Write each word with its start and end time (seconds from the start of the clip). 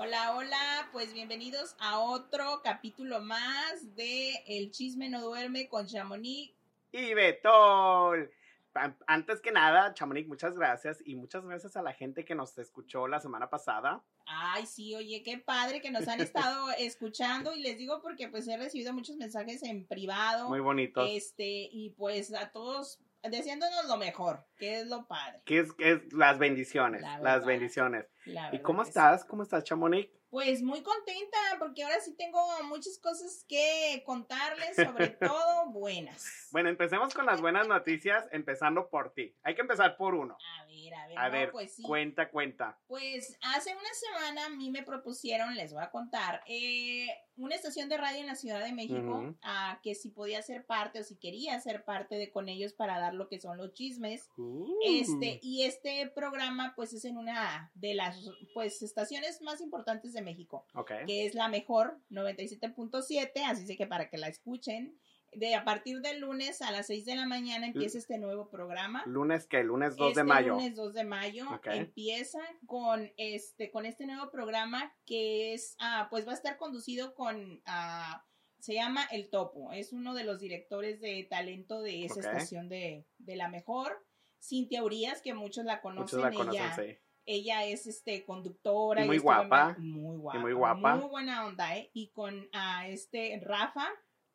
Hola, 0.00 0.36
hola, 0.36 0.88
pues 0.92 1.12
bienvenidos 1.12 1.74
a 1.80 1.98
otro 1.98 2.60
capítulo 2.62 3.20
más 3.20 3.96
de 3.96 4.34
El 4.46 4.70
chisme 4.70 5.08
no 5.08 5.20
duerme 5.20 5.68
con 5.68 5.86
Chamonix. 5.86 6.54
Y 6.92 7.14
Betol. 7.14 8.30
An- 8.74 8.96
Antes 9.08 9.40
que 9.40 9.50
nada, 9.50 9.92
Chamonix, 9.94 10.28
muchas 10.28 10.54
gracias 10.54 11.02
y 11.04 11.16
muchas 11.16 11.44
gracias 11.44 11.76
a 11.76 11.82
la 11.82 11.92
gente 11.94 12.24
que 12.24 12.36
nos 12.36 12.56
escuchó 12.58 13.08
la 13.08 13.18
semana 13.18 13.50
pasada. 13.50 14.04
Ay, 14.26 14.66
sí, 14.66 14.94
oye, 14.94 15.22
qué 15.24 15.38
padre 15.38 15.80
que 15.80 15.90
nos 15.90 16.06
han 16.06 16.20
estado 16.20 16.70
escuchando 16.78 17.52
y 17.56 17.60
les 17.62 17.76
digo 17.76 18.00
porque 18.00 18.28
pues 18.28 18.46
he 18.46 18.56
recibido 18.56 18.92
muchos 18.92 19.16
mensajes 19.16 19.64
en 19.64 19.84
privado. 19.84 20.48
Muy 20.48 20.60
bonitos. 20.60 21.08
Este, 21.10 21.68
y 21.72 21.90
pues 21.96 22.32
a 22.32 22.52
todos 22.52 23.00
deseándonos 23.24 23.86
lo 23.86 23.96
mejor, 23.96 24.46
que 24.56 24.80
es 24.80 24.86
lo 24.86 25.08
padre. 25.08 25.40
Que 25.44 25.58
es, 25.58 25.72
que 25.72 25.90
es 25.92 26.12
las 26.12 26.38
bendiciones, 26.38 27.02
La 27.02 27.18
las 27.18 27.44
bendiciones. 27.44 28.06
La 28.28 28.54
¿Y 28.54 28.60
cómo 28.60 28.84
sí. 28.84 28.90
estás? 28.90 29.24
¿Cómo 29.24 29.42
estás, 29.42 29.64
Chamonix? 29.64 30.08
Pues 30.30 30.62
muy 30.62 30.82
contenta 30.82 31.38
porque 31.58 31.82
ahora 31.82 32.00
sí 32.00 32.14
tengo 32.14 32.38
muchas 32.64 32.98
cosas 32.98 33.46
que 33.48 34.02
contarles, 34.04 34.76
sobre 34.76 35.08
todo 35.20 35.70
buenas. 35.70 36.48
Bueno, 36.50 36.68
empecemos 36.68 37.14
con 37.14 37.24
las 37.24 37.40
buenas 37.40 37.66
noticias, 37.66 38.26
empezando 38.30 38.90
por 38.90 39.14
ti. 39.14 39.34
Hay 39.42 39.54
que 39.54 39.62
empezar 39.62 39.96
por 39.96 40.14
uno. 40.14 40.36
A 40.60 40.66
ver, 40.66 40.94
a 40.94 41.06
ver, 41.06 41.18
A 41.18 41.26
no, 41.26 41.32
ver, 41.32 41.50
pues 41.50 41.76
sí. 41.76 41.82
cuenta, 41.82 42.30
cuenta. 42.30 42.78
Pues 42.86 43.38
hace 43.54 43.74
una 43.74 43.94
semana 43.94 44.46
a 44.46 44.50
mí 44.50 44.70
me 44.70 44.82
propusieron, 44.82 45.54
les 45.54 45.72
voy 45.72 45.82
a 45.82 45.90
contar, 45.90 46.42
eh, 46.46 47.08
una 47.36 47.54
estación 47.54 47.88
de 47.88 47.96
radio 47.96 48.20
en 48.20 48.26
la 48.26 48.34
Ciudad 48.34 48.62
de 48.62 48.72
México, 48.72 49.34
a 49.42 49.80
que 49.82 49.94
si 49.94 50.10
podía 50.10 50.42
ser 50.42 50.66
parte 50.66 51.00
o 51.00 51.04
si 51.04 51.16
quería 51.16 51.58
ser 51.60 51.84
parte 51.84 52.16
de 52.16 52.30
con 52.30 52.48
ellos 52.48 52.72
para 52.72 52.98
dar 52.98 53.14
lo 53.14 53.28
que 53.28 53.40
son 53.40 53.56
los 53.56 53.72
chismes. 53.72 54.28
Uh. 54.36 54.66
Este, 54.84 55.38
y 55.40 55.62
este 55.62 56.08
programa 56.08 56.72
pues 56.74 56.92
es 56.92 57.04
en 57.04 57.16
una 57.16 57.70
de 57.74 57.94
las 57.94 58.17
pues 58.54 58.82
estaciones 58.82 59.42
más 59.42 59.60
importantes 59.60 60.12
de 60.12 60.22
México, 60.22 60.66
que 61.06 61.26
es 61.26 61.34
la 61.34 61.48
mejor 61.48 62.00
97.7, 62.10 63.30
así 63.46 63.76
que 63.76 63.86
para 63.86 64.08
que 64.08 64.18
la 64.18 64.28
escuchen. 64.28 64.98
De 65.34 65.54
a 65.54 65.62
partir 65.62 66.00
del 66.00 66.20
lunes 66.20 66.62
a 66.62 66.70
las 66.72 66.86
6 66.86 67.04
de 67.04 67.14
la 67.14 67.26
mañana 67.26 67.66
empieza 67.66 67.98
este 67.98 68.16
nuevo 68.16 68.48
programa. 68.48 69.02
Lunes 69.04 69.46
que, 69.46 69.62
lunes 69.62 69.94
2 69.96 70.08
Este 70.08 70.20
de 70.20 70.24
mayo. 70.24 70.54
lunes 70.54 70.74
2 70.74 70.94
de 70.94 71.04
mayo 71.04 71.46
empieza 71.66 72.38
con 72.66 73.12
este 73.18 73.70
con 73.70 73.84
este 73.84 74.06
nuevo 74.06 74.30
programa 74.30 74.90
que 75.04 75.52
es 75.52 75.76
ah, 75.80 76.06
pues 76.10 76.26
va 76.26 76.30
a 76.30 76.34
estar 76.34 76.56
conducido 76.56 77.14
con 77.14 77.60
ah, 77.66 78.24
se 78.58 78.74
llama 78.74 79.06
El 79.10 79.30
Topo, 79.30 79.72
es 79.72 79.92
uno 79.92 80.14
de 80.14 80.24
los 80.24 80.40
directores 80.40 81.00
de 81.00 81.26
talento 81.28 81.82
de 81.82 82.04
esa 82.04 82.20
estación 82.20 82.68
de, 82.68 83.06
de 83.18 83.36
la 83.36 83.48
mejor. 83.48 84.04
Cintia 84.40 84.82
Urias, 84.84 85.20
que 85.20 85.34
muchos 85.34 85.64
la 85.64 85.80
conocen, 85.80 86.20
Muchos 86.20 86.32
la 86.32 86.36
conocen, 86.36 86.62
ella, 86.62 86.76
sí. 86.76 86.98
Ella 87.28 87.64
es 87.64 87.86
este 87.86 88.24
conductora 88.24 89.04
Y 89.04 89.06
muy 89.06 89.16
en 89.16 89.22
guapa. 89.22 89.76
muy 89.78 90.16
guapa, 90.16 90.38
muy 90.40 90.52
guapa. 90.54 90.96
muy 90.96 91.08
buena 91.08 91.46
onda, 91.46 91.76
¿eh? 91.76 91.90
Y 91.92 92.10
con 92.10 92.48
a 92.52 92.88
este 92.88 93.40
Rafa, 93.44 93.86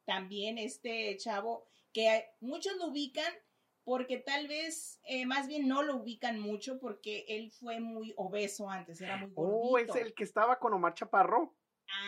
también 0.05 0.57
este 0.57 1.17
chavo 1.17 1.65
que 1.91 2.25
muchos 2.39 2.75
lo 2.77 2.87
ubican 2.87 3.33
porque 3.83 4.17
tal 4.17 4.47
vez, 4.47 4.99
eh, 5.03 5.25
más 5.25 5.47
bien 5.47 5.67
no 5.67 5.83
lo 5.83 5.97
ubican 5.97 6.39
mucho 6.39 6.79
porque 6.79 7.25
él 7.27 7.51
fue 7.51 7.79
muy 7.81 8.13
obeso 8.15 8.69
antes, 8.69 9.01
era 9.01 9.17
muy 9.17 9.31
gordito. 9.33 9.59
Oh, 9.71 9.77
es 9.77 9.95
el 9.95 10.13
que 10.13 10.23
estaba 10.23 10.57
con 10.59 10.73
Omar 10.73 10.93
Chaparro. 10.93 11.55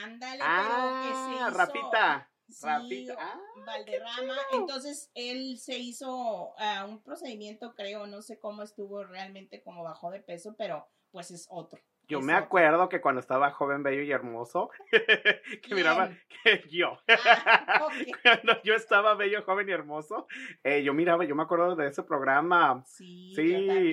Ándale, 0.04 0.40
Ah, 0.42 1.02
pero 1.04 1.30
que 1.30 1.36
se 1.38 1.44
hizo... 1.44 1.58
Rafita. 1.58 2.32
Sí. 2.48 3.08
Ah, 3.18 3.40
Valderrama. 3.66 4.36
Entonces 4.52 5.10
él 5.16 5.58
se 5.58 5.80
hizo 5.80 6.54
ah, 6.58 6.86
un 6.88 7.02
procedimiento, 7.02 7.74
creo, 7.74 8.08
no 8.08 8.22
sé 8.22 8.40
cómo 8.40 8.64
estuvo 8.64 9.04
realmente, 9.04 9.64
como 9.64 9.84
bajó 9.84 10.12
de 10.12 10.22
peso, 10.22 10.56
pero 10.58 10.88
pues 11.12 11.32
es 11.32 11.48
otro. 11.50 11.82
Yo 12.08 12.22
me 12.22 12.34
acuerdo 12.34 12.90
que 12.90 13.02
cuando 13.02 13.22
estaba 13.22 13.52
joven, 13.52 13.84
bello 13.84 14.02
y 14.02 14.12
hermoso, 14.12 14.70
que 14.92 15.60
¿Quién? 15.62 15.76
miraba 15.76 16.12
que 16.44 16.64
yo. 16.70 16.98
Ah. 17.08 17.88
Cuando 18.24 18.62
yo 18.64 18.76
estaba 18.76 19.16
bello, 19.16 19.44
joven 19.44 19.70
y 19.70 19.72
hermoso, 19.72 20.28
eh, 20.64 20.84
yo 20.84 20.94
miraba, 20.94 21.26
yo 21.26 21.36
me 21.36 21.44
acuerdo 21.44 21.76
de 21.76 21.88
ese 21.88 22.04
programa. 22.04 22.84
Sí, 22.86 23.34
Sí, 23.36 23.44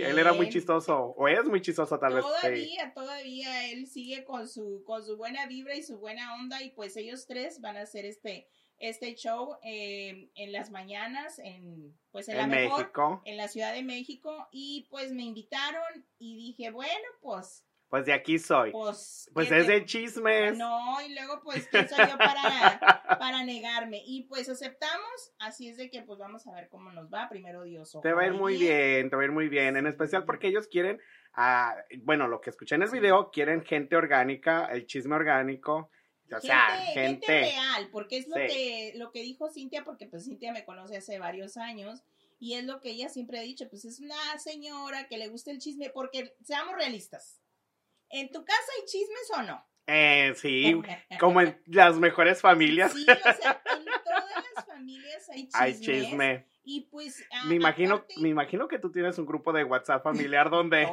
él 0.02 0.18
era 0.18 0.32
muy 0.32 0.48
chistoso, 0.48 1.14
o 1.16 1.28
es 1.28 1.44
muy 1.44 1.60
chistoso 1.60 1.98
tal 1.98 2.14
vez. 2.14 2.24
sí. 2.24 2.30
Todavía, 2.40 2.92
todavía 2.94 3.70
él 3.70 3.86
sigue 3.86 4.24
con 4.24 4.48
su, 4.48 4.82
con 4.84 5.04
su 5.04 5.16
buena 5.16 5.46
vibra 5.46 5.74
y 5.74 5.82
su 5.82 5.98
buena 5.98 6.34
onda 6.34 6.62
y 6.62 6.70
pues 6.70 6.96
ellos 6.96 7.26
tres 7.26 7.60
van 7.60 7.76
a 7.76 7.82
hacer 7.82 8.04
este, 8.04 8.48
este 8.78 9.14
show 9.14 9.56
eh, 9.62 10.30
en 10.34 10.52
las 10.52 10.70
mañanas 10.70 11.38
en, 11.38 11.96
pues 12.10 12.28
en, 12.28 12.36
la 12.36 12.46
mejor, 12.46 12.80
México, 12.80 13.22
en 13.24 13.36
la 13.36 13.48
Ciudad 13.48 13.72
de 13.72 13.82
México 13.82 14.48
y 14.50 14.86
pues 14.90 15.12
me 15.12 15.22
invitaron 15.22 16.06
y 16.18 16.36
dije, 16.36 16.70
bueno, 16.70 17.06
pues, 17.20 17.64
pues 17.92 18.06
de 18.06 18.14
aquí 18.14 18.38
soy. 18.38 18.70
pues. 18.70 19.28
Pues 19.34 19.50
¿qué 19.50 19.58
es 19.58 19.66
de 19.66 19.84
chismes. 19.84 20.56
No, 20.56 20.98
y 21.06 21.14
luego 21.14 21.42
pues, 21.42 21.68
¿quién 21.68 21.86
soy 21.86 21.98
yo 22.08 22.16
para, 22.16 22.80
para 23.18 23.44
negarme? 23.44 24.00
Y 24.06 24.22
pues 24.22 24.48
aceptamos, 24.48 25.32
así 25.38 25.68
es 25.68 25.76
de 25.76 25.90
que 25.90 26.00
pues 26.00 26.18
vamos 26.18 26.46
a 26.46 26.52
ver 26.54 26.70
cómo 26.70 26.90
nos 26.90 27.12
va, 27.12 27.28
primero 27.28 27.64
Dios. 27.64 27.94
Te 28.02 28.14
va 28.14 28.22
a 28.22 28.26
ir 28.28 28.32
muy 28.32 28.56
bien, 28.56 29.10
te 29.10 29.16
va 29.16 29.20
a 29.20 29.24
ir 29.26 29.32
muy 29.32 29.50
bien, 29.50 29.76
en 29.76 29.86
especial 29.86 30.24
porque 30.24 30.48
ellos 30.48 30.68
quieren, 30.68 31.02
ah, 31.34 31.76
bueno, 31.98 32.28
lo 32.28 32.40
que 32.40 32.48
escuché 32.48 32.76
en 32.76 32.82
el 32.82 32.88
video, 32.90 33.30
quieren 33.30 33.62
gente 33.62 33.94
orgánica, 33.94 34.64
el 34.72 34.86
chisme 34.86 35.14
orgánico, 35.14 35.90
o 36.34 36.40
sea, 36.40 36.68
gente, 36.68 36.92
gente, 36.94 37.26
gente 37.26 37.50
real, 37.52 37.90
porque 37.92 38.16
es 38.16 38.26
lo 38.26 38.36
Sí. 38.36 38.46
que 38.46 38.92
lo 38.96 39.12
que 39.12 39.20
dijo 39.20 39.50
Cintia, 39.50 39.84
porque 39.84 40.06
pues 40.06 40.24
Cintia 40.24 40.50
me 40.50 40.64
conoce 40.64 40.96
hace 40.96 41.18
varios 41.18 41.58
años 41.58 42.02
y 42.40 42.54
es 42.54 42.64
lo 42.64 42.80
que 42.80 42.92
ella 42.92 43.10
siempre 43.10 43.38
ha 43.38 43.42
dicho, 43.42 43.68
pues 43.68 43.84
es 43.84 44.00
una 44.00 44.38
señora 44.38 45.08
que 45.08 45.18
le 45.18 45.28
gusta 45.28 45.50
el 45.50 45.58
chisme, 45.58 45.90
porque 45.90 46.34
seamos 46.42 46.74
realistas. 46.74 47.41
¿En 48.12 48.30
tu 48.30 48.44
casa 48.44 48.62
hay 48.78 48.84
chismes 48.86 49.30
o 49.36 49.42
no? 49.42 49.66
eh, 49.88 50.32
sí, 50.36 50.80
como 51.20 51.40
en 51.40 51.60
las 51.66 51.98
mejores 51.98 52.40
familias, 52.40 52.92
Sí, 52.92 53.04
o 53.10 53.32
sea, 53.32 53.62
en 53.76 53.84
todas 53.84 54.44
las 54.54 54.64
familias 54.66 55.28
hay 55.30 55.42
chismes. 55.48 55.60
hay 55.60 55.80
chisme. 55.80 56.46
Y 56.64 56.82
pues 56.82 57.26
Me 57.48 57.56
imagino, 57.56 57.96
aparte, 57.96 58.14
me 58.18 58.28
imagino 58.28 58.68
que 58.68 58.78
tú 58.78 58.92
tienes 58.92 59.18
un 59.18 59.26
grupo 59.26 59.52
de 59.52 59.64
WhatsApp 59.64 60.04
familiar 60.04 60.48
donde, 60.50 60.86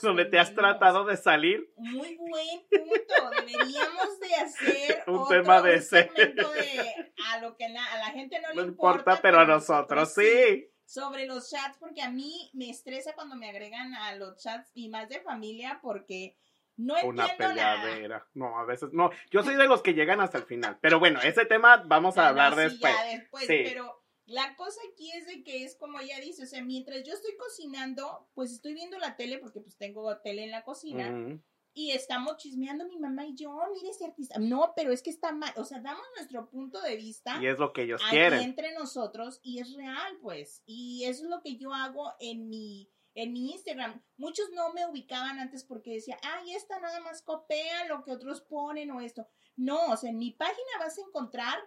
donde 0.00 0.24
te 0.26 0.38
has 0.38 0.54
tratado 0.54 1.04
de 1.04 1.16
salir. 1.16 1.68
Muy 1.76 2.14
buen 2.16 2.60
punto. 2.70 3.30
Deberíamos 3.40 4.20
de 4.20 4.34
hacer 4.36 5.02
Un 5.08 5.16
otro, 5.16 5.36
tema 5.42 5.60
de 5.62 5.72
un 5.72 5.78
ese. 5.78 5.96
de 6.14 6.94
a 7.32 7.40
lo 7.40 7.56
que 7.56 7.68
la- 7.68 7.92
a 7.92 7.98
la 7.98 8.10
gente 8.12 8.40
no, 8.40 8.54
No 8.54 8.62
le 8.62 8.68
importa, 8.68 9.18
pero 9.20 9.40
a 9.40 9.44
nosotros 9.44 10.14
sí. 10.14 10.68
Sobre 10.84 11.26
los 11.26 11.50
chats, 11.50 11.76
porque 11.78 12.02
a 12.02 12.10
mí 12.10 12.48
me 12.54 12.70
estresa 12.70 13.12
cuando 13.16 13.34
me 13.34 13.48
agregan 13.50 13.92
a 13.94 14.14
los 14.14 14.40
chats 14.40 14.70
y 14.74 14.88
más 14.88 15.08
de 15.08 15.18
familia 15.20 15.80
porque 15.82 16.36
no 16.76 16.94
Una 17.04 17.26
entiendo 17.26 17.54
nada. 17.54 17.82
peleadera. 17.82 18.26
No, 18.34 18.58
a 18.58 18.64
veces 18.64 18.90
no. 18.92 19.10
Yo 19.30 19.42
soy 19.42 19.56
de 19.56 19.66
los 19.66 19.82
que 19.82 19.94
llegan 19.94 20.20
hasta 20.20 20.38
el 20.38 20.44
final. 20.44 20.78
Pero 20.80 20.98
bueno, 20.98 21.20
ese 21.22 21.44
tema 21.46 21.78
vamos 21.86 22.18
a 22.18 22.28
hablar 22.28 22.50
no, 22.56 22.56
sí, 22.58 22.62
después. 22.68 22.94
ya 22.94 23.04
después, 23.04 23.46
Sí. 23.46 23.60
pero 23.64 24.02
la 24.26 24.56
cosa 24.56 24.80
aquí 24.92 25.10
es 25.12 25.26
de 25.26 25.42
que 25.44 25.64
es 25.64 25.76
como 25.76 26.00
ella 26.00 26.18
dice, 26.20 26.42
o 26.42 26.46
sea, 26.46 26.62
mientras 26.64 27.02
yo 27.04 27.12
estoy 27.14 27.36
cocinando, 27.36 28.28
pues 28.34 28.52
estoy 28.52 28.74
viendo 28.74 28.98
la 28.98 29.16
tele 29.16 29.38
porque 29.38 29.60
pues 29.60 29.76
tengo 29.76 30.16
tele 30.18 30.44
en 30.44 30.50
la 30.50 30.64
cocina. 30.64 31.38
Y 31.78 31.90
estamos 31.90 32.38
chismeando 32.38 32.86
mi 32.86 32.98
mamá 32.98 33.26
y 33.26 33.34
yo, 33.34 33.50
"Oh, 33.50 33.70
mire 33.74 33.90
ese 33.90 34.06
artista. 34.06 34.38
No, 34.38 34.72
pero 34.74 34.92
es 34.92 35.02
que 35.02 35.10
está 35.10 35.32
mal. 35.32 35.52
O 35.56 35.64
sea, 35.64 35.78
damos 35.78 36.02
nuestro 36.16 36.48
punto 36.48 36.80
de 36.80 36.96
vista 36.96 37.38
Y 37.42 37.46
es 37.48 37.58
lo 37.58 37.74
que 37.74 37.82
ellos 37.82 38.00
quieren. 38.08 38.40
entre 38.40 38.72
nosotros 38.72 39.40
y 39.42 39.58
es 39.60 39.74
real, 39.74 40.16
pues. 40.22 40.62
Y 40.64 41.04
eso 41.04 41.24
es 41.24 41.28
lo 41.30 41.42
que 41.42 41.56
yo 41.58 41.74
hago 41.74 42.14
en 42.18 42.48
mi 42.48 42.90
en 43.16 43.32
mi 43.32 43.50
Instagram. 43.52 44.02
Muchos 44.16 44.50
no 44.54 44.72
me 44.72 44.86
ubicaban 44.86 45.38
antes 45.40 45.64
porque 45.64 45.94
decía, 45.94 46.16
ay, 46.22 46.54
esta 46.54 46.78
nada 46.78 47.00
más 47.00 47.22
copia 47.22 47.84
lo 47.88 48.04
que 48.04 48.12
otros 48.12 48.42
ponen 48.42 48.90
o 48.92 49.00
esto. 49.00 49.26
No, 49.56 49.86
o 49.86 49.96
sea, 49.96 50.10
en 50.10 50.18
mi 50.18 50.30
página 50.32 50.78
vas 50.78 50.96
a 50.98 51.00
encontrar 51.00 51.58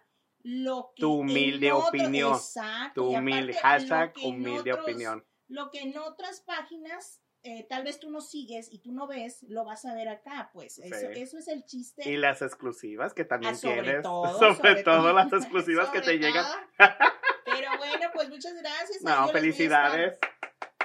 lo 0.42 0.94
que... 0.96 1.01
Tu 1.01 1.12
humilde 1.12 1.72
otro- 1.72 1.90
opinión. 1.90 2.34
Exacto. 2.34 3.01
Tu 3.01 3.10
humilde, 3.10 3.57
aparte, 3.57 3.88
hashtag 3.88 4.13
humilde 4.24 4.72
otros- 4.74 4.84
opinión. 4.84 5.25
Lo 5.48 5.72
que 5.72 5.81
en 5.81 5.98
otras 5.98 6.42
páginas 6.42 7.22
eh, 7.42 7.66
tal 7.69 7.84
vez 7.86 8.00
tú 8.01 8.12
no 8.12 8.19
sigues 8.19 8.68
y 8.72 8.80
tú 8.80 8.92
no 8.92 9.07
ves, 9.07 9.44
lo 9.48 9.63
vas 9.63 9.86
a 9.86 9.94
ver 9.96 10.10
acá, 10.10 10.51
pues. 10.54 10.78
Eso, 10.78 10.94
Sí. 11.13 11.22
eso 11.22 11.38
es 11.38 11.48
el 11.48 11.63
chiste. 11.66 12.07
Y 12.10 12.18
las 12.18 12.42
exclusivas 12.42 13.13
que 13.13 13.24
también 13.24 13.54
Ah, 13.54 13.57
sobre 13.57 13.81
tienes. 13.81 14.01
todo, 14.04 14.38
sobre, 14.38 14.56
sobre 14.56 14.84
todo 14.84 14.98
todo. 15.04 15.13
las 15.13 15.31
exclusivas 15.34 15.90
que 15.90 16.01
te 16.01 16.18
llegan. 16.19 16.46
Pero 17.46 17.69
bueno, 17.78 18.07
pues 18.13 18.30
muchas 18.30 18.54
gracias. 18.56 19.01
No, 19.01 19.28
felicidades. 19.30 20.19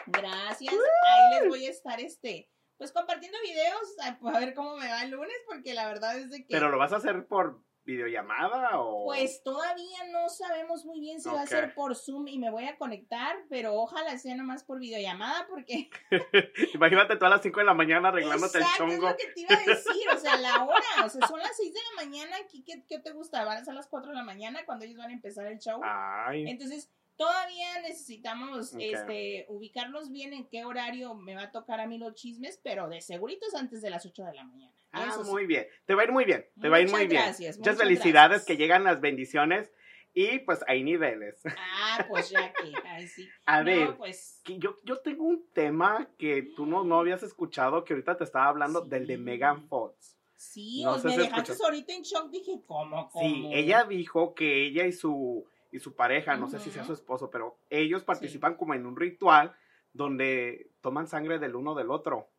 Gracias. 0.07 0.75
Ahí 0.75 1.41
les 1.41 1.49
voy 1.49 1.67
a 1.67 1.71
estar 1.71 2.01
este. 2.01 2.51
Pues 2.77 2.93
compartiendo 2.93 3.39
videos, 3.43 3.97
a, 4.03 4.37
a 4.37 4.41
ver 4.41 4.55
cómo 4.55 4.77
me 4.77 4.89
va 4.89 5.05
el 5.05 5.11
lunes, 5.11 5.37
porque 5.47 5.75
la 5.75 5.87
verdad 5.87 6.19
es 6.19 6.31
de 6.31 6.45
que. 6.45 6.49
¿Pero 6.51 6.71
lo 6.71 6.79
vas 6.79 6.93
a 6.93 6.97
hacer 6.97 7.27
por 7.27 7.63
videollamada 7.85 8.81
o...? 8.81 9.07
Pues 9.07 9.43
todavía 9.43 9.99
no 10.11 10.29
sabemos 10.29 10.85
muy 10.85 11.01
bien 11.01 11.21
si 11.21 11.29
va 11.29 11.43
a 11.43 11.47
ser 11.47 11.75
por 11.75 11.95
Zoom 11.95 12.29
y 12.29 12.39
me 12.39 12.51
voy 12.51 12.65
a 12.65 12.77
conectar, 12.79 13.37
pero 13.49 13.75
ojalá 13.75 14.17
sea 14.19 14.35
nomás 14.35 14.65
por 14.65 14.79
videollamada 14.79 15.47
porque 15.49 15.91
Imagínate 16.75 17.17
tú 17.17 17.27
a 17.27 17.29
las 17.29 17.43
5 17.43 17.61
de 17.61 17.67
la 17.67 17.75
mañana 17.75 18.09
arreglándote 18.09 18.59
Exacto, 18.59 18.85
el 18.85 18.91
chongo. 18.91 19.09
Es 19.09 19.13
lo 19.13 19.17
que 19.17 19.33
te 19.33 19.41
iba 19.41 19.55
a 19.55 19.65
decir, 19.65 20.09
o 20.15 20.19
sea, 20.19 20.37
la 20.37 20.65
hora, 20.65 21.05
o 21.05 21.09
sea, 21.09 21.27
son 21.27 21.39
las 21.39 21.57
6 21.57 21.75
de 21.75 21.81
la 21.91 22.05
mañana, 22.05 22.37
aquí, 22.43 22.65
¿qué, 22.65 22.85
qué 22.89 22.99
te 22.99 23.13
gusta? 23.13 23.45
Van 23.45 23.59
a 23.59 23.65
ser 23.65 23.75
las 23.75 23.89
4 23.89 24.11
de 24.11 24.17
la 24.17 24.25
mañana 24.25 24.65
cuando 24.65 24.85
ellos 24.85 24.99
van 24.99 25.11
a 25.11 25.15
empezar 25.15 25.47
el 25.47 25.59
show. 25.59 25.81
Ay, 25.85 26.49
Entonces, 26.49 26.91
todavía 27.17 27.81
necesitamos 27.83 28.75
este, 28.79 29.47
ubicarnos 29.49 30.11
bien 30.11 30.33
en 30.33 30.47
qué 30.49 30.65
horario 30.65 31.15
me 31.15 31.35
va 31.35 31.43
a 31.45 31.51
tocar 31.53 31.81
a 31.81 31.87
mí 31.87 31.99
los 31.99 32.15
chismes, 32.15 32.61
pero 32.63 32.89
de 32.89 33.01
seguritos 33.01 33.55
antes 33.55 33.83
de 33.83 33.91
las 33.91 34.05
8 34.07 34.25
de 34.25 34.35
la 34.35 34.45
mañana. 34.45 34.73
ah, 34.93 35.07
Eso 35.11 35.25
sí. 35.25 35.31
muy 35.31 35.47
bien. 35.47 35.67
Te 35.87 35.95
va 35.95 36.03
a 36.03 36.05
ir 36.05 36.13
muy 36.13 36.25
bien. 36.25 36.47
Te 36.61 36.69
va 36.69 36.77
a 36.77 36.81
ir 36.81 36.87
Muchas 36.87 37.01
muy 37.01 37.09
bien. 37.09 37.23
gracias, 37.23 37.59
Muchas 37.59 37.75
muchas 37.75 37.89
felicidades, 37.89 38.29
gracias. 38.31 38.47
que 38.47 38.57
llegan 38.57 38.85
las 38.85 39.01
bendiciones. 39.01 39.71
Y 40.17 40.39
pues 40.41 40.61
hay 40.69 40.85
niveles. 40.85 41.43
Ah, 41.59 42.07
pues 42.09 42.31
ya 42.31 42.53
que. 42.53 42.73
A 43.47 43.59
No, 43.61 43.65
ver, 43.65 43.97
pues, 43.97 44.41
que 44.45 44.59
yo, 44.61 44.77
yo 44.85 44.99
tengo 45.01 45.25
un 45.25 45.45
tema 45.53 46.09
que 46.19 46.43
tú 46.55 46.67
no, 46.67 46.85
no 46.85 47.01
habías 47.01 47.25
escuchado, 47.25 47.83
que 47.85 47.95
ahorita 47.95 48.17
te 48.17 48.23
estaba 48.25 48.47
hablando 48.47 48.85
Sí. 48.85 48.91
del 48.91 49.07
de 49.09 49.19
Megan 49.19 49.67
Fox. 49.67 50.17
sí, 50.37 50.85
no 50.85 50.93
me 50.99 51.01
si 51.01 51.07
dejaste 51.17 51.53
escuchas. 51.53 51.61
ahorita 51.63 51.93
en 51.95 52.03
shock, 52.03 52.31
dije, 52.31 52.61
¿cómo, 52.65 53.09
cómo? 53.11 53.25
Sí, 53.29 53.49
ella 53.53 53.85
dijo 53.85 54.35
que 54.37 54.67
ella 54.67 54.87
y 54.87 54.93
su, 54.93 55.45
y 55.75 55.81
su 55.81 55.97
pareja, 55.97 56.37
no 56.37 56.49
sé 56.49 56.61
si 56.61 56.71
sea 56.71 56.85
su 56.85 56.93
esposo, 56.93 57.31
pero 57.31 57.59
ellos 57.69 58.05
participan 58.05 58.55
como 58.57 58.75
en 58.75 58.87
un 58.87 58.95
ritual 58.95 59.57
donde 59.93 60.71
toman 60.81 61.09
sangre 61.09 61.41
del 61.41 61.57
uno 61.57 61.75
del 61.75 61.91
otro. 61.91 62.31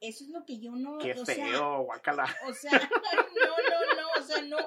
Eso 0.00 0.22
es 0.22 0.30
lo 0.30 0.44
que 0.44 0.60
yo 0.60 0.70
no, 0.76 0.98
Qué 0.98 1.12
o 1.12 1.26
sea, 1.26 1.34
feo, 1.34 1.82
guacala. 1.82 2.24
O 2.48 2.52
sea, 2.52 2.70
no, 2.70 2.78
no, 2.78 4.00
no, 4.00 4.08
o 4.16 4.22
sea, 4.22 4.42
no, 4.42 4.58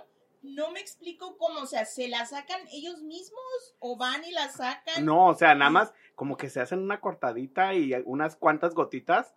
no 0.42 0.72
me 0.72 0.82
explico 0.82 1.38
cómo, 1.38 1.62
o 1.62 1.66
sea, 1.66 1.86
¿se 1.86 2.10
la 2.10 2.26
sacan 2.26 2.60
ellos 2.74 3.02
mismos 3.02 3.78
o 3.80 3.96
van 3.98 4.26
y 4.26 4.32
la 4.32 4.50
sacan? 4.50 5.06
No, 5.06 5.28
o 5.28 5.34
sea, 5.34 5.56
nada 5.56 5.72
más 5.72 5.94
como 6.16 6.36
que 6.36 6.50
se 6.50 6.60
hacen 6.60 6.80
una 6.80 7.00
cortadita 7.00 7.76
y 7.76 7.94
unas 8.04 8.36
cuantas 8.36 8.76
gotitas 8.76 9.34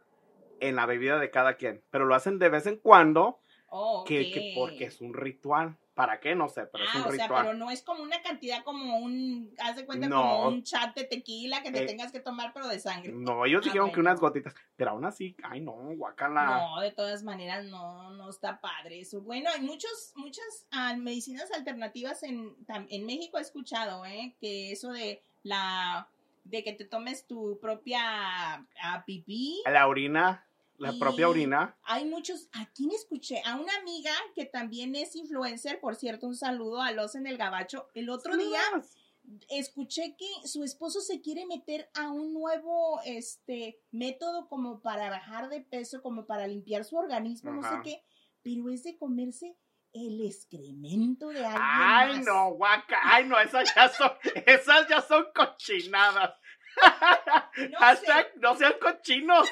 en 0.58 0.74
la 0.74 0.86
bebida 0.86 1.20
de 1.20 1.30
cada 1.30 1.54
quien. 1.54 1.84
Pero 1.90 2.06
lo 2.06 2.16
hacen 2.16 2.40
de 2.40 2.48
vez 2.48 2.66
en 2.66 2.78
cuando, 2.78 3.38
Oh, 3.68 4.04
que 4.04 4.52
porque 4.56 4.86
es 4.86 5.00
un 5.00 5.14
ritual. 5.14 5.76
¿Para 5.94 6.18
qué? 6.18 6.34
No 6.34 6.48
sé, 6.48 6.66
pero 6.66 6.82
es 6.84 6.90
Ah, 6.92 6.98
un 6.98 7.02
o 7.04 7.12
sea, 7.12 7.24
ritual. 7.26 7.42
pero 7.44 7.54
no 7.56 7.70
es 7.70 7.82
como 7.82 8.02
una 8.02 8.20
cantidad 8.20 8.64
como 8.64 8.98
un, 8.98 9.54
haz 9.60 9.76
de 9.76 9.86
cuenta 9.86 10.08
No. 10.08 10.20
como 10.20 10.48
un 10.48 10.62
chat 10.64 10.92
de 10.96 11.04
tequila 11.04 11.62
que 11.62 11.70
te 11.70 11.84
Eh, 11.84 11.86
tengas 11.86 12.10
que 12.10 12.18
tomar, 12.18 12.52
pero 12.52 12.66
de 12.66 12.80
sangre. 12.80 13.12
No, 13.12 13.46
ellos 13.46 13.60
Ah, 13.62 13.66
dijeron 13.66 13.92
que 13.92 14.00
unas 14.00 14.18
gotitas, 14.18 14.54
pero 14.74 14.90
aún 14.90 15.04
así, 15.04 15.36
ay 15.44 15.60
no, 15.60 15.72
guacala. 15.96 16.46
No, 16.46 16.80
de 16.80 16.90
todas 16.90 17.22
maneras 17.22 17.64
no, 17.66 18.10
no 18.10 18.28
está 18.28 18.60
padre 18.60 19.00
eso. 19.00 19.20
Bueno, 19.20 19.50
hay 19.54 19.60
muchos, 19.60 20.12
muchas 20.16 20.66
ah, 20.72 20.96
medicinas 20.96 21.52
alternativas 21.52 22.24
en, 22.24 22.56
en 22.68 23.06
México 23.06 23.38
he 23.38 23.42
escuchado, 23.42 24.04
¿eh? 24.04 24.34
Que 24.40 24.72
eso 24.72 24.90
de 24.90 25.22
la, 25.44 26.08
de 26.42 26.64
que 26.64 26.72
te 26.72 26.84
tomes 26.84 27.24
tu 27.28 27.58
propia 27.60 28.54
ah, 28.82 29.04
pipí. 29.06 29.62
La 29.66 29.86
orina, 29.86 30.44
la 30.78 30.92
Y 30.92 30.98
propia 30.98 31.28
orina. 31.28 31.76
Hay 31.84 32.04
muchos, 32.04 32.48
¿a 32.52 32.66
quién 32.72 32.90
escuché? 32.90 33.42
A 33.44 33.56
una 33.56 33.74
amiga 33.76 34.12
que 34.34 34.44
también 34.44 34.94
es 34.94 35.14
influencer, 35.16 35.80
por 35.80 35.94
cierto, 35.96 36.26
un 36.26 36.36
saludo 36.36 36.80
a 36.82 36.92
los 36.92 37.14
en 37.14 37.26
el 37.26 37.36
gabacho. 37.36 37.88
El 37.94 38.10
otro 38.10 38.36
día 38.36 38.60
escuché 39.48 40.16
que 40.16 40.48
su 40.48 40.64
esposo 40.64 41.00
se 41.00 41.20
quiere 41.20 41.46
meter 41.46 41.88
a 41.94 42.10
un 42.10 42.34
nuevo 42.34 43.00
este 43.04 43.80
método 43.90 44.48
como 44.48 44.80
para 44.80 45.08
bajar 45.10 45.48
de 45.48 45.60
peso, 45.62 46.02
como 46.02 46.26
para 46.26 46.46
limpiar 46.46 46.84
su 46.84 46.96
organismo, 46.96 47.52
no 47.52 47.62
sé 47.62 47.76
qué, 47.82 48.02
pero 48.42 48.68
es 48.70 48.82
de 48.82 48.98
comerse 48.98 49.56
el 49.92 50.20
excremento 50.26 51.28
de 51.28 51.44
alguien 51.46 51.62
Ay, 51.62 52.16
más. 52.16 52.26
no, 52.26 52.50
guaca. 52.54 52.98
Ay, 53.04 53.26
no, 53.26 53.38
esas 53.38 53.72
ya 53.74 53.88
son, 53.88 54.10
esas 54.46 54.88
ya 54.88 55.00
son 55.00 55.26
cochinadas. 55.34 56.34
No 57.70 57.78
Hashtag, 57.78 58.32
sé, 58.32 58.40
no 58.40 58.56
sean 58.56 58.74
cochinos. 58.80 59.48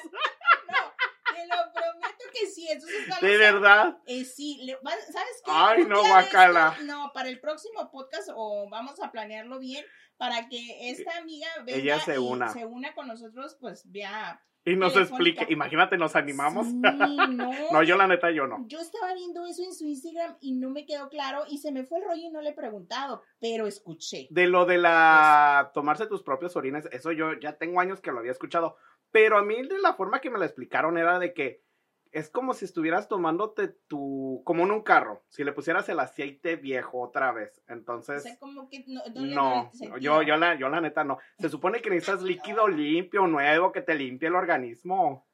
Te 1.35 1.47
lo 1.47 1.73
prometo 1.73 2.25
que 2.33 2.47
sí, 2.47 2.69
entonces 2.71 3.09
vamos 3.09 3.23
De 3.23 3.35
a- 3.35 3.39
verdad. 3.53 3.99
Eh, 4.07 4.25
sí, 4.25 4.59
le- 4.63 4.79
¿sabes 4.83 5.43
qué? 5.45 5.51
Ay, 5.53 5.85
no, 5.85 6.01
guacala. 6.01 6.73
esto- 6.79 6.85
no, 6.85 7.11
para 7.13 7.29
el 7.29 7.41
próximo 7.41 7.91
podcast 7.91 8.29
o 8.35 8.69
vamos 8.71 9.01
a 9.01 9.11
planearlo 9.11 9.59
bien 9.59 9.85
para 10.17 10.49
que 10.49 10.91
esta 10.91 11.17
amiga 11.19 11.49
venga 11.65 11.79
Ella 11.79 12.01
se 12.01 12.15
y 12.15 12.19
una. 12.19 12.49
se 12.53 12.65
una 12.65 12.95
con 12.95 13.09
nosotros, 13.09 13.57
pues 13.61 13.83
vea. 13.91 14.41
Y 14.65 14.77
nos 14.77 14.95
explique. 14.97 15.45
Imagínate, 15.49 15.99
nos 15.99 16.15
animamos. 16.15 16.69
Sí, 16.69 16.73
no. 17.31 17.51
No, 17.73 17.83
yo 17.83 17.97
la 17.97 18.07
neta, 18.07 18.31
yo 18.31 18.47
no. 18.47 18.65
Yo 18.69 18.79
estaba 18.79 19.13
viendo 19.13 19.45
eso 19.45 19.65
en 19.65 19.75
su 19.75 19.85
Instagram 19.87 20.37
y 20.41 20.53
no 20.53 20.71
me 20.71 20.87
quedó 20.87 21.09
claro 21.09 21.43
y 21.49 21.59
se 21.59 21.73
me 21.73 21.83
fue 21.83 21.99
el 21.99 22.05
rollo 22.05 22.23
y 22.23 22.31
no 22.31 22.41
le 22.41 22.51
he 22.51 22.55
preguntado, 22.55 23.25
pero 23.41 23.67
escuché. 23.67 24.29
De 24.31 24.47
lo 24.47 24.65
de 24.65 24.79
la 24.79 25.73
tomarse 25.75 26.07
tus 26.07 26.23
propios 26.23 26.55
orines, 26.55 26.89
eso 26.93 27.11
yo 27.11 27.33
ya 27.41 27.59
tengo 27.59 27.81
años 27.81 28.01
que 28.01 28.13
lo 28.13 28.21
había 28.21 28.31
escuchado. 28.31 28.77
Pero 29.13 29.39
a 29.39 29.43
mí 29.43 29.63
de 29.63 29.79
la 29.79 29.95
forma 29.95 30.21
que 30.21 30.31
me 30.31 30.39
lo 30.39 30.45
explicaron 30.45 30.99
era 30.99 31.19
de 31.19 31.33
que 31.33 31.63
es 32.11 32.29
como 32.29 32.53
si 32.53 32.65
estuvieras 32.67 33.09
tomándote 33.09 33.69
tu, 33.69 34.43
como 34.45 34.65
en 34.65 34.71
un 34.71 34.83
carro, 34.83 35.25
si 35.29 35.45
le 35.45 35.53
pusieras 35.53 35.89
el 35.89 35.99
aceite 36.01 36.57
viejo 36.57 37.01
otra 37.01 37.33
vez. 37.33 37.63
O 37.69 37.73
Entonces, 37.73 38.23
sea, 38.23 38.39
como 38.39 38.69
que 38.69 38.85
no, 38.87 39.03
no, 39.15 39.71
no, 39.81 39.99
yo, 39.99 40.21
yo, 40.23 40.37
la, 40.37 40.55
yo 40.57 40.69
la 40.69 40.81
neta 40.81 41.05
no. 41.05 41.19
Se 41.39 41.49
supone 41.49 41.81
que 41.81 41.89
necesitas 41.91 42.23
líquido 42.23 42.69
limpio, 42.69 43.27
nuevo, 43.27 43.73
que 43.73 43.81
te 43.81 43.95
limpie 43.95 44.29
el 44.29 44.35
organismo. 44.35 45.27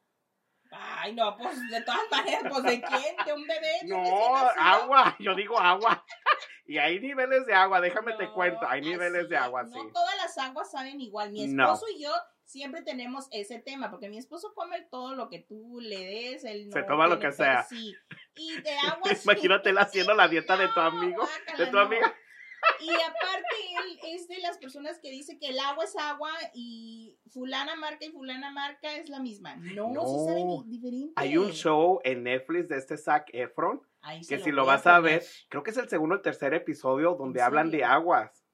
Ay, 0.71 1.15
no, 1.15 1.37
pues 1.37 1.59
de 1.71 1.81
todas 1.83 2.03
maneras, 2.11 2.43
pues 2.51 2.63
de 2.63 2.81
quién, 2.83 3.17
de 3.27 3.33
un 3.33 3.47
bebé. 3.47 3.79
de 3.83 3.89
No, 3.89 4.37
agua, 4.37 5.17
yo 5.19 5.35
digo 5.35 5.59
agua. 5.59 6.05
Y 6.67 6.77
hay 6.77 7.01
niveles 7.01 7.47
de 7.47 7.55
agua, 7.55 7.81
déjame 7.81 8.13
te 8.19 8.27
No, 8.27 8.35
cuento, 8.35 8.69
hay 8.69 8.83
niveles 8.83 9.21
así 9.23 9.31
de 9.31 9.37
agua, 9.39 9.63
no 9.63 9.73
sí. 9.73 9.89
todas 9.91 10.15
las 10.19 10.37
aguas 10.37 10.71
saben 10.71 11.01
igual. 11.01 11.33
Mi 11.33 11.47
No. 11.47 11.65
esposo 11.65 11.87
y 11.97 12.03
yo 12.03 12.11
siempre 12.49 12.81
tenemos 12.83 13.29
ese 13.31 13.59
tema, 13.59 13.91
porque 13.91 14.09
mi 14.09 14.17
esposo 14.17 14.55
come 14.55 14.81
todo 14.91 15.15
lo 15.15 15.29
que 15.29 15.41
tú 15.41 15.79
le 15.81 15.99
des, 15.99 16.45
él 16.45 16.69
no 16.69 16.73
Se 16.73 16.83
toma 16.83 17.07
lo 17.07 17.19
que 17.19 17.31
sea. 17.31 17.63
Sí. 17.65 17.95
Y 18.37 18.61
de 18.63 18.71
agua 18.79 19.03
Imagínate 19.25 19.71
él 19.71 19.79
haciendo 19.79 20.15
la 20.15 20.29
dieta 20.29 20.57
de 20.57 20.69
tu 20.69 20.81
amigo, 20.81 21.23
de 21.59 21.67
tu 21.67 21.79
amiga. 21.79 22.15
Y 22.81 22.89
aparte 22.91 23.57
él 23.85 23.99
es 24.15 24.29
de 24.29 24.39
las 24.39 24.57
personas 24.59 24.99
que 24.99 25.11
dice 25.11 25.39
que 25.39 25.49
el 25.51 25.59
agua 25.61 25.85
es 25.85 25.95
agua 25.97 26.31
y 26.55 27.19
fulana 27.31 27.77
marca 27.77 28.05
y 28.07 28.11
fulana 28.11 28.51
marca 28.51 28.97
es 28.97 29.09
la 29.11 29.21
misma. 29.21 29.55
No, 29.57 29.93
No. 29.93 30.07
sí 30.07 30.25
saben 30.27 30.49
di- 30.49 30.77
diferente. 30.79 31.13
Hay 31.17 31.37
un 31.37 31.51
show 31.53 32.01
en 32.03 32.23
Netflix 32.25 32.69
de 32.69 32.79
este 32.79 32.97
Zac 32.97 33.29
Efron, 33.33 33.83
se 34.23 34.37
que 34.39 34.43
si 34.43 34.51
lo 34.53 34.63
voy 34.63 34.71
a 34.73 34.77
vas 34.77 34.87
a 34.87 35.01
ver, 35.01 35.23
creo 35.51 35.63
que 35.63 35.71
es 35.71 35.77
el 35.77 35.89
segundo 35.89 36.15
o 36.15 36.19
el 36.19 36.23
tercer 36.23 36.55
episodio 36.55 37.15
donde 37.15 37.41
¿En 37.41 37.47
hablan 37.47 37.71
de 37.71 37.85
aguas 37.85 38.45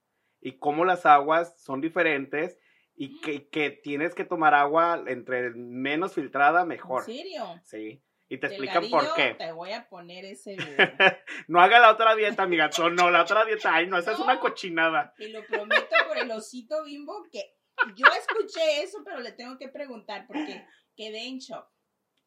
y 0.40 0.58
cómo 0.58 0.84
las 0.84 1.06
aguas 1.06 1.62
son 1.62 1.80
diferentes 1.80 2.58
y 2.96 3.20
que, 3.20 3.48
que 3.48 3.70
tienes 3.70 4.14
que 4.14 4.24
tomar 4.24 4.54
agua 4.54 5.02
entre 5.06 5.50
menos 5.50 6.14
filtrada 6.14 6.64
mejor. 6.64 7.00
¿En 7.08 7.16
serio? 7.16 7.60
Sí. 7.64 8.02
Y 8.28 8.38
te 8.38 8.46
explican 8.46 8.88
por 8.88 9.14
qué. 9.14 9.34
Te 9.34 9.52
voy 9.52 9.72
a 9.72 9.88
poner 9.88 10.24
ese. 10.24 10.56
No 11.48 11.60
haga 11.60 11.78
la 11.78 11.92
otra 11.92 12.14
dieta, 12.14 12.42
amiga. 12.44 12.70
No, 12.78 12.90
no, 12.90 13.10
la 13.10 13.22
otra 13.22 13.44
dieta. 13.44 13.74
Ay, 13.74 13.86
no, 13.86 13.98
esa 13.98 14.12
es 14.12 14.18
una 14.18 14.40
cochinada. 14.40 15.12
Te 15.16 15.28
lo 15.28 15.44
prometo 15.44 15.94
por 16.08 16.18
el 16.18 16.30
osito 16.30 16.84
bimbo 16.84 17.26
que 17.30 17.56
yo 17.96 18.06
escuché 18.18 18.82
eso, 18.82 19.02
pero 19.04 19.20
le 19.20 19.32
tengo 19.32 19.58
que 19.58 19.68
preguntar 19.68 20.26
porque 20.26 20.64
quedé 20.96 21.26
en 21.26 21.38
shock. 21.38 21.73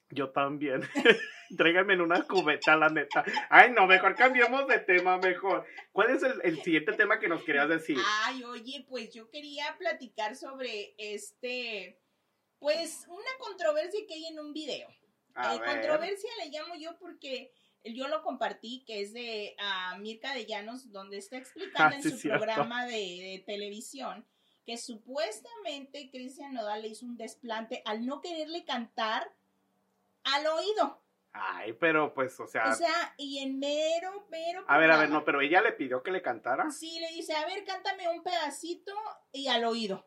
Yo 0.09 0.29
también. 0.31 0.81
Tráigame 1.57 1.93
en 1.93 2.01
una 2.01 2.23
cubeta, 2.23 2.75
la 2.75 2.89
neta. 2.89 3.23
Ay, 3.49 3.71
no, 3.71 3.87
mejor 3.87 4.15
cambiemos 4.15 4.67
de 4.67 4.79
tema, 4.79 5.17
mejor. 5.17 5.65
¿Cuál 5.91 6.11
es 6.11 6.23
el, 6.23 6.39
el 6.43 6.61
siguiente 6.61 6.93
tema 6.93 7.19
que 7.19 7.27
nos 7.27 7.43
querías 7.43 7.69
decir? 7.69 7.97
Ay, 8.23 8.43
oye, 8.43 8.85
pues 8.87 9.13
yo 9.13 9.29
quería 9.29 9.75
platicar 9.77 10.35
sobre 10.35 10.93
este, 10.97 11.99
pues 12.59 13.05
una 13.09 13.31
controversia 13.39 13.99
que 14.07 14.13
hay 14.13 14.25
en 14.27 14.39
un 14.39 14.53
video. 14.53 14.89
A 15.35 15.55
Eh, 15.55 15.59
ver. 15.59 15.69
controversia 15.69 16.29
le 16.43 16.49
llamo 16.49 16.75
yo 16.75 16.97
porque 16.99 17.51
yo 17.83 18.07
lo 18.07 18.23
compartí, 18.23 18.83
que 18.85 19.01
es 19.01 19.13
de 19.13 19.55
ah, 19.59 19.97
Mirka 19.99 20.33
de 20.33 20.45
Llanos, 20.45 20.91
donde 20.91 21.17
está 21.17 21.37
explicando 21.37 21.95
Ah, 21.95 21.97
en 21.97 22.03
su 22.03 22.17
cierto. 22.17 22.39
programa 22.39 22.85
de, 22.85 22.93
de 22.93 23.43
televisión 23.45 24.25
que 24.65 24.77
supuestamente 24.77 26.09
Cristian 26.11 26.53
Nodal 26.53 26.81
le 26.81 26.89
hizo 26.89 27.05
un 27.05 27.15
desplante 27.17 27.81
al 27.85 28.05
no 28.05 28.19
quererle 28.21 28.65
cantar 28.65 29.31
al 30.35 30.47
oído. 30.47 31.01
Ay, 31.33 31.73
pero 31.73 32.13
pues, 32.13 32.39
o 32.39 32.47
sea. 32.47 32.71
O 32.71 32.73
sea, 32.73 33.13
y 33.17 33.39
en 33.39 33.59
mero, 33.59 34.25
mero. 34.29 34.63
a 34.67 34.77
ver, 34.77 34.91
a 34.91 34.97
ver, 34.97 35.09
no, 35.09 35.23
pero 35.23 35.41
ella 35.41 35.61
le 35.61 35.71
pidió 35.73 36.01
que 36.01 36.11
le 36.11 36.21
cantara. 36.21 36.71
Sí, 36.71 36.99
le 36.99 37.09
dice, 37.09 37.33
a 37.35 37.45
ver, 37.45 37.63
cántame 37.63 38.07
un 38.09 38.23
pedacito 38.23 38.93
y 39.31 39.47
al 39.47 39.65
oído. 39.65 40.05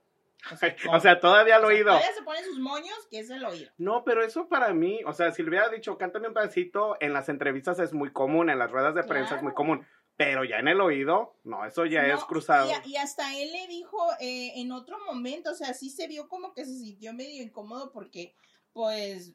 O 0.90 1.00
sea, 1.00 1.20
todavía 1.20 1.56
al 1.56 1.62
sea, 1.62 1.68
oído. 1.68 1.86
Todavía 1.86 2.12
se 2.12 2.22
ponen 2.22 2.44
sus 2.44 2.58
moños, 2.58 3.06
que 3.10 3.20
es 3.20 3.30
el 3.30 3.44
oído. 3.44 3.70
No, 3.78 4.04
pero 4.04 4.24
eso 4.24 4.48
para 4.48 4.72
mí, 4.72 5.00
o 5.06 5.12
sea, 5.12 5.32
si 5.32 5.42
le 5.42 5.50
hubiera 5.50 5.68
dicho, 5.68 5.98
cántame 5.98 6.28
un 6.28 6.34
pedacito, 6.34 6.96
en 7.00 7.12
las 7.12 7.28
entrevistas 7.28 7.78
es 7.78 7.92
muy 7.92 8.12
común, 8.12 8.50
en 8.50 8.58
las 8.58 8.70
ruedas 8.70 8.94
de 8.94 9.04
prensa 9.04 9.36
es 9.36 9.42
muy 9.42 9.52
común. 9.52 9.86
Pero 10.16 10.44
ya 10.44 10.58
en 10.58 10.68
el 10.68 10.80
oído, 10.82 11.36
no, 11.44 11.64
eso 11.64 11.86
ya 11.86 12.06
No, 12.06 12.14
es 12.14 12.24
cruzado. 12.24 12.70
Y, 12.84 12.90
y 12.90 12.96
hasta 12.96 13.34
él 13.36 13.52
le 13.52 13.66
dijo 13.68 13.96
eh, 14.20 14.52
en 14.56 14.70
otro 14.70 14.98
momento, 15.06 15.50
o 15.50 15.54
sea, 15.54 15.72
sí 15.72 15.88
se 15.88 16.08
vio 16.08 16.28
como 16.28 16.52
que 16.52 16.66
se 16.66 16.74
sintió 16.74 17.14
medio 17.14 17.42
incómodo 17.42 17.90
porque, 17.92 18.34
pues. 18.72 19.32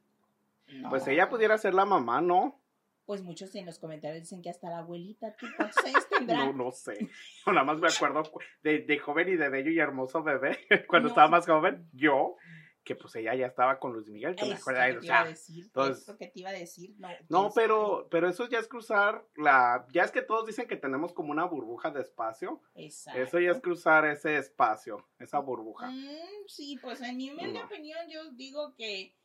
No. 0.68 0.90
Pues 0.90 1.08
ella 1.08 1.30
pudiera 1.30 1.58
ser 1.58 1.74
la 1.74 1.86
mamá, 1.86 2.22
¿no? 2.22 2.62
Pues 3.06 3.22
muchos 3.22 3.54
en 3.54 3.68
los 3.68 3.78
comentarios 3.78 4.22
dicen 4.24 4.42
que 4.42 4.50
hasta 4.50 4.68
la 4.70 4.80
abuelita, 4.80 5.36
¿tú 5.36 5.46
cuántos 5.58 5.78
años 5.86 6.08
tendrá? 6.10 6.46
No, 6.46 6.54
no 6.54 6.72
sé. 6.72 7.08
No, 7.46 7.54
nada 7.54 7.66
más 7.66 7.80
me 7.80 7.88
acuerdo 7.88 8.24
de, 8.64 8.80
de 8.80 8.98
joven 9.00 9.30
y 9.30 9.36
de 9.36 9.50
bello 9.50 9.70
y 9.70 9.80
hermoso 9.80 10.24
bebé, 10.24 10.58
cuando 10.90 11.10
No. 11.10 11.12
estaba 11.14 11.28
más 11.28 11.46
joven, 11.46 11.88
yo, 11.94 12.36
que 12.84 12.96
pues 12.96 13.16
ella 13.16 13.36
ya 13.36 13.46
estaba 13.48 13.80
con 13.80 13.94
Luis 13.94 14.10
Miguel, 14.10 14.36
que 14.36 14.46
me 14.46 14.54
acuerdo, 14.56 15.00
o 15.00 15.02
sea, 15.04 15.24
decir, 15.26 15.66
entonces- 15.66 16.02
es 16.02 16.08
lo 16.08 16.18
que 16.18 16.28
te 16.28 16.40
iba 16.40 16.50
a 16.50 16.54
decir. 16.54 16.96
No, 17.30 17.52
pero, 17.54 18.08
pero 18.10 18.28
eso 18.28 18.48
ya 18.50 18.58
es 18.60 18.68
cruzar 18.68 19.24
la, 19.36 19.86
ya 19.92 20.04
es 20.04 20.12
que 20.12 20.22
todos 20.24 20.46
dicen 20.48 20.68
que 20.68 20.76
tenemos 20.76 21.14
como 21.14 21.32
una 21.32 21.46
burbuja 21.46 21.92
de 21.92 22.02
espacio. 22.02 22.62
Exacto. 22.74 23.20
eso 23.22 23.40
ya 23.40 23.52
es 23.52 23.60
cruzar 23.62 24.06
ese 24.06 24.38
espacio, 24.38 25.08
esa 25.20 25.38
burbuja. 25.40 25.90
Mm, 25.92 26.48
sí, 26.48 26.80
pues 26.82 27.02
en 27.02 27.18
mi 27.18 27.30
humilde 27.32 27.60
No. 27.60 27.66
opinión 27.66 28.00
yo 28.10 28.32
digo 28.34 28.74
que 28.76 29.16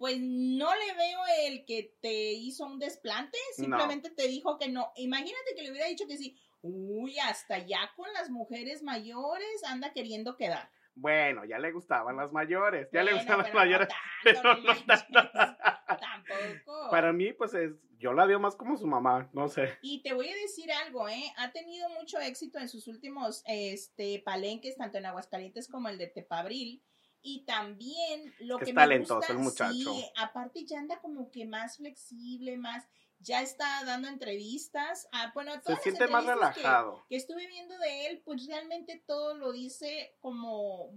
pues 0.00 0.16
no 0.18 0.74
le 0.74 0.94
veo 0.94 1.20
el 1.42 1.66
que 1.66 1.94
te 2.00 2.32
hizo 2.32 2.64
un 2.64 2.78
desplante, 2.78 3.36
simplemente 3.54 4.08
te 4.08 4.28
dijo 4.28 4.56
que 4.56 4.70
no. 4.70 4.92
Imagínate 4.96 5.54
que 5.54 5.60
le 5.60 5.70
hubiera 5.70 5.88
dicho 5.88 6.06
que 6.08 6.16
sí. 6.16 6.40
Uy, 6.62 7.18
hasta 7.18 7.58
ya 7.58 7.92
con 7.96 8.10
las 8.14 8.30
mujeres 8.30 8.82
mayores 8.82 9.62
anda 9.68 9.92
queriendo 9.92 10.38
quedar. 10.38 10.70
Bueno, 10.94 11.44
ya 11.44 11.58
le 11.58 11.70
gustaban 11.70 12.16
las 12.16 12.32
mayores, 12.32 12.88
ya 12.94 13.02
le 13.02 13.12
gustan 13.12 13.40
las 13.40 13.48
no 13.48 13.54
mayores. 13.54 13.88
tanto, 13.88 14.02
pero 14.24 14.56
no 14.62 14.86
tanto. 14.86 15.20
Tampoco. 16.00 16.90
Para 16.90 17.12
mí, 17.12 17.34
pues 17.34 17.52
es, 17.52 17.72
yo 17.98 18.14
la 18.14 18.24
veo 18.24 18.40
más 18.40 18.56
como 18.56 18.78
su 18.78 18.86
mamá, 18.86 19.28
no 19.34 19.48
sé. 19.48 19.76
Y 19.82 20.02
te 20.02 20.14
voy 20.14 20.30
a 20.30 20.34
decir 20.34 20.72
algo, 20.72 21.10
¿eh? 21.10 21.30
Ha 21.36 21.52
tenido 21.52 21.90
mucho 21.90 22.18
éxito 22.20 22.58
en 22.58 22.70
sus 22.70 22.88
últimos 22.88 23.42
este, 23.46 24.22
palenques, 24.24 24.78
tanto 24.78 24.96
en 24.96 25.04
Aguascalientes 25.04 25.68
como 25.68 25.90
el 25.90 25.98
de 25.98 26.06
Tepabril. 26.06 26.82
Y 27.22 27.44
también 27.44 28.32
lo 28.40 28.58
Que 28.58 28.64
que, 28.66 28.70
es 28.70 28.74
me 28.74 28.80
talentoso 28.82 29.16
gusta, 29.16 29.32
el 29.32 29.38
muchacho. 29.38 29.72
sí, 29.94 30.10
aparte 30.16 30.64
ya 30.64 30.78
anda 30.78 30.98
como 31.00 31.30
que 31.30 31.44
más 31.44 31.76
flexible, 31.76 32.56
más, 32.56 32.88
ya 33.18 33.42
está 33.42 33.84
dando 33.84 34.08
entrevistas. 34.08 35.06
Ah, 35.12 35.30
bueno, 35.34 35.52
Se 35.52 35.60
todas 35.60 35.74
las 35.76 35.82
siente 35.82 36.08
más 36.08 36.24
que- 36.24 36.30
relajado. 36.32 37.04
Que, 37.10 37.16
estuve 37.16 37.46
viendo 37.46 37.76
de 37.78 38.06
él, 38.06 38.22
pues 38.24 38.46
realmente 38.46 39.02
todo 39.06 39.34
lo 39.36 39.52
dice 39.52 40.16
como, 40.20 40.92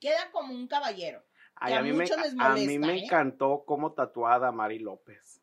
queda 0.00 0.30
como 0.32 0.54
un 0.54 0.66
caballero. 0.66 1.22
Ay, 1.56 1.74
a 1.74 1.78
a 1.78 1.82
mí 1.82 1.92
me, 1.92 2.04
a 2.38 2.54
mí 2.54 2.78
me 2.78 2.94
¿eh? 2.98 3.04
encantó 3.04 3.64
cómo 3.66 3.92
tatuada 3.92 4.52
Mari 4.52 4.78
López. 4.78 5.42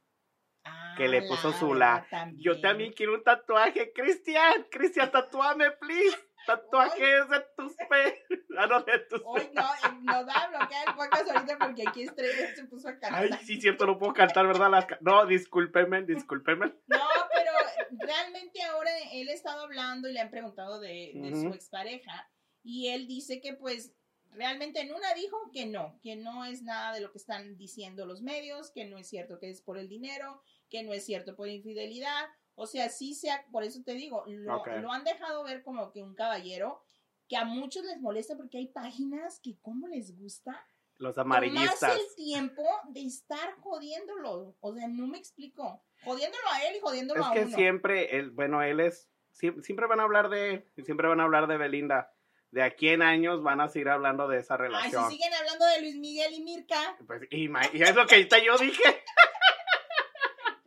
Que 0.97 1.07
le 1.07 1.19
Ah, 1.19 1.23
puso 1.27 1.49
la 1.49 1.57
su 1.59 1.73
la- 1.73 2.31
Yo 2.37 2.61
también 2.61 2.93
quiero 2.93 3.15
un 3.15 3.23
tatuaje, 3.23 3.91
Cristian. 3.93 4.65
Cristian, 4.71 5.11
tatúame, 5.11 5.71
please. 5.71 6.17
Tatuajes 6.45 7.29
de 7.29 7.45
tus 7.55 7.73
pe... 7.89 8.23
Ah, 8.57 8.67
no, 8.67 8.81
de 8.81 9.00
tus 9.09 9.21
Hoy 9.25 9.50
no, 9.53 9.63
nos 10.01 10.27
va 10.27 10.33
a 10.33 10.47
bloquear 10.50 10.88
el 10.89 10.93
podcast 10.95 11.29
ahorita 11.29 11.57
porque 11.57 11.88
aquí 11.88 12.03
Estrella 12.03 12.55
se 12.55 12.65
puso 12.65 12.88
a 12.88 12.91
Ay, 12.91 13.00
cantar. 13.00 13.39
sí, 13.43 13.59
cierto, 13.62 13.85
no 13.85 13.97
puedo 13.97 14.13
cantar, 14.13 14.45
¿verdad? 14.47 14.69
Las 14.69 14.85
ca- 14.85 14.97
No, 15.01 15.25
discúlpenme, 15.25 16.03
discúlpenme. 16.03 16.73
No, 16.88 17.00
pero 17.33 17.51
realmente 18.05 18.62
ahora 18.63 18.91
él 19.13 19.29
ha 19.29 19.33
estado 19.33 19.63
hablando 19.63 20.09
y 20.09 20.13
le 20.13 20.19
han 20.19 20.29
preguntado 20.31 20.79
de, 20.79 21.12
de 21.15 21.31
su 21.31 21.47
Ujú. 21.47 21.53
expareja 21.53 22.29
y 22.63 22.89
él 22.89 23.07
dice 23.07 23.41
que 23.41 23.53
pues 23.53 23.93
realmente 24.31 24.81
en 24.81 24.93
una 24.93 25.13
dijo 25.13 25.38
que 25.51 25.65
no, 25.65 26.00
que 26.01 26.15
no 26.15 26.45
es 26.45 26.63
nada 26.63 26.93
de 26.93 27.01
lo 27.01 27.12
que 27.12 27.17
están 27.19 27.55
diciendo 27.57 28.05
los 28.05 28.21
medios, 28.21 28.71
que 28.71 28.85
no 28.85 28.97
es 28.97 29.07
cierto 29.07 29.39
que 29.39 29.50
es 29.50 29.62
por 29.62 29.77
el 29.77 29.88
dinero, 29.89 30.41
que 30.69 30.81
no 30.83 30.91
es 30.93 31.05
cierto 31.05 31.35
por 31.35 31.47
infidelidad. 31.50 32.25
O 32.55 32.67
sea, 32.67 32.89
sí 32.89 33.15
sea, 33.15 33.43
por 33.51 33.63
eso 33.63 33.81
te 33.83 33.93
digo, 33.93 34.24
lo, 34.27 34.57
Ok. 34.57 34.67
lo 34.81 34.91
han 34.91 35.03
dejado 35.03 35.43
ver 35.43 35.63
como 35.63 35.91
que 35.91 36.03
un 36.03 36.13
caballero 36.15 36.83
que 37.27 37.38
a 37.38 37.45
muchos 37.45 37.83
les 37.86 38.00
molesta 38.00 38.36
porque 38.38 38.57
hay 38.60 38.67
páginas 38.67 39.39
que 39.41 39.57
como 39.62 39.88
les 39.88 40.15
gusta 40.17 40.67
Los 40.98 41.17
amarillistas. 41.17 41.95
el 41.95 42.15
tiempo 42.15 42.63
de 42.89 43.01
estar 43.05 43.55
jodiéndolo. 43.62 44.55
O 44.60 44.74
sea, 44.75 44.88
no 44.88 45.07
me 45.07 45.17
explico. 45.17 45.83
Jodiéndolo 46.03 46.43
a 46.51 46.63
él 46.63 46.75
y 46.75 46.79
jodiéndolo 46.79 47.22
Es 47.22 47.27
a 47.27 47.31
que 47.31 47.45
uno. 47.45 47.55
siempre, 47.57 48.17
él, 48.17 48.29
bueno, 48.31 48.62
él 48.62 48.79
es, 48.81 49.10
sie- 49.31 49.60
siempre 49.63 49.88
van 49.88 50.00
a 50.01 50.03
hablar 50.03 50.29
de 50.29 50.50
él, 50.51 50.72
y 50.75 50.83
siempre 50.83 51.07
van 51.07 51.19
a 51.22 51.24
hablar 51.24 51.48
de 51.48 51.57
Belinda. 51.57 52.13
De 52.51 52.62
aquí 52.62 52.89
en 52.89 53.01
años 53.01 53.41
van 53.41 53.62
a 53.62 53.67
seguir 53.69 53.89
hablando 53.89 54.27
de 54.27 54.38
esa 54.39 54.53
Ay, 54.55 54.60
relación. 54.60 55.10
si 55.10 55.15
siguen 55.15 55.33
hablando 55.33 55.65
de 55.65 55.81
Luis 55.81 55.95
Miguel 55.95 56.33
y 56.36 56.43
Mirka, 56.43 56.98
Pues, 57.07 57.24
y, 57.31 57.45
y 57.50 57.81
es 57.81 57.95
lo 57.95 58.05
que 58.05 58.27
yo 58.45 58.57
dije. 58.60 58.83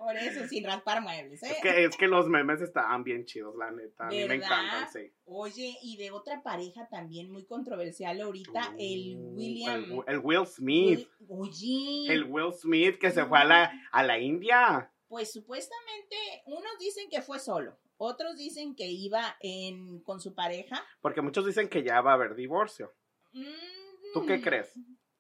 por 0.07 0.17
eso, 0.17 0.47
sin 0.47 0.65
raspar 0.65 1.03
muebles, 1.03 1.43
¿eh? 1.43 1.49
Es 1.51 1.61
que, 1.61 1.85
es 1.85 1.97
que 1.97 2.07
los 2.07 2.29
memes 2.29 2.61
estaban 2.61 3.03
bien 3.03 3.25
chidos, 3.25 3.57
la 3.57 3.71
neta. 3.73 4.07
A 4.07 4.11
mí 4.11 4.25
me 4.25 4.35
encantan, 4.37 4.89
sí. 4.93 5.11
Oye, 5.25 5.77
y 5.83 5.97
de 5.97 6.13
otra 6.13 6.43
pareja 6.45 6.87
también 6.89 7.31
muy 7.31 7.45
controversial 7.45 8.21
ahorita, 8.21 8.75
el 8.79 9.17
Uh, 9.17 9.35
William. 9.37 9.85
El, 10.07 10.15
el 10.15 10.19
Will 10.21 10.47
Smith. 10.47 11.09
Oye, 11.29 12.07
El 12.13 12.25
Will 12.25 12.53
Smith 12.53 12.99
que 12.99 13.11
se 13.11 13.25
fue 13.25 13.39
a 13.41 13.45
la, 13.45 13.73
a 13.91 14.03
la 14.05 14.19
India. 14.19 14.93
pues 15.09 15.33
supuestamente 15.33 16.17
unos 16.47 16.79
dicen 16.79 17.09
que 17.11 17.21
fue 17.23 17.39
solo, 17.41 17.77
otros 17.97 18.37
dicen 18.37 18.75
que 18.77 18.87
iba 18.87 19.37
en 19.41 20.01
con 20.05 20.21
su 20.21 20.35
pareja. 20.35 20.85
Porque 21.01 21.21
muchos 21.23 21.45
dicen 21.47 21.69
que 21.69 21.83
ya 21.83 22.01
va 22.01 22.13
a 22.13 22.15
haber 22.15 22.35
divorcio. 22.37 22.95
¿Tú 24.13 24.25
qué 24.27 24.39
Mm, 24.39 24.43
crees? 24.43 24.73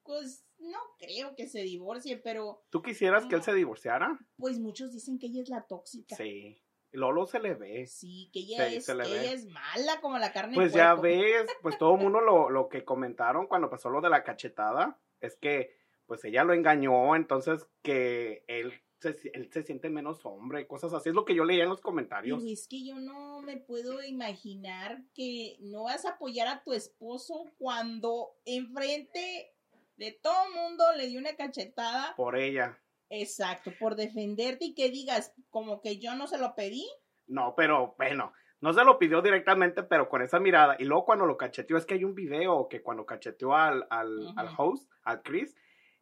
Pues 0.05 0.45
no 0.66 0.78
creo 0.99 1.35
que 1.35 1.49
se 1.49 1.62
divorcie, 1.62 2.16
pero 2.16 2.64
¿Tú 2.70 2.82
quisieras 2.82 3.26
que 3.26 3.35
él 3.37 3.42
se 3.42 3.54
divorciara? 3.54 4.18
pues 4.37 4.58
muchos 4.58 4.92
dicen 4.92 5.18
que 5.18 5.26
ella 5.26 5.42
es 5.42 5.49
la 5.49 5.66
tóxica. 5.66 6.16
Sí. 6.16 6.62
Lolo 6.92 7.26
se 7.26 7.40
le 7.40 7.54
ve. 7.54 7.87
Sí, 7.87 8.30
que 8.32 8.40
ella, 8.40 8.68
Sí, 8.70 8.76
es, 8.76 8.87
que 8.87 8.94
ve. 8.94 9.04
ella 9.06 9.32
es 9.32 9.46
mala 9.46 10.00
como 10.00 10.18
la 10.18 10.32
carne. 10.32 10.54
Pues 10.54 10.73
ya 10.73 10.94
ves, 10.94 11.46
pues 11.61 11.76
todo 11.76 11.94
el 11.96 12.00
mundo 12.02 12.20
lo, 12.20 12.49
lo 12.49 12.68
que 12.68 12.85
comentaron 12.85 13.46
cuando 13.49 13.68
pasó 13.68 13.90
lo 13.90 14.00
de 14.00 14.08
la 14.08 14.25
cachetada 14.25 14.99
es 15.20 15.37
que 15.37 15.75
pues 16.06 16.25
ella 16.25 16.44
lo 16.44 16.54
engañó, 16.54 17.16
entonces 17.16 17.66
que 17.82 18.44
él 18.46 18.73
se, 19.00 19.16
él 19.35 19.50
se 19.52 19.62
siente 19.64 19.90
menos 19.90 20.25
hombre, 20.25 20.66
cosas 20.68 20.94
así. 20.94 21.08
Es 21.11 21.14
lo 21.14 21.25
que 21.25 21.35
yo 21.35 21.44
leía 21.44 21.64
en 21.64 21.68
los 21.68 21.80
comentarios. 21.82 22.38
Pero 22.38 22.50
es 22.52 22.66
que 22.68 22.87
yo 22.87 22.94
no 23.00 23.42
me 23.42 23.56
puedo 23.58 24.02
imaginar 24.02 25.02
que 25.14 25.56
no 25.61 25.85
vas 25.85 26.06
a 26.06 26.11
apoyar 26.12 26.46
a 26.46 26.62
tu 26.62 26.73
esposo 26.73 27.44
cuando 27.58 28.30
enfrente 28.44 29.55
de 29.96 30.18
todo 30.22 30.50
mundo 30.54 30.84
le 30.96 31.06
dio 31.06 31.20
una 31.20 31.36
cachetada. 31.36 32.14
Por 32.16 32.36
ella. 32.36 32.78
Exacto, 33.08 33.72
por 33.78 33.96
defenderte 33.96 34.66
y 34.66 34.74
que 34.74 34.90
digas 34.90 35.32
como 35.50 35.80
que 35.80 35.98
yo 35.98 36.14
no 36.14 36.26
se 36.26 36.38
lo 36.38 36.54
pedí. 36.54 36.86
No, 37.26 37.54
pero 37.56 37.94
bueno, 37.98 38.32
no 38.60 38.72
se 38.72 38.84
lo 38.84 38.98
pidió 38.98 39.22
directamente, 39.22 39.82
pero 39.82 40.08
con 40.08 40.22
esa 40.22 40.40
mirada. 40.40 40.76
Y 40.78 40.84
luego 40.84 41.04
cuando 41.04 41.26
lo 41.26 41.36
cacheteó, 41.36 41.76
es 41.76 41.86
que 41.86 41.94
hay 41.94 42.04
un 42.04 42.14
video 42.14 42.68
que 42.68 42.82
cuando 42.82 43.06
cacheteó 43.06 43.54
al, 43.54 43.86
al, 43.90 44.32
al 44.36 44.48
host, 44.56 44.90
al 45.02 45.22
Chris, 45.22 45.54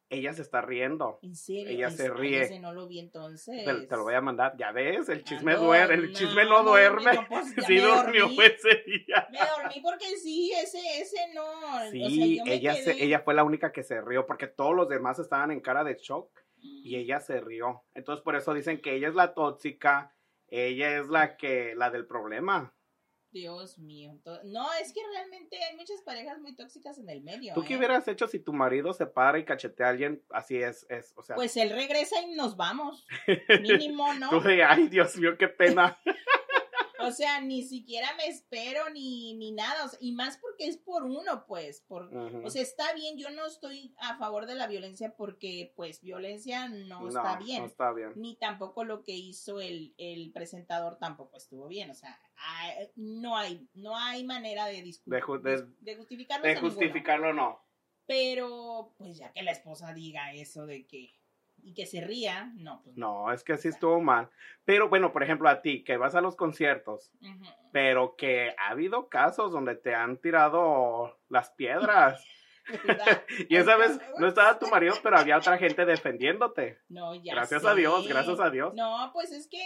ella 0.09 0.33
se 0.33 0.41
está 0.43 0.61
riendo. 0.61 1.19
En 1.23 1.35
serio. 1.35 1.67
Ella 1.67 1.87
Ay, 1.87 1.95
se 1.97 2.09
ríe. 2.09 2.59
no 2.59 2.73
lo 2.73 2.87
vi 2.87 2.99
entonces. 2.99 3.65
Te, 3.65 3.73
te 3.87 3.95
lo 3.95 4.03
voy 4.03 4.13
a 4.13 4.21
mandar. 4.21 4.55
Ya 4.57 4.71
ves, 4.71 5.09
el 5.09 5.23
chisme 5.23 5.53
Ah, 5.53 5.55
no, 5.55 5.63
duerme, 5.63 5.95
el 5.95 6.11
no, 6.11 6.17
chisme 6.17 6.45
no, 6.45 6.63
duerme. 6.63 7.13
no, 7.13 7.27
pues, 7.27 7.53
sí 7.67 7.77
durmió 7.77 8.25
ese 8.41 8.83
día. 8.85 9.27
Me 9.31 9.39
dormí 9.39 9.81
porque 9.81 10.05
sí, 10.17 10.51
ese, 10.53 10.79
ese 11.01 11.33
no. 11.33 11.43
o 11.43 11.79
sea, 11.79 11.89
Sí, 11.91 12.37
yo 12.37 12.45
me 12.45 12.53
ella, 12.53 12.75
se, 12.75 13.03
ella 13.03 13.19
fue 13.21 13.33
la 13.33 13.43
única 13.43 13.71
que 13.71 13.83
se 13.83 13.99
rió 14.01 14.25
porque 14.27 14.47
todos 14.47 14.75
los 14.75 14.87
demás 14.87 15.17
estaban 15.19 15.51
en 15.51 15.61
cara 15.61 15.83
de 15.83 15.95
shock 15.95 16.29
y 16.57 16.95
ella 16.97 17.19
se 17.19 17.41
rió. 17.41 17.83
Entonces 17.93 18.23
por 18.23 18.35
eso 18.35 18.53
dicen 18.53 18.81
que 18.81 18.95
ella 18.95 19.07
es 19.07 19.15
la 19.15 19.33
tóxica, 19.33 20.15
ella 20.47 20.99
es 20.99 21.07
la 21.07 21.35
que 21.37 21.73
la 21.75 21.89
del 21.89 22.05
problema. 22.05 22.74
Dios 23.35 23.77
mío. 23.77 24.17
No, 24.45 24.65
es 24.81 24.93
que 24.93 25.01
realmente 25.13 25.61
hay 25.61 25.75
muchas 25.75 26.01
parejas 26.01 26.39
muy 26.39 26.55
tóxicas 26.55 26.97
en 26.99 27.09
el 27.09 27.21
medio. 27.21 27.53
¿Tú 27.53 27.63
qué 27.65 27.73
¿eh? 27.73 27.77
hubieras 27.77 28.07
hecho 28.07 28.29
si 28.29 28.39
tu 28.39 28.53
marido 28.53 28.93
se 28.93 29.05
para 29.07 29.37
y 29.37 29.43
cachetea 29.43 29.87
a 29.87 29.89
alguien? 29.89 30.23
Así 30.29 30.55
es, 30.55 30.85
es, 30.89 31.11
o 31.17 31.21
sea, 31.21 31.35
Pues 31.35 31.57
él 31.57 31.71
regresa 31.71 32.21
y 32.21 32.33
nos 32.33 32.55
vamos. 32.55 33.05
Mínimo, 33.61 34.13
¿no? 34.13 34.29
tú 34.29 34.39
de, 34.39 34.63
ay, 34.63 34.87
Dios 34.87 35.17
mío, 35.17 35.37
qué 35.37 35.49
pena. 35.49 35.99
O 37.07 37.11
sea, 37.11 37.41
ni 37.41 37.63
siquiera 37.63 38.07
me 38.17 38.27
espero 38.27 38.89
ni, 38.89 39.33
ni 39.35 39.51
nada. 39.51 39.85
o 39.85 39.87
sea, 39.89 39.99
y 40.01 40.11
más 40.13 40.37
porque 40.37 40.67
es 40.67 40.77
por 40.77 41.03
uno, 41.03 41.45
pues. 41.47 41.81
Por. 41.81 42.09
O 42.45 42.49
sea, 42.49 42.61
está 42.61 42.93
bien. 42.93 43.17
Yo 43.17 43.29
no 43.31 43.45
estoy 43.45 43.93
a 43.99 44.17
favor 44.17 44.45
de 44.45 44.55
la 44.55 44.67
violencia 44.67 45.15
porque, 45.15 45.73
pues, 45.75 46.01
violencia 46.01 46.67
no, 46.69 47.07
está 47.07 47.37
bien. 47.37 47.61
No 47.61 47.67
está 47.67 47.91
bien. 47.93 48.11
Ni 48.15 48.35
tampoco 48.37 48.83
lo 48.83 49.03
que 49.03 49.13
hizo 49.13 49.59
el, 49.61 49.93
el 49.97 50.31
presentador 50.31 50.97
tampoco 50.97 51.37
estuvo 51.37 51.67
bien. 51.67 51.89
O 51.91 51.95
sea, 51.95 52.19
hay- 52.37 52.89
no 52.95 53.37
hay, 53.37 53.67
no 53.73 53.97
hay 53.97 54.23
manera 54.23 54.65
de, 54.67 54.81
De 54.83 55.21
ju- 55.21 55.41
de- 55.41 55.65
de 55.81 55.95
justificarlo. 55.95 56.47
De 56.47 56.55
justificarlo, 56.57 57.33
no. 57.33 57.61
Pero, 58.07 58.93
pues 58.97 59.17
ya 59.17 59.31
que 59.33 59.41
la 59.43 59.51
esposa 59.51 59.93
diga 59.93 60.33
eso 60.33 60.65
de 60.65 60.85
que. 60.85 61.13
Y 61.65 61.73
que 61.73 61.87
se 61.87 61.99
ría, 61.99 62.51
no, 62.57 62.81
pues 62.83 62.95
No, 62.95 63.31
es 63.31 63.43
que 63.43 63.53
así 63.53 63.69
estuvo 63.69 63.99
mal. 63.99 64.29
Pero 64.65 64.87
bueno, 64.87 65.11
por 65.11 65.23
ejemplo, 65.23 65.49
a 65.49 65.63
ti, 65.63 65.83
que 65.83 65.97
vas 65.97 66.13
a 66.13 66.21
los 66.21 66.35
conciertos, 66.35 67.11
pero 67.71 68.15
que 68.15 68.53
ha 68.59 68.69
habido 68.69 69.09
casos 69.09 69.51
donde 69.51 69.75
te 69.75 69.95
han 69.95 70.17
tirado 70.17 71.17
las 71.27 71.49
piedras. 71.51 72.23
Y 73.49 73.55
esa 73.55 73.75
vez 73.77 73.99
no 74.17 74.27
estaba 74.27 74.57
tu 74.57 74.67
marido, 74.67 74.95
pero 75.03 75.17
había 75.17 75.37
otra 75.37 75.57
gente 75.57 75.85
defendiéndote. 75.85 76.79
No, 76.89 77.15
ya 77.15 77.33
Gracias 77.33 77.63
sé. 77.63 77.67
a 77.67 77.75
Dios, 77.75 78.07
gracias 78.07 78.39
a 78.39 78.49
Dios. 78.49 78.73
No, 78.75 79.09
pues 79.13 79.31
es 79.31 79.47
que 79.47 79.59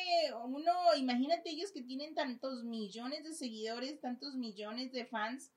uno, 0.45 0.71
imagínate 0.97 1.49
ellos 1.49 1.71
que 1.71 1.81
tienen 1.81 2.15
tantos 2.15 2.63
millones 2.63 3.23
de 3.23 3.33
seguidores, 3.33 3.99
tantos 4.01 4.35
millones 4.35 4.91
de 4.91 5.05
fans, 5.05 5.53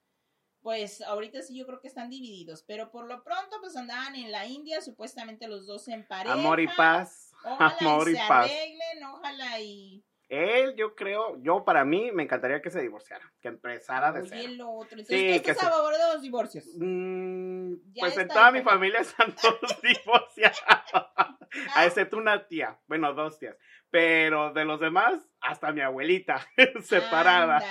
pues 0.62 1.02
ahorita 1.02 1.42
sí 1.42 1.57
yo 1.59 1.66
creo 1.66 1.81
que 1.81 1.88
están 1.88 2.09
divididos, 2.09 2.62
pero 2.66 2.90
por 2.90 3.07
lo 3.07 3.23
pronto 3.25 3.57
pues 3.61 3.76
andaban 3.76 4.14
en 4.14 4.31
la 4.31 4.47
India, 4.47 4.81
supuestamente 4.81 5.49
los 5.49 5.66
dos 5.66 5.88
en 5.88 6.07
pareja. 6.07 6.35
Amor 6.35 6.61
y 6.61 6.69
paz. 6.69 7.33
Ojalá 7.45 7.76
Amor 7.81 8.09
y 8.09 8.12
y 8.12 8.14
se 8.16 8.21
paz. 8.28 8.47
arreglen, 8.47 9.04
ojalá 9.12 9.61
y... 9.61 10.04
Él, 10.28 10.75
yo 10.76 10.95
creo, 10.95 11.37
yo 11.42 11.62
para 11.62 11.85
mí 11.85 12.11
me 12.11 12.23
encantaría 12.23 12.62
que 12.62 12.71
se 12.71 12.81
divorciara, 12.81 13.31
que 13.42 13.49
empezara 13.49 14.12
de 14.12 14.26
cero. 14.26 14.52
lo 14.57 14.71
otro. 14.71 14.99
Entonces, 14.99 15.19
Sí, 15.21 15.38
¿tú 15.38 15.45
que 15.45 15.50
estás 15.50 15.59
se- 15.59 15.66
a 15.66 15.71
favor 15.76 15.92
de 15.92 16.14
los 16.14 16.23
divorcios? 16.23 16.64
Mm, 16.78 17.75
pues 17.99 18.16
en 18.16 18.28
toda 18.28 18.50
mi 18.50 18.62
familia 18.62 19.00
están 19.00 19.35
todos 19.42 19.78
divorciados. 19.83 20.62
A 21.75 21.85
excepto 21.85 22.16
una 22.16 22.47
tía, 22.49 22.81
bueno, 22.87 23.12
dos 23.12 23.38
tías. 23.38 23.57
Pero 23.90 24.54
de 24.54 24.64
los 24.64 24.81
demás, 24.81 25.21
hasta 25.42 25.71
mi 25.73 25.83
abuelita, 25.83 26.47
separada. 26.83 27.62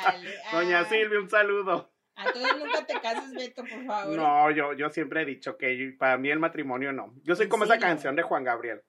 Doña 0.52 0.82
ah. 0.82 0.86
Silvia, 0.86 1.20
un 1.20 1.30
saludo. 1.32 1.91
Entonces 2.28 2.58
nunca 2.58 2.86
te 2.86 3.00
cases, 3.02 3.34
Beto, 3.34 3.64
por 3.64 3.86
favor. 3.86 4.16
No, 4.16 4.52
yo, 4.52 4.74
yo 4.74 4.90
siempre 4.90 5.22
he 5.22 5.26
dicho 5.26 5.58
que 5.58 5.96
para 5.98 6.18
mí 6.18 6.30
el 6.30 6.40
matrimonio 6.40 6.92
no. 6.94 7.14
Yo 7.24 7.36
soy 7.36 7.46
¿En 7.46 7.50
como 7.50 7.64
esa 7.66 7.74
serio? 7.74 7.88
canción 7.88 8.16
de 8.16 8.24
Juan 8.24 8.44
Gabriel, 8.44 8.82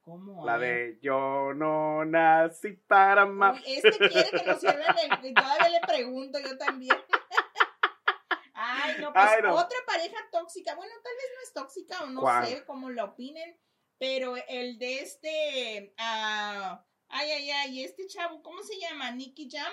¿Cómo? 0.00 0.44
la 0.46 0.58
de 0.58 0.98
Yo 1.02 1.52
no 1.54 2.04
nací 2.04 2.72
para. 2.86 3.24
Uy, 3.26 3.62
este 3.66 3.98
quiere 4.08 4.30
que 4.30 4.44
nos 4.46 4.60
cierren 4.60 4.84
el... 5.22 5.34
Todavía 5.34 5.68
le 5.68 5.80
pregunto, 5.86 6.38
yo 6.40 6.56
también. 6.58 6.96
Ay, 8.54 8.96
no, 9.00 9.12
pues 9.12 9.24
Ay, 9.24 9.42
no. 9.42 9.54
otra 9.54 9.78
pareja 9.86 10.16
tóxica. 10.32 10.74
Bueno, 10.74 10.92
tal 11.02 11.12
vez 11.14 11.26
no 11.34 11.42
es 11.44 11.52
tóxica 11.52 12.02
o 12.02 12.06
no 12.08 12.20
¿Cuál? 12.22 12.46
sé 12.46 12.64
cómo 12.64 12.90
lo 12.90 13.04
opinen, 13.04 13.56
pero 13.98 14.34
el 14.48 14.78
de 14.78 15.00
este... 15.00 15.94
ah, 15.98 16.84
ay, 17.08 17.30
ay, 17.30 17.50
ay, 17.50 17.84
este 17.84 18.06
chavo, 18.08 18.42
¿cómo 18.42 18.62
se 18.62 18.78
llama? 18.80 19.10
Nicky 19.12 19.48
Jam. 19.50 19.72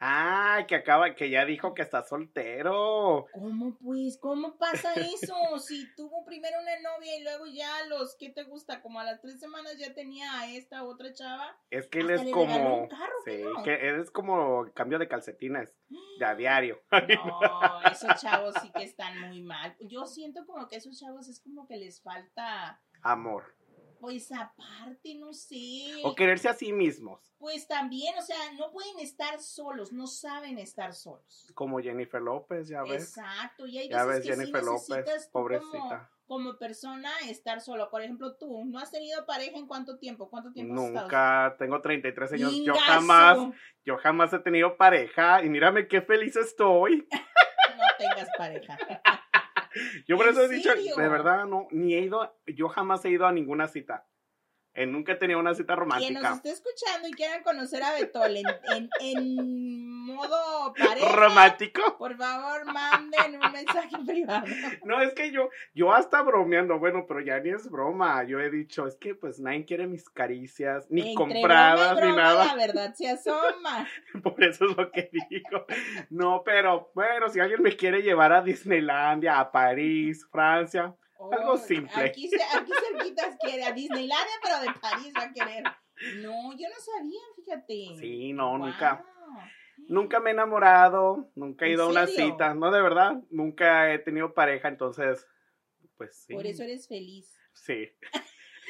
Ah, 0.00 0.64
que 0.66 0.74
acaba, 0.74 1.14
que 1.14 1.30
ya 1.30 1.44
dijo 1.44 1.74
que 1.74 1.82
está 1.82 2.02
soltero. 2.02 3.26
¿Cómo 3.32 3.76
pues? 3.78 4.18
¿Cómo 4.18 4.56
pasa 4.58 4.94
eso? 4.94 5.34
Si 5.62 5.94
tuvo 5.94 6.24
primero 6.24 6.56
una 6.60 6.96
novia 6.96 7.16
y 7.16 7.22
luego 7.22 7.46
ya 7.46 7.78
a 7.78 7.86
los, 7.86 8.16
¿qué 8.18 8.30
te 8.30 8.42
gusta? 8.44 8.82
Como 8.82 9.00
a 9.00 9.04
las 9.04 9.20
tres 9.20 9.38
semanas 9.38 9.78
ya 9.78 9.94
tenía 9.94 10.40
a 10.40 10.50
esta 10.50 10.84
otra 10.84 11.12
chava. 11.12 11.56
Es 11.70 11.88
que 11.88 12.00
él 12.00 12.10
es 12.10 12.30
como. 12.32 12.82
un 12.82 12.88
carro, 12.88 13.14
sí, 13.24 13.42
que 13.64 13.88
él 13.88 14.00
es 14.00 14.10
como 14.10 14.66
cambio 14.74 14.98
de 14.98 15.08
calcetines 15.08 15.70
de 16.18 16.24
a 16.24 16.34
diario. 16.34 16.82
No, 16.92 17.82
esos 17.92 18.20
chavos 18.20 18.54
sí 18.62 18.70
que 18.74 18.84
están 18.84 19.20
muy 19.20 19.42
mal. 19.42 19.76
Yo 19.80 20.06
siento 20.06 20.44
como 20.46 20.68
que 20.68 20.76
esos 20.76 20.98
chavos 20.98 21.28
es 21.28 21.40
como 21.40 21.66
que 21.66 21.76
les 21.76 22.02
falta, 22.02 22.80
Amor. 23.02 23.56
Pues 24.02 24.32
aparte, 24.32 25.14
no 25.14 25.32
sé. 25.32 26.00
O 26.02 26.12
quererse 26.16 26.48
a 26.48 26.54
sí 26.54 26.72
mismos. 26.72 27.20
Pues 27.38 27.68
también, 27.68 28.18
o 28.18 28.22
sea, 28.22 28.36
no 28.58 28.72
pueden 28.72 28.98
estar 28.98 29.40
solos, 29.40 29.92
no 29.92 30.08
saben 30.08 30.58
estar 30.58 30.92
solos. 30.92 31.46
Como 31.54 31.78
Jennifer 31.78 32.20
López, 32.20 32.66
ya 32.66 32.82
ves. 32.82 33.16
Exacto, 33.16 33.64
y 33.64 33.78
hay 33.78 33.88
Ya 33.88 34.04
veces 34.04 34.08
ves, 34.08 34.26
que 34.26 34.32
Jennifer 34.32 34.60
sí 34.60 34.66
López, 34.66 35.28
pobrecita. 35.32 36.10
Como, 36.26 36.46
como 36.46 36.58
persona 36.58 37.10
estar 37.28 37.60
solo. 37.60 37.90
Por 37.90 38.02
ejemplo, 38.02 38.34
tú, 38.34 38.64
¿no 38.64 38.80
has 38.80 38.90
tenido 38.90 39.24
pareja 39.24 39.56
en 39.56 39.68
cuánto 39.68 40.00
tiempo? 40.00 40.28
¿Cuánto 40.28 40.50
tiempo 40.50 40.74
has 40.74 40.80
estado 40.80 41.02
Nunca, 41.04 41.54
tengo 41.60 41.80
33 41.80 42.32
años. 42.32 42.56
Yo 42.64 42.74
jamás, 42.74 43.38
yo 43.84 43.98
jamás 43.98 44.32
he 44.32 44.40
tenido 44.40 44.76
pareja. 44.76 45.44
Y 45.44 45.48
mírame 45.48 45.86
qué 45.86 46.02
feliz 46.02 46.34
estoy. 46.34 47.06
No 47.74 47.84
tengas 47.98 48.28
pareja. 48.36 48.76
Yo 50.06 50.16
por 50.16 50.26
¿En 50.26 50.32
eso 50.32 50.44
he 50.44 50.48
dicho, 50.48 50.70
serio? 50.70 50.96
de 50.96 51.08
verdad, 51.08 51.46
no, 51.46 51.68
ni 51.70 51.94
he 51.94 52.00
ido, 52.00 52.34
yo 52.46 52.68
jamás 52.68 53.04
he 53.04 53.10
ido 53.10 53.26
a 53.26 53.32
ninguna 53.32 53.68
cita. 53.68 54.06
Eh, 54.74 54.86
nunca 54.86 55.12
he 55.12 55.16
tenido 55.16 55.38
una 55.38 55.54
cita 55.54 55.74
Quien 55.74 55.78
nos 56.14 56.22
romántica. 56.22 56.32
esté 56.34 56.50
escuchando 56.50 57.06
y 57.06 57.12
quieran 57.12 57.42
conocer 57.42 57.82
a 57.82 57.92
Betol 57.92 58.34
en, 58.38 58.46
en, 58.74 58.88
en 59.00 60.04
modo 60.06 60.72
pareja, 60.72 61.14
¿Romántico? 61.14 61.98
por 61.98 62.16
favor, 62.16 62.64
manden 62.72 63.34
un 63.34 63.52
mensaje 63.52 63.96
privado. 64.06 64.46
No, 64.84 65.00
es 65.02 65.12
que 65.12 65.30
yo, 65.30 65.50
yo 65.74 65.92
hasta 65.92 66.22
bromeando, 66.22 66.78
bueno, 66.78 67.04
pero 67.06 67.20
ya 67.20 67.38
ni 67.40 67.50
es 67.50 67.70
broma. 67.70 68.24
Yo 68.24 68.40
he 68.40 68.50
dicho, 68.50 68.86
es 68.86 68.96
que 68.96 69.14
pues 69.14 69.38
nadie 69.40 69.64
quiere 69.66 69.86
mis 69.86 70.08
caricias, 70.08 70.86
ni 70.90 71.00
Entre 71.02 71.14
compradas, 71.16 71.96
broma 71.96 72.06
y 72.06 72.10
ni 72.10 72.16
nada. 72.16 72.44
La 72.46 72.54
verdad 72.54 72.94
se 72.94 73.10
asoma. 73.10 73.86
Por 74.22 74.42
eso 74.42 74.64
es 74.70 74.76
lo 74.76 74.90
que 74.90 75.10
digo. 75.28 75.66
No, 76.08 76.42
pero 76.44 76.90
bueno, 76.94 77.28
si 77.28 77.40
alguien 77.40 77.62
me 77.62 77.76
quiere 77.76 78.00
llevar 78.02 78.32
a 78.32 78.40
Disneylandia, 78.42 79.38
a 79.38 79.52
París, 79.52 80.26
Francia, 80.30 80.94
Algo 81.30 81.52
Oh, 81.52 81.58
simple. 81.58 82.02
Aquí, 82.02 82.30
aquí 82.54 82.72
cerquitas 82.90 83.36
quiere 83.40 83.64
a 83.64 83.72
Disneylandia, 83.72 84.34
pero 84.42 84.60
de 84.60 84.78
París 84.80 85.12
va 85.16 85.24
a 85.24 85.32
querer. 85.32 85.64
No, 86.16 86.52
yo 86.52 86.68
no 86.68 86.80
sabía, 86.80 87.20
fíjate. 87.36 87.96
sí, 87.98 88.32
no, 88.32 88.58
nunca. 88.58 89.04
Nunca 89.88 90.20
me 90.20 90.30
he 90.30 90.32
enamorado, 90.32 91.30
nunca 91.34 91.64
he 91.64 91.68
¿En 91.68 91.74
ido 91.74 91.84
a 91.84 91.88
una 91.88 92.06
cita, 92.06 92.54
no, 92.54 92.70
de 92.70 92.80
verdad, 92.80 93.20
nunca 93.30 93.92
he 93.92 93.98
tenido 93.98 94.32
pareja, 94.32 94.68
entonces, 94.68 95.26
pues 95.96 96.16
sí. 96.16 96.34
Por 96.34 96.46
eso 96.46 96.62
eres 96.62 96.86
feliz. 96.88 97.36
Sí. 97.52 97.90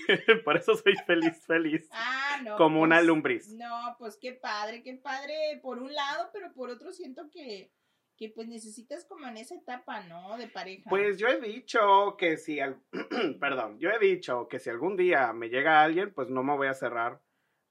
Por 0.44 0.56
eso 0.56 0.74
soy 0.74 0.94
feliz, 1.06 1.44
feliz. 1.46 1.88
Ah, 1.92 2.40
no. 2.42 2.56
Como 2.56 2.80
una 2.80 2.96
pues, 2.96 3.06
lumbriz. 3.06 3.52
No, 3.54 3.94
pues 3.98 4.16
qué 4.20 4.32
padre, 4.32 4.82
qué 4.82 4.94
padre 4.94 5.60
por 5.62 5.78
un 5.78 5.92
lado, 5.92 6.30
pero 6.32 6.52
por 6.54 6.70
otro 6.70 6.92
siento 6.92 7.28
que, 7.30 7.70
que 8.16 8.28
pues 8.28 8.48
necesitas 8.48 9.04
como 9.06 9.26
en 9.26 9.36
esa 9.36 9.54
etapa, 9.54 10.00
¿no? 10.04 10.36
De 10.36 10.48
pareja. 10.48 10.88
Pues 10.88 11.18
yo 11.18 11.28
he 11.28 11.40
dicho 11.40 12.16
que 12.16 12.36
si, 12.36 12.60
al- 12.60 12.80
perdón, 13.40 13.78
yo 13.78 13.90
he 13.90 13.98
dicho 13.98 14.48
que 14.48 14.58
si 14.58 14.70
algún 14.70 14.96
día 14.96 15.32
me 15.32 15.48
llega 15.48 15.82
alguien, 15.82 16.12
pues 16.12 16.28
no 16.28 16.42
me 16.42 16.56
voy 16.56 16.68
a 16.68 16.74
cerrar 16.74 17.20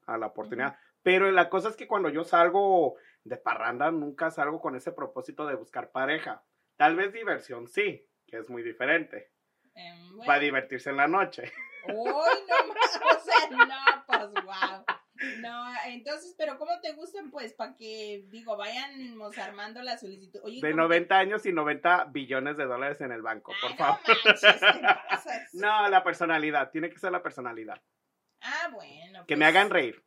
a 0.06 0.18
la 0.18 0.28
oportunidad. 0.28 0.78
Pero 1.04 1.32
la 1.32 1.50
cosa 1.50 1.70
es 1.70 1.76
que 1.76 1.88
cuando 1.88 2.10
yo 2.10 2.24
salgo 2.24 2.96
de 3.24 3.38
parranda, 3.38 3.92
nunca 3.92 4.32
salgo 4.32 4.60
con 4.60 4.76
ese 4.76 4.92
propósito 4.92 5.46
de 5.46 5.56
buscar 5.56 5.92
pareja. 5.92 6.44
Tal 6.76 6.96
vez 6.96 7.14
diversión 7.14 7.68
sí, 7.68 8.08
que 8.28 8.38
es 8.38 8.50
muy 8.50 8.64
diferente. 8.64 9.32
Em, 9.74 10.10
bueno. 10.16 10.28
Para 10.28 10.40
divertirse 10.40 10.90
en 10.90 10.98
la 10.98 11.08
noche. 11.08 11.52
Uy, 11.88 11.96
no 11.96 13.16
o 13.16 13.20
sea, 13.20 13.50
no, 13.50 14.06
pues 14.06 14.44
wow. 14.46 14.86
No, 15.40 15.66
entonces, 15.88 16.36
pero 16.38 16.58
¿cómo 16.58 16.80
te 16.82 16.94
gustan? 16.94 17.32
Pues 17.32 17.54
para 17.54 17.76
que, 17.76 18.26
digo, 18.30 18.58
vayamos 18.58 19.38
armando 19.38 19.82
la 19.82 19.98
solicitud. 19.98 20.40
Oye, 20.44 20.62
De 20.62 20.72
¿cómo 20.72 20.84
90 20.84 21.18
años 21.18 21.46
y 21.46 21.54
90 21.54 22.06
billones 22.06 22.58
de 22.58 22.66
dólares 22.66 23.02
en 23.02 23.12
el 23.12 23.22
banco, 23.22 23.54
por 23.62 23.76
favor. 23.76 24.00
no 24.08 24.14
manches, 24.26 24.60
te 24.60 24.82
pasas. 25.10 25.54
No, 25.54 25.90
la 25.90 26.04
personalidad, 26.04 26.72
tiene 26.72 26.90
que 26.90 27.00
ser 27.00 27.12
la 27.12 27.24
personalidad. 27.24 27.82
Ah, 28.42 28.70
bueno. 28.74 29.22
Que 29.22 29.36
pues, 29.36 29.40
me 29.40 29.46
hagan 29.46 29.70
reír. 29.70 30.04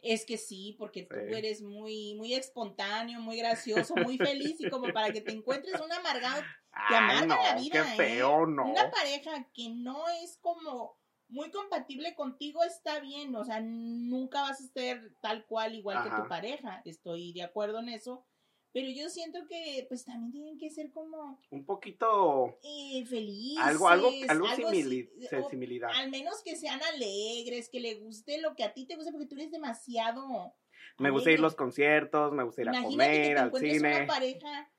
Es 0.00 0.24
que 0.24 0.36
sí, 0.36 0.76
porque 0.78 1.02
tú 1.02 1.16
eres 1.16 1.62
muy, 1.62 2.14
muy 2.14 2.34
espontáneo, 2.34 3.20
muy 3.20 3.38
gracioso, 3.38 3.96
muy 3.96 4.18
feliz 4.18 4.60
y 4.60 4.70
como 4.70 4.92
para 4.92 5.12
que 5.12 5.20
te 5.20 5.32
encuentres 5.32 5.80
un 5.80 5.90
amargado 5.90 6.42
te 6.88 6.94
amarga 6.94 7.26
no, 7.26 7.42
la 7.42 7.54
vida. 7.54 7.72
qué 7.72 7.92
¿eh? 7.92 7.96
feo, 7.96 8.46
no. 8.46 8.66
Una 8.66 8.90
pareja 8.90 9.48
que 9.52 9.70
no 9.70 10.04
es 10.22 10.38
como 10.40 10.98
muy 11.28 11.50
compatible 11.50 12.14
contigo 12.14 12.62
está 12.64 13.00
bien, 13.00 13.34
o 13.34 13.44
sea, 13.44 13.60
nunca 13.60 14.42
vas 14.42 14.60
a 14.60 14.64
ser 14.68 15.12
tal 15.20 15.44
cual 15.46 15.74
igual 15.74 16.02
que 16.02 16.10
tu 16.10 16.28
pareja, 16.28 16.82
estoy 16.84 17.32
de 17.32 17.42
acuerdo 17.42 17.80
en 17.80 17.88
eso, 17.88 18.24
pero 18.72 18.88
yo 18.88 19.08
siento 19.08 19.46
que 19.48 19.86
pues 19.88 20.04
también 20.04 20.30
tienen 20.32 20.58
que 20.58 20.70
ser 20.70 20.90
como 20.92 21.40
Un 21.50 21.64
poquito 21.64 22.58
eh, 22.62 23.04
felices. 23.06 23.64
algo, 23.64 23.88
algo, 23.88 24.10
algo, 24.28 24.46
así, 24.46 24.62
simili- 24.62 25.10
o- 25.42 25.48
similidad. 25.50 25.90
al 25.94 26.10
menos 26.10 26.42
que 26.44 26.56
sean 26.56 26.80
alegres, 26.94 27.68
que 27.70 27.80
le 27.80 27.94
guste 27.94 28.38
lo 28.40 28.54
que 28.54 28.64
a 28.64 28.72
ti 28.74 28.86
te 28.86 28.96
gusta, 28.96 29.10
porque 29.12 29.26
tú 29.26 29.34
eres 29.36 29.50
demasiado... 29.50 30.54
Me 30.98 31.10
gusta 31.10 31.30
ir 31.30 31.38
a 31.38 31.42
los 31.42 31.54
conciertos, 31.54 32.32
me 32.32 32.42
gusta 32.44 32.62
ir 32.62 32.68
a 32.68 32.72
Imagínate 32.72 33.12
que 33.12 33.18
comer, 33.18 33.34
te 33.34 33.40
al 33.40 33.46
encuentres 33.48 33.78
una 33.80 33.92
cine. 33.92 34.06
pareja 34.06 34.72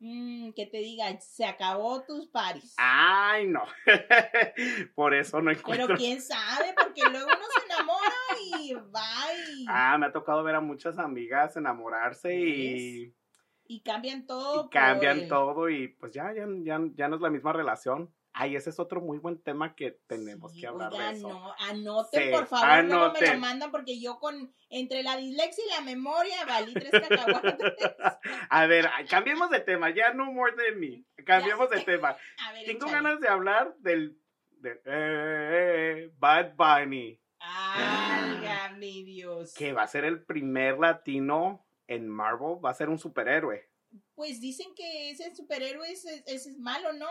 mm, 0.00 0.52
que 0.52 0.66
te 0.66 0.78
diga, 0.78 1.18
se 1.20 1.44
acabó 1.44 2.04
tus 2.04 2.26
paris. 2.28 2.74
Ay, 2.76 3.46
no. 3.46 3.62
Por 4.94 5.14
eso 5.14 5.40
no 5.40 5.50
Pero 5.50 5.58
encuentro. 5.60 5.96
quién 5.96 6.20
sabe, 6.20 6.74
porque 6.80 7.02
luego 7.10 7.26
uno 7.26 7.46
se 7.58 7.66
enamora 7.74 8.12
Ay, 8.34 8.74
bye. 8.74 9.64
Ah, 9.68 9.96
me 9.98 10.06
ha 10.06 10.12
tocado 10.12 10.42
ver 10.44 10.54
a 10.54 10.60
muchas 10.60 10.98
amigas 10.98 11.56
enamorarse 11.56 12.34
y, 12.34 13.14
Y 13.66 13.80
cambian 13.82 14.26
todo. 14.26 14.66
y 14.66 14.68
cambian 14.70 15.20
por 15.20 15.28
todo 15.28 15.68
y 15.70 15.88
pues 15.88 16.12
ya, 16.12 16.32
ya, 16.34 16.46
ya, 16.62 16.80
ya 16.94 17.08
no 17.08 17.16
es 17.16 17.22
la 17.22 17.30
misma 17.30 17.52
relación. 17.52 18.12
Ay, 18.40 18.54
ese 18.54 18.70
es 18.70 18.78
otro 18.78 19.00
muy 19.00 19.18
buen 19.18 19.42
tema 19.42 19.74
que 19.74 19.98
tenemos 20.06 20.52
Sí, 20.52 20.60
que 20.60 20.68
hablar 20.68 20.92
oigan, 20.92 21.12
de 21.12 21.18
eso. 21.18 21.28
no, 21.28 21.54
anoten, 21.58 22.22
Sí, 22.22 22.30
por 22.30 22.46
favor, 22.46 22.84
luego 22.84 23.00
me 23.00 23.04
anoten. 23.06 23.32
lo 23.32 23.38
mandan 23.40 23.70
porque 23.72 24.00
yo 24.00 24.20
con, 24.20 24.54
entre 24.68 25.02
la 25.02 25.16
dislexia 25.16 25.64
y 25.66 25.70
la 25.70 25.80
memoria, 25.80 26.44
valí 26.46 26.72
tres 26.72 26.90
cacahuates. 26.92 27.56
A 28.50 28.66
ver, 28.66 28.88
cambiemos 29.10 29.50
de 29.50 29.58
tema, 29.60 29.90
ya 29.90 30.12
no 30.14 30.26
more 30.32 30.54
de 30.54 30.72
mí. 30.76 31.04
Cambiemos 31.26 31.68
de 31.68 31.80
tema. 31.80 32.16
A 32.48 32.52
ver, 32.52 32.64
Tengo 32.66 32.86
échale. 32.86 32.92
ganas 32.92 33.20
de 33.20 33.28
hablar 33.28 33.74
del 33.78 34.20
de, 34.50 34.70
eh, 34.70 34.80
eh, 34.86 36.10
Bad 36.16 36.54
Bunny, 36.54 37.20
Álgame 37.40 38.86
Dios. 39.04 39.54
que 39.54 39.72
va 39.72 39.82
a 39.82 39.88
ser 39.88 40.04
el 40.04 40.24
primer 40.24 40.78
latino 40.78 41.66
en 41.86 42.08
Marvel, 42.08 42.64
va 42.64 42.70
a 42.70 42.74
ser 42.74 42.88
un 42.88 42.98
superhéroe. 42.98 43.68
Pues 44.14 44.40
dicen 44.40 44.74
que 44.76 45.10
ese 45.10 45.34
superhéroe 45.34 45.90
es, 45.90 46.04
es, 46.04 46.46
es 46.46 46.58
malo, 46.58 46.92
¿no? 46.92 47.08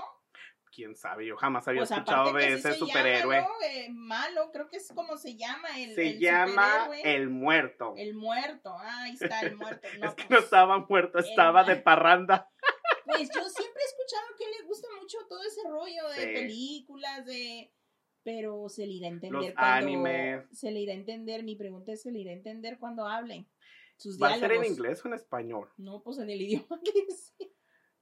Quién 0.71 0.95
sabe, 0.95 1.25
yo 1.25 1.36
jamás 1.38 1.67
había 1.67 1.82
Pues 1.82 1.91
escuchado 1.91 2.34
de 2.34 2.43
sí 2.43 2.53
ese 2.53 2.73
se 2.73 2.77
superhéroe. 2.80 3.36
Llama, 3.38 3.47
¿no? 3.47 3.65
Eh, 3.65 3.88
malo, 3.89 4.51
creo 4.51 4.67
que 4.69 4.77
es 4.77 4.91
como 4.93 5.17
se 5.17 5.36
llama 5.36 5.69
el 5.80 5.95
Se 5.95 6.08
el 6.10 6.19
llama. 6.19 6.89
El 7.03 7.30
Muerto. 7.30 7.93
El 7.97 8.13
muerto. 8.15 8.75
Ah, 8.77 9.03
ahí 9.03 9.13
está 9.13 9.41
el 9.41 9.56
muerto. 9.56 9.88
No, 9.99 10.08
es 10.10 10.15
que 10.15 10.23
no 10.23 10.30
pues, 10.30 10.43
estaba 10.43 10.86
muerto, 10.88 11.19
estaba 11.19 11.63
de 11.63 11.75
parranda. 11.77 12.49
Pues 13.06 13.30
yo 13.34 13.41
siempre 13.49 13.82
he 13.82 13.86
escuchado 13.86 14.27
que 14.38 14.45
le 14.45 14.67
gusta 14.67 14.88
mucho 14.99 15.17
todo 15.30 15.41
ese 15.41 15.62
rollo 15.67 16.10
de 16.10 16.25
Sí. 16.27 16.34
películas, 16.34 17.25
de... 17.25 17.73
Pero 18.21 18.67
se 18.67 18.86
le 18.86 18.91
irá 18.93 19.08
a 19.08 19.12
entender 19.12 19.41
Los 19.41 19.53
cuando... 19.53 19.88
animes. 19.88 20.45
Se 20.51 20.69
le 20.71 20.82
irá 20.82 20.91
a 20.91 20.97
entender, 20.97 21.41
mi 21.43 21.56
pregunta 21.56 21.93
es, 21.93 22.01
¿se 22.01 22.12
le 22.12 22.19
irá 22.19 22.32
a 22.32 22.36
entender 22.36 22.77
cuando 22.80 23.08
hablen? 23.08 23.47
Sus 23.95 24.21
¿Va 24.21 24.34
a 24.34 24.38
ser 24.38 24.51
en 24.51 24.65
inglés 24.65 25.03
o 25.03 25.08
en 25.08 25.13
español? 25.13 25.69
No, 25.77 26.03
pues 26.03 26.17
en 26.19 26.30
el 26.30 26.41
idioma 26.41 26.80
que 26.84 27.10
sea. 27.15 27.47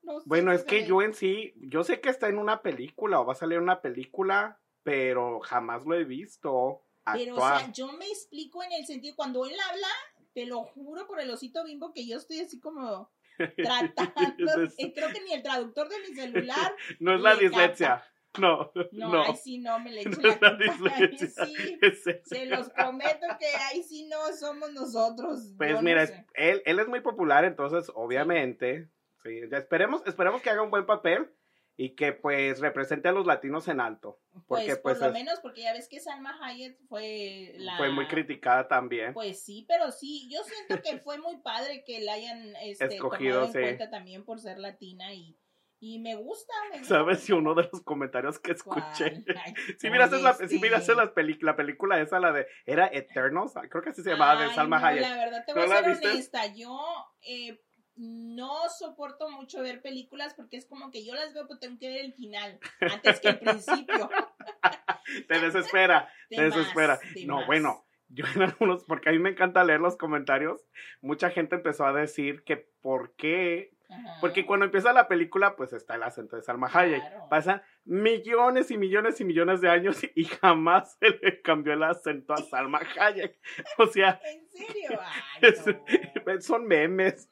No 0.06 0.20
sé 0.20 0.26
Bueno, 0.28 0.52
es 0.52 0.64
que 0.64 0.86
yo 0.86 1.02
en 1.02 1.14
sí, 1.14 1.54
yo 1.58 1.84
sé 1.84 2.00
que 2.00 2.10
está 2.10 2.30
en 2.30 2.38
una 2.38 2.62
película 2.62 3.20
o 3.20 3.26
va 3.26 3.34
a 3.34 3.36
salir 3.36 3.60
una 3.60 3.82
película, 3.82 4.60
pero 4.84 5.40
jamás 5.42 5.86
lo 5.86 5.96
he 5.96 6.04
visto 6.04 6.84
Pero, 7.12 7.34
o 7.34 7.38
actuar. 7.44 7.60
sea, 7.62 7.72
yo 7.74 7.92
me 7.94 8.08
explico 8.08 8.64
en 8.64 8.72
el 8.74 8.86
sentido, 8.86 9.16
cuando 9.16 9.46
él 9.46 9.56
habla, 9.72 9.88
te 10.34 10.46
lo 10.46 10.64
juro 10.64 11.08
por 11.08 11.20
el 11.20 11.30
osito 11.32 11.64
bimbo 11.64 11.92
que 11.94 12.06
yo 12.08 12.18
estoy 12.18 12.40
así 12.42 12.60
como 12.60 13.12
tratando. 13.58 14.64
Es- 14.64 14.76
eh, 14.78 14.94
Creo 14.94 15.10
que 15.12 15.22
ni 15.22 15.34
el 15.34 15.44
traductor 15.44 15.90
de 15.90 16.00
mi 16.00 16.16
celular. 16.16 16.72
no 17.00 17.16
es 17.16 17.22
la 17.22 17.34
le 17.34 17.42
dislexia. 17.50 18.04
No, 18.38 18.70
No, 18.92 19.10
no. 19.12 19.24
ahí 19.24 19.36
sí 19.36 19.58
no 19.60 19.80
me 19.80 19.92
le 19.92 20.02
echo 20.02 20.10
no 20.22 20.28
la 20.28 20.34
es 20.34 20.42
la 20.42 20.58
culpa. 20.58 20.96
Ahí 20.96 21.18
sí. 21.18 22.12
Se 22.26 22.46
los 22.48 22.70
prometo 22.70 23.26
que 23.40 23.48
ahí 23.72 23.82
sí 23.82 24.08
no 24.08 24.18
somos 24.38 24.74
nosotros. 24.74 25.54
Pues 25.58 25.72
yo 25.72 25.82
mira, 25.82 26.06
sé. 26.06 26.26
él, 26.34 26.62
él 26.66 26.80
es 26.80 26.88
muy 26.90 27.00
popular, 27.00 27.46
entonces 27.46 27.90
obviamente, 27.96 28.90
sí, 29.26 29.42
esperemos, 29.52 30.02
esperemos 30.06 30.42
que 30.42 30.50
haga 30.50 30.62
un 30.62 30.72
buen 30.72 30.86
papel 30.86 31.30
y 31.78 31.94
que 31.96 32.14
pues 32.14 32.60
represente 32.62 33.10
a 33.10 33.12
los 33.12 33.26
latinos 33.26 33.68
en 33.68 33.82
alto. 33.82 34.22
Pues, 34.32 34.44
Porque 34.48 34.76
por 34.78 34.82
pues 34.94 35.00
lo 35.00 35.08
es- 35.08 35.12
menos, 35.14 35.40
porque 35.42 35.64
ya 35.64 35.74
ves 35.74 35.90
que 35.90 36.00
Salma 36.00 36.38
Hayek 36.42 36.80
fue 36.88 37.54
la... 37.58 37.76
fue 37.76 37.90
muy 37.92 38.08
criticada 38.08 38.68
también. 38.70 39.14
Pues 39.14 39.44
sí, 39.44 39.66
pero 39.68 39.92
sí, 39.92 40.30
yo 40.32 40.40
siento 40.44 40.82
que 40.82 41.00
fue 41.00 41.18
muy 41.18 41.38
padre 41.42 41.84
que 41.86 42.00
la 42.00 42.14
hayan 42.14 42.56
este, 42.62 42.86
Escogido, 42.96 43.42
tomado 43.42 43.46
en 43.48 43.52
sí. 43.54 43.60
cuenta 43.60 43.90
también 43.90 44.24
por 44.24 44.40
ser 44.40 44.58
latina 44.58 45.14
y, 45.14 45.38
y 45.82 46.00
me 46.00 46.16
gusta. 46.16 46.54
Me 46.72 46.80
gusta 46.80 46.96
¿Sabes 46.96 47.20
si 47.20 47.34
uno 47.34 47.54
de 47.56 47.64
los 47.70 47.82
comentarios 47.84 48.40
que 48.40 48.54
escuché? 48.54 49.26
Si 49.78 49.90
miraste, 49.90 50.22
la, 50.22 50.32
oye, 50.32 50.48
si 50.48 50.60
miraste 50.60 50.94
sí. 50.94 50.98
la, 50.98 51.14
peli- 51.14 51.40
la 51.42 51.58
película 51.58 52.00
esa, 52.00 52.22
la 52.22 52.32
de, 52.32 52.48
era 52.66 52.88
Eternals, 52.88 53.52
creo 53.70 53.84
que 53.84 53.90
así 53.90 54.02
se 54.02 54.12
llamaba, 54.12 54.40
de 54.40 54.48
Ay, 54.48 54.56
Salma 54.56 54.80
no, 54.80 54.86
Hayek. 54.88 55.02
La 55.02 55.16
verdad, 55.18 55.44
te 55.46 55.54
¿No 55.54 55.62
voy 55.66 55.72
a 55.76 55.84
ser 55.84 55.98
honesta. 56.10 56.46
Yo 56.54 56.80
eh, 57.22 57.62
no 57.96 58.70
soporto 58.70 59.30
mucho 59.30 59.62
ver 59.62 59.82
películas 59.82 60.34
porque 60.36 60.58
es 60.58 60.66
como 60.66 60.92
que 60.92 61.06
yo 61.06 61.14
las 61.16 61.34
veo, 61.34 61.48
pero 61.48 61.60
tengo 61.60 61.80
que 61.80 61.88
ver 61.88 62.06
el 62.06 62.14
final 62.14 62.60
antes 62.82 63.20
que 63.20 63.30
el 63.30 63.40
principio. 63.40 64.10
Te 65.28 65.40
desespera, 65.40 66.10
De 66.30 66.38
te 66.38 66.44
desespera. 66.46 67.00
más, 67.04 67.26
No, 67.26 67.38
más. 67.38 67.46
bueno, 67.48 67.86
yo 68.10 68.26
en 68.36 68.42
algunos, 68.42 68.84
porque 68.86 69.10
a 69.10 69.12
mí 69.12 69.20
me 69.20 69.30
encanta 69.30 69.64
leer 69.64 69.80
los 69.80 69.98
comentarios, 69.98 70.66
mucha 71.02 71.30
gente 71.30 71.56
empezó 71.56 71.86
a 71.86 71.94
decir 71.94 72.44
que 72.44 72.58
por 72.82 73.16
qué 73.16 73.72
Ajá. 73.88 74.18
Porque 74.20 74.48
cuando 74.48 74.66
empieza 74.66 74.92
la 74.94 75.08
película, 75.08 75.56
pues 75.56 75.72
está 75.72 75.94
el 75.94 76.02
acento 76.02 76.36
de 76.36 76.42
Salma 76.42 76.72
Hayek. 76.74 77.02
Claro. 77.02 77.28
Pasan 77.30 77.62
millones 77.84 78.72
y 78.72 78.80
millones 78.80 79.22
y 79.22 79.26
millones 79.26 79.62
de 79.62 79.70
años 79.70 80.02
y 80.16 80.24
jamás 80.26 80.98
se 81.00 81.12
le 81.12 81.40
cambió 81.44 81.74
el 81.74 81.84
acento 81.84 82.34
a 82.34 82.38
Salma 82.38 82.82
Hayek. 83.00 83.40
O 83.78 83.86
sea, 83.86 84.20
¿En 84.24 84.50
serio? 84.50 85.00
Ay, 85.40 85.50
Es- 85.50 85.68
no. 85.68 86.42
son 86.42 86.66
memes. 86.66 87.30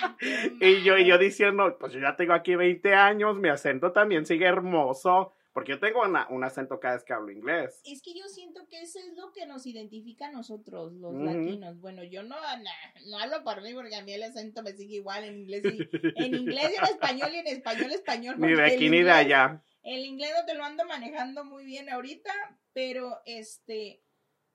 Y 0.60 0.82
yo, 0.82 0.96
y 0.98 1.06
yo 1.06 1.18
diciendo, 1.18 1.76
pues 1.78 1.92
yo 1.92 2.00
ya 2.00 2.16
tengo 2.16 2.32
aquí 2.32 2.54
20 2.54 2.94
años, 2.94 3.36
mi 3.38 3.48
acento 3.48 3.92
también 3.92 4.26
sigue 4.26 4.46
hermoso. 4.46 5.32
Porque 5.52 5.72
yo 5.72 5.80
tengo 5.80 6.02
una- 6.02 6.26
un 6.28 6.44
acento 6.44 6.78
cada 6.78 6.96
vez 6.96 7.04
que 7.04 7.14
hablo 7.14 7.30
inglés. 7.32 7.80
Es 7.86 8.02
que 8.02 8.12
yo 8.12 8.26
siento 8.28 8.68
que 8.68 8.82
eso 8.82 8.98
es 8.98 9.16
lo 9.16 9.32
que 9.32 9.46
nos 9.46 9.64
identifica 9.66 10.26
a 10.26 10.30
nosotros, 10.30 10.92
los 10.92 11.14
latinos. 11.14 11.80
Bueno, 11.80 12.04
yo 12.04 12.22
no, 12.22 12.36
na- 12.38 12.92
no 13.06 13.18
hablo 13.18 13.42
por 13.42 13.62
mí 13.62 13.72
porque 13.72 13.96
a 13.96 14.02
mí 14.02 14.12
el 14.12 14.22
acento 14.24 14.62
me 14.62 14.72
sigue 14.74 14.96
igual 14.96 15.24
en 15.24 15.38
inglés 15.38 15.62
y 15.64 16.22
en 16.22 16.34
inglés 16.34 16.72
y 16.74 16.76
en 16.76 16.84
español 16.84 17.30
y 17.32 17.36
en 17.38 17.46
español 17.46 17.90
español. 17.90 18.34
Ni 18.38 18.52
de 18.54 18.62
aquí 18.64 18.90
ni 18.90 19.02
de 19.02 19.10
allá. 19.10 19.62
El 19.82 20.04
inglés 20.04 20.32
no 20.38 20.44
te 20.44 20.52
lo 20.52 20.62
ando 20.62 20.84
manejando 20.84 21.42
muy 21.46 21.64
bien 21.64 21.88
ahorita, 21.88 22.30
pero 22.74 23.16
este, 23.24 24.02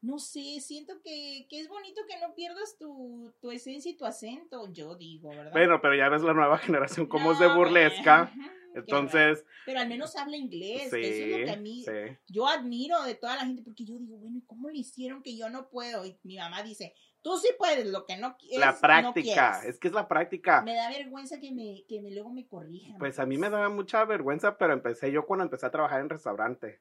no 0.01 0.17
sé, 0.17 0.59
siento 0.61 0.99
que, 1.03 1.45
que 1.49 1.59
es 1.59 1.69
bonito 1.69 2.01
que 2.07 2.19
no 2.19 2.33
pierdas 2.33 2.75
tu, 2.77 3.31
tu 3.39 3.51
esencia 3.51 3.91
y 3.91 3.95
tu 3.97 4.05
acento, 4.05 4.71
yo 4.73 4.95
digo, 4.95 5.29
¿verdad? 5.29 5.51
Bueno, 5.51 5.79
pero 5.79 5.95
ya 5.95 6.09
ves 6.09 6.23
la 6.23 6.33
nueva 6.33 6.57
generación 6.57 7.05
como 7.05 7.31
es 7.31 7.39
de 7.39 7.53
burlesca. 7.53 8.31
Entonces, 8.73 9.45
Pero 9.65 9.79
al 9.81 9.89
menos 9.89 10.15
habla 10.15 10.37
inglés, 10.37 10.83
sí, 10.83 11.01
que 11.01 11.09
eso 11.09 11.23
es 11.25 11.39
lo 11.39 11.45
que 11.45 11.51
a 11.51 11.57
mí, 11.57 11.83
sí. 11.83 12.17
yo 12.27 12.47
admiro 12.47 13.03
de 13.03 13.15
toda 13.15 13.35
la 13.35 13.41
gente, 13.41 13.61
porque 13.63 13.83
yo 13.83 13.97
digo, 13.97 14.17
bueno, 14.17 14.37
¿y 14.37 14.41
cómo 14.43 14.69
le 14.69 14.77
hicieron 14.77 15.21
que 15.21 15.35
yo 15.37 15.49
no 15.49 15.69
puedo? 15.69 16.05
Y 16.05 16.17
mi 16.23 16.37
mamá 16.37 16.63
dice, 16.63 16.93
tú 17.21 17.37
sí 17.37 17.49
puedes, 17.57 17.85
lo 17.87 18.05
que 18.05 18.17
no 18.17 18.37
quieres. 18.37 18.59
La 18.59 18.79
práctica, 18.79 19.59
quieres". 19.59 19.75
es 19.75 19.77
que 19.77 19.89
es 19.89 19.93
la 19.93 20.07
práctica. 20.07 20.61
Me 20.61 20.75
da 20.75 20.89
vergüenza 20.89 21.39
que 21.39 21.51
me, 21.51 21.83
que 21.87 22.01
me 22.01 22.11
luego 22.11 22.31
me 22.31 22.47
corrijan. 22.47 22.97
Pues 22.97 23.19
a 23.19 23.25
mí 23.25 23.37
me 23.37 23.49
daba 23.49 23.69
mucha 23.69 24.05
vergüenza, 24.05 24.57
pero 24.57 24.73
empecé 24.73 25.11
yo 25.11 25.25
cuando 25.25 25.43
empecé 25.43 25.65
a 25.65 25.71
trabajar 25.71 25.99
en 25.99 26.09
restaurante. 26.09 26.79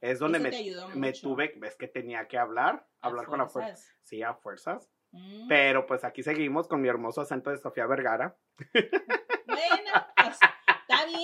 Es 0.00 0.18
donde 0.18 0.38
Eso 0.38 0.42
me, 0.44 0.50
te 0.50 0.56
ayudó 0.56 0.88
me 0.90 1.08
mucho. 1.08 1.22
tuve, 1.22 1.52
ves 1.56 1.76
que 1.76 1.88
tenía 1.88 2.26
que 2.26 2.38
hablar, 2.38 2.86
A 3.00 3.08
hablar 3.08 3.26
con 3.26 3.38
la 3.38 3.48
fuerza. 3.48 3.92
Sí, 4.02 4.22
a 4.22 4.34
fuerzas. 4.34 4.88
Mm. 5.12 5.48
Pero 5.48 5.86
pues 5.86 6.04
aquí 6.04 6.22
seguimos 6.22 6.68
con 6.68 6.80
mi 6.80 6.88
hermoso 6.88 7.20
acento 7.20 7.50
de 7.50 7.58
Sofía 7.58 7.86
Vergara. 7.86 8.38
Bueno, 9.46 9.90
pues, 10.16 10.38
está 10.88 11.04
bien, 11.06 11.18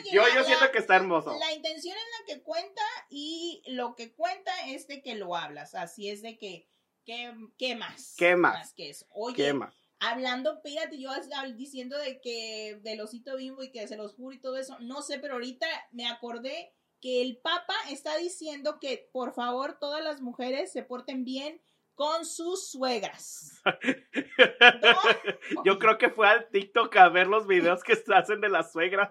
oye. 0.00 0.10
Yo, 0.12 0.26
la- 0.26 0.34
yo 0.34 0.44
siento 0.44 0.70
que 0.72 0.78
está 0.78 0.96
hermoso. 0.96 1.36
La 1.38 1.52
intención 1.52 1.96
es 1.96 2.02
la 2.20 2.34
que 2.34 2.42
cuenta 2.42 2.82
y 3.08 3.62
lo 3.68 3.94
que 3.94 4.12
cuenta 4.14 4.52
es 4.66 4.86
de 4.88 5.02
que 5.02 5.14
lo 5.14 5.36
hablas. 5.36 5.74
Así 5.74 6.10
es 6.10 6.22
de 6.22 6.36
que, 6.38 6.68
¿qué, 7.04 7.32
qué 7.56 7.76
más? 7.76 8.14
¿Qué 8.18 8.36
más? 8.36 8.74
que 8.74 8.90
eso. 8.90 9.06
Oye, 9.10 9.36
¿Qué 9.36 9.52
más? 9.52 9.74
hablando, 10.00 10.60
fíjate, 10.62 10.98
yo 11.00 11.10
diciendo 11.56 11.96
de 11.98 12.20
que 12.20 12.78
del 12.82 13.00
osito 13.00 13.36
bimbo 13.36 13.62
y 13.62 13.70
que 13.72 13.86
se 13.88 13.96
los 13.96 14.14
juro 14.14 14.34
y 14.36 14.40
todo 14.40 14.56
eso, 14.56 14.78
no 14.80 15.02
sé, 15.02 15.18
pero 15.18 15.34
ahorita 15.34 15.66
me 15.92 16.06
acordé 16.08 16.72
que 17.00 17.22
el 17.22 17.38
Papa 17.38 17.74
está 17.90 18.16
diciendo 18.16 18.78
que 18.80 19.08
por 19.12 19.32
favor 19.34 19.78
todas 19.78 20.02
las 20.02 20.20
mujeres 20.20 20.72
se 20.72 20.82
porten 20.82 21.24
bien 21.24 21.60
con 21.94 22.24
sus 22.24 22.70
suegras. 22.70 23.60
No, 23.64 23.74
Yo 25.64 25.78
creo 25.78 25.98
que 25.98 26.10
fue 26.10 26.28
al 26.28 26.48
TikTok 26.48 26.96
a 26.96 27.08
ver 27.08 27.26
los 27.26 27.46
videos 27.46 27.82
que 27.82 27.96
se 27.96 28.14
hacen 28.14 28.40
de 28.40 28.48
las 28.48 28.72
suegras. 28.72 29.10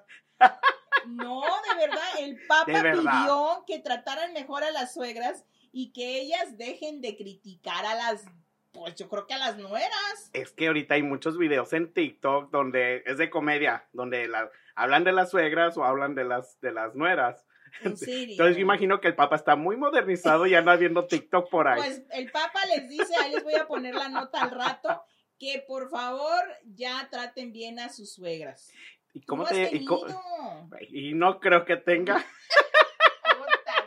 No, 1.06 1.42
de 1.42 1.76
verdad, 1.88 2.08
el 2.20 2.40
Papa 2.48 2.66
verdad. 2.82 3.02
pidió 3.24 3.64
que 3.68 3.80
trataran 3.80 4.34
mejor 4.34 4.64
a 4.64 4.72
las 4.72 4.94
suegras 4.94 5.46
y 5.72 5.92
que 5.92 6.20
ellas 6.22 6.58
dejen 6.58 7.02
de 7.02 7.16
criticar 7.18 7.86
a 7.86 7.96
las, 7.96 8.26
pues 8.72 8.96
yo 8.96 9.10
creo 9.10 9.28
que 9.28 9.34
a 9.34 9.38
las 9.38 9.58
nueras. 9.58 10.30
Es 10.34 10.52
que 10.52 10.68
ahorita 10.68 10.96
hay 10.96 11.04
muchos 11.04 11.38
videos 11.38 11.74
en 11.74 11.94
TikTok 11.94 12.52
donde 12.52 13.04
es 13.06 13.18
de 13.18 13.30
comedia, 13.30 13.88
donde 13.94 14.28
la- 14.28 14.50
hablan 14.76 15.04
de 15.04 15.12
las 15.12 15.30
suegras 15.32 15.78
o 15.78 15.84
hablan 15.84 16.16
de 16.16 16.24
las, 16.24 16.60
de 16.62 16.72
las 16.72 16.96
nueras. 16.96 17.46
En 17.82 17.98
serio. 17.98 18.32
Entonces 18.32 18.56
yo 18.56 18.62
imagino 18.62 19.00
que 19.00 19.08
el 19.08 19.16
Papa 19.16 19.36
está 19.36 19.56
muy 19.56 19.78
modernizado 19.78 20.48
y 20.48 20.56
anda 20.56 20.76
viendo 20.76 21.06
TikTok 21.06 21.50
por 21.50 21.68
ahí. 21.68 21.80
Pues 21.80 22.04
el 22.12 22.32
Papa 22.32 22.60
les 22.76 22.90
dice, 22.90 23.14
ahí 23.22 23.32
les 23.32 23.44
voy 23.44 23.56
a 23.56 23.68
poner 23.68 23.96
la 23.96 24.10
nota 24.10 24.44
al 24.44 24.52
rato, 24.52 25.04
que 25.38 25.64
por 25.68 25.90
favor 25.90 26.44
ya 26.66 27.08
traten 27.10 27.52
bien 27.52 27.80
a 27.80 27.90
sus 27.90 28.14
suegras. 28.14 28.72
¿Y 29.14 29.22
¿Tú 29.22 29.26
cómo 29.28 29.46
te 29.46 29.70
y, 29.72 31.10
y 31.10 31.14
no 31.14 31.40
creo 31.40 31.66
que 31.66 31.78
tenga. 31.78 32.24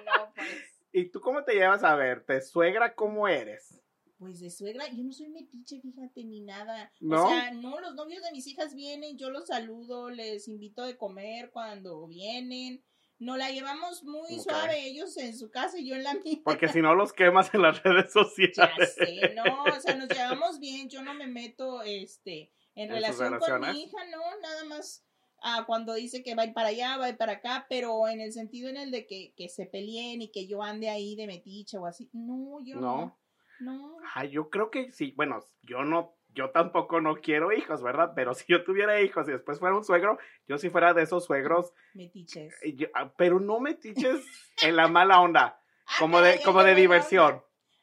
No, 0.05 0.33
pues. 0.35 0.49
¿Y 0.93 1.11
tú 1.11 1.21
cómo 1.21 1.45
te 1.45 1.55
llevas 1.55 1.85
a 1.85 1.95
verte? 1.95 2.41
¿Suegra 2.41 2.95
cómo 2.95 3.29
eres? 3.29 3.81
Pues 4.19 4.41
de 4.41 4.51
suegra, 4.51 4.87
yo 4.89 5.03
no 5.03 5.13
soy 5.13 5.29
metiche, 5.29 5.81
fíjate, 5.81 6.25
ni 6.25 6.43
nada. 6.43 6.93
¿No? 7.01 7.25
O 7.25 7.29
sea, 7.29 7.53
no, 7.53 7.81
los 7.81 7.95
novios 7.95 8.23
de 8.23 8.33
mis 8.33 8.47
hijas 8.47 8.75
vienen, 8.75 9.17
yo 9.17 9.31
los 9.31 9.47
saludo, 9.47 10.11
les 10.11 10.47
invito 10.47 10.85
de 10.85 10.99
comer 10.99 11.51
cuando 11.51 12.07
vienen. 12.07 12.83
No 13.21 13.37
la 13.37 13.51
llevamos 13.51 14.03
muy 14.03 14.41
suave, 14.41 14.85
ellos 14.87 15.17
en 15.19 15.37
su 15.39 15.51
casa 15.51 15.79
y 15.79 15.89
yo 15.89 15.95
en 15.95 16.03
la 16.05 16.15
mía. 16.15 16.41
Porque 16.43 16.69
si 16.69 16.81
no 16.83 16.95
los 16.95 17.13
quemas 17.13 17.55
en 17.55 17.63
las 17.63 17.81
redes 17.85 18.07
Ya 18.07 18.11
sociales. 18.11 18.95
sé, 18.95 19.35
no, 19.37 19.65
o 19.65 19.81
sea, 19.81 19.95
nos 19.95 20.09
llevamos 20.09 20.59
bien, 20.59 20.89
yo 20.89 21.03
no 21.03 21.15
me 21.15 21.27
meto, 21.29 21.83
este, 21.83 22.51
en, 22.75 22.91
¿En 22.91 23.03
sus 23.05 23.19
relación 23.19 23.39
con 23.39 23.61
mi 23.73 23.83
hija, 23.83 23.99
no, 24.11 24.19
nada 24.41 24.65
más 24.65 25.05
ah, 25.43 25.65
cuando 25.67 25.95
dice 25.95 26.23
que 26.23 26.35
va 26.35 26.43
a 26.43 26.47
ir 26.47 26.55
para 26.55 26.69
allá, 26.69 26.97
va 26.97 27.05
a 27.07 27.09
ir 27.11 27.17
para 27.17 27.33
acá, 27.33 27.67
pero 27.69 28.09
en 28.09 28.21
el 28.21 28.33
sentido 28.33 28.69
en 28.69 28.77
el 28.77 28.91
de 28.91 29.07
que, 29.07 29.33
que 29.37 29.49
se 29.49 29.67
peleen 29.67 30.23
y 30.23 30.31
que 30.33 30.47
yo 30.47 30.63
ande 30.63 30.89
ahí 30.89 31.15
de 31.17 31.27
metiche 31.27 31.79
o 31.79 31.87
así, 31.87 32.11
no, 32.13 32.59
yo 32.65 32.77
No. 32.77 32.97
no, 33.01 33.19
no, 33.61 33.97
Ay, 34.15 34.31
yo 34.31 34.49
creo 34.51 34.71
que 34.71 34.91
sí. 34.93 35.13
Bueno, 35.17 35.41
yo 35.63 35.85
no, 35.85 36.17
yo 36.35 36.51
tampoco 36.51 37.01
no 37.01 37.17
quiero 37.17 37.53
hijos, 37.53 37.83
¿verdad? 37.83 38.13
Pero 38.15 38.35
si 38.35 38.45
yo 38.49 38.63
tuviera 38.65 39.01
hijos 39.01 39.29
y 39.29 39.33
después 39.33 39.59
fuera 39.59 39.75
un 39.77 39.85
suegro, 39.85 40.19
yo 40.47 40.59
si 40.59 40.71
fuera 40.71 40.95
de 40.95 41.03
esos 41.03 41.25
suegros, 41.25 41.73
metiches. 41.95 42.55
eh, 42.63 42.75
yo- 42.77 42.89
ah, 42.95 43.11
pero 43.17 43.41
no 43.41 43.61
metiches 43.61 44.25
en 44.63 44.77
la 44.77 44.89
mala 44.89 45.21
onda, 45.21 45.61
como 45.99 46.21
de, 46.21 46.41
como 46.45 46.63
de 46.63 46.75
diversión. 46.75 47.43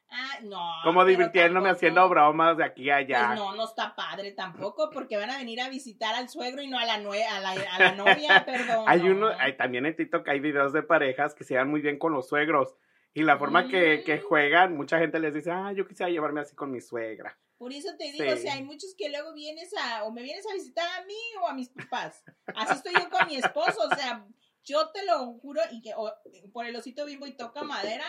Ah, 0.10 0.40
no. 0.42 0.72
como 0.86 1.04
divirtiéndome 1.04 1.66
tampoco. 1.66 1.76
haciendo 1.76 2.08
bromas 2.10 2.56
de 2.56 2.64
aquí 2.64 2.90
a 2.90 2.96
allá. 2.98 3.28
Pues 3.28 3.40
no, 3.40 3.56
no 3.56 3.66
está 3.66 3.94
padre 3.94 4.32
tampoco, 4.32 4.90
porque 4.90 5.18
van 5.18 5.30
a 5.32 5.38
venir 5.38 5.60
a 5.60 5.68
visitar 5.68 6.16
al 6.16 6.30
suegro 6.30 6.62
y 6.62 6.68
no 6.70 6.80
a 6.80 6.86
la, 6.86 6.98
nue 7.00 7.26
a 7.26 7.42
la, 7.42 7.50
a 7.52 7.80
la 7.80 7.92
novia, 7.92 8.46
perdón. 8.46 8.86
Hay 8.88 9.02
no. 9.04 9.12
uno, 9.12 9.30
hay, 9.38 9.58
también 9.58 9.86
en 9.86 9.98
TikTok 9.98 10.26
hay 10.30 10.40
videos 10.40 10.72
de 10.72 10.82
parejas 10.82 11.36
que 11.36 11.44
se 11.44 11.56
dan 11.56 11.70
muy 11.70 11.82
bien 11.82 12.00
con 12.00 12.14
los 12.14 12.30
suegros. 12.30 12.74
Y 13.14 13.24
la 13.24 13.38
forma 13.38 13.68
que, 13.68 14.04
que 14.06 14.16
Mm. 14.18 14.22
juegan, 14.22 14.78
mucha 14.78 14.98
gente 14.98 15.20
les 15.20 15.34
dice, 15.34 15.52
ah, 15.52 15.74
yo 15.74 15.86
quisiera 15.86 16.10
llevarme 16.10 16.40
así 16.40 16.56
con 16.56 16.72
mi 16.72 16.80
suegra. 16.80 17.38
Por 17.58 17.74
eso 17.74 17.96
te 17.98 18.12
digo, 18.12 18.26
Sí. 18.26 18.32
o 18.32 18.38
sea, 18.38 18.54
hay 18.54 18.64
muchos 18.64 18.94
que 18.96 19.10
luego 19.10 19.34
vienes 19.34 19.72
a, 19.80 20.04
o 20.04 20.12
me 20.12 20.22
vienes 20.22 20.46
a 20.48 20.54
visitar 20.54 20.88
a 21.02 21.06
mí 21.06 21.16
o 21.42 21.48
a 21.48 21.54
mis 21.54 21.70
papás. 21.70 22.24
Así 22.56 22.74
estoy 22.76 22.94
yo 22.94 23.10
con 23.10 23.28
mi 23.28 23.36
esposo, 23.38 23.80
o 23.92 23.96
sea, 23.96 24.26
yo 24.64 24.90
te 24.92 25.06
lo 25.06 25.34
juro, 25.40 25.62
y 25.72 25.82
que 25.82 25.94
o- 25.96 26.14
por 26.54 26.66
el 26.66 26.76
osito 26.76 27.06
bimbo 27.06 27.26
y 27.26 27.34
toca 27.36 27.64
madera, 27.64 28.06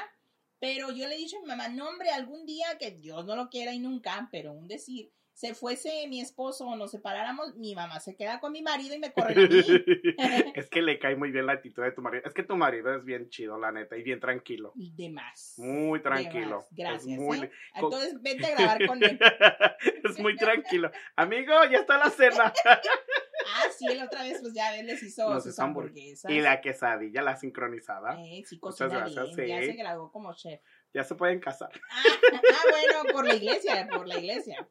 pero 0.58 0.90
yo 0.90 1.06
le 1.08 1.14
he 1.14 1.18
dicho 1.18 1.38
a 1.38 1.40
mi 1.40 1.46
mamá, 1.46 1.68
no 1.68 1.88
hombre, 1.88 2.10
algún 2.10 2.44
día 2.44 2.76
que 2.78 2.90
Dios 2.90 3.24
no 3.24 3.36
lo 3.36 3.48
quiera 3.48 3.72
y 3.72 3.78
nunca, 3.78 4.28
pero 4.32 4.52
un 4.52 4.66
decir, 4.68 5.12
se 5.38 5.54
fuese 5.54 6.08
mi 6.08 6.20
esposo 6.20 6.66
o 6.66 6.74
nos 6.74 6.90
separáramos, 6.90 7.54
mi 7.54 7.72
mamá 7.72 8.00
se 8.00 8.16
queda 8.16 8.40
con 8.40 8.50
mi 8.50 8.60
marido 8.60 8.96
y 8.96 8.98
me 8.98 9.12
corren 9.12 9.38
a 9.38 9.42
mí. 9.48 9.48
es 10.56 10.68
que 10.68 10.82
le 10.82 10.98
cae 10.98 11.14
muy 11.14 11.30
bien 11.30 11.46
la 11.46 11.52
actitud 11.52 11.80
de 11.84 11.92
tu 11.92 12.02
marido. 12.02 12.24
Es 12.26 12.34
que 12.34 12.42
tu 12.42 12.56
marido 12.56 12.92
es 12.92 13.04
bien 13.04 13.30
chido, 13.30 13.56
la 13.56 13.70
neta, 13.70 13.96
y 13.96 14.02
bien 14.02 14.18
tranquilo. 14.18 14.72
Y 14.74 14.92
demás. 14.96 15.54
Muy 15.58 16.00
De 16.00 16.02
tranquilo. 16.02 16.56
más. 16.56 16.66
Gracias. 16.72 17.04
Muy, 17.16 17.38
¿eh? 17.38 17.50
co- 17.78 17.86
Entonces 17.86 18.20
vete 18.20 18.46
a 18.46 18.50
grabar 18.56 18.84
con 18.88 19.00
él. 19.04 19.16
es 20.02 20.18
muy 20.18 20.34
tranquilo. 20.34 20.90
Amigo, 21.14 21.52
ya 21.70 21.78
está 21.78 21.98
la 21.98 22.10
cena. 22.10 22.52
Ah, 22.64 23.68
sí, 23.76 23.86
la 23.94 24.06
otra 24.06 24.24
vez, 24.24 24.40
pues 24.40 24.52
ya 24.54 24.72
ves, 24.72 24.84
les 24.86 25.00
hizo 25.04 25.32
Nos 25.32 25.44
sus 25.44 25.56
hamburguesas. 25.60 26.32
y 26.32 26.40
la 26.40 26.60
quesadilla, 26.60 27.22
la 27.22 27.36
sincronizada. 27.36 28.20
Eh, 28.20 28.42
sí, 28.44 28.58
Muchas 28.60 28.90
gracias, 28.90 29.36
bien, 29.36 29.48
ya 29.60 29.66
se 29.72 29.78
graduó 29.78 30.10
como 30.10 30.34
chef. 30.34 30.60
Ya 30.92 31.04
se 31.04 31.14
pueden 31.14 31.38
casar. 31.38 31.70
Ah, 31.92 32.02
ah, 32.32 32.62
bueno, 32.70 33.12
por 33.12 33.24
la 33.24 33.34
iglesia, 33.36 33.86
por 33.94 34.08
la 34.08 34.18
iglesia. 34.18 34.68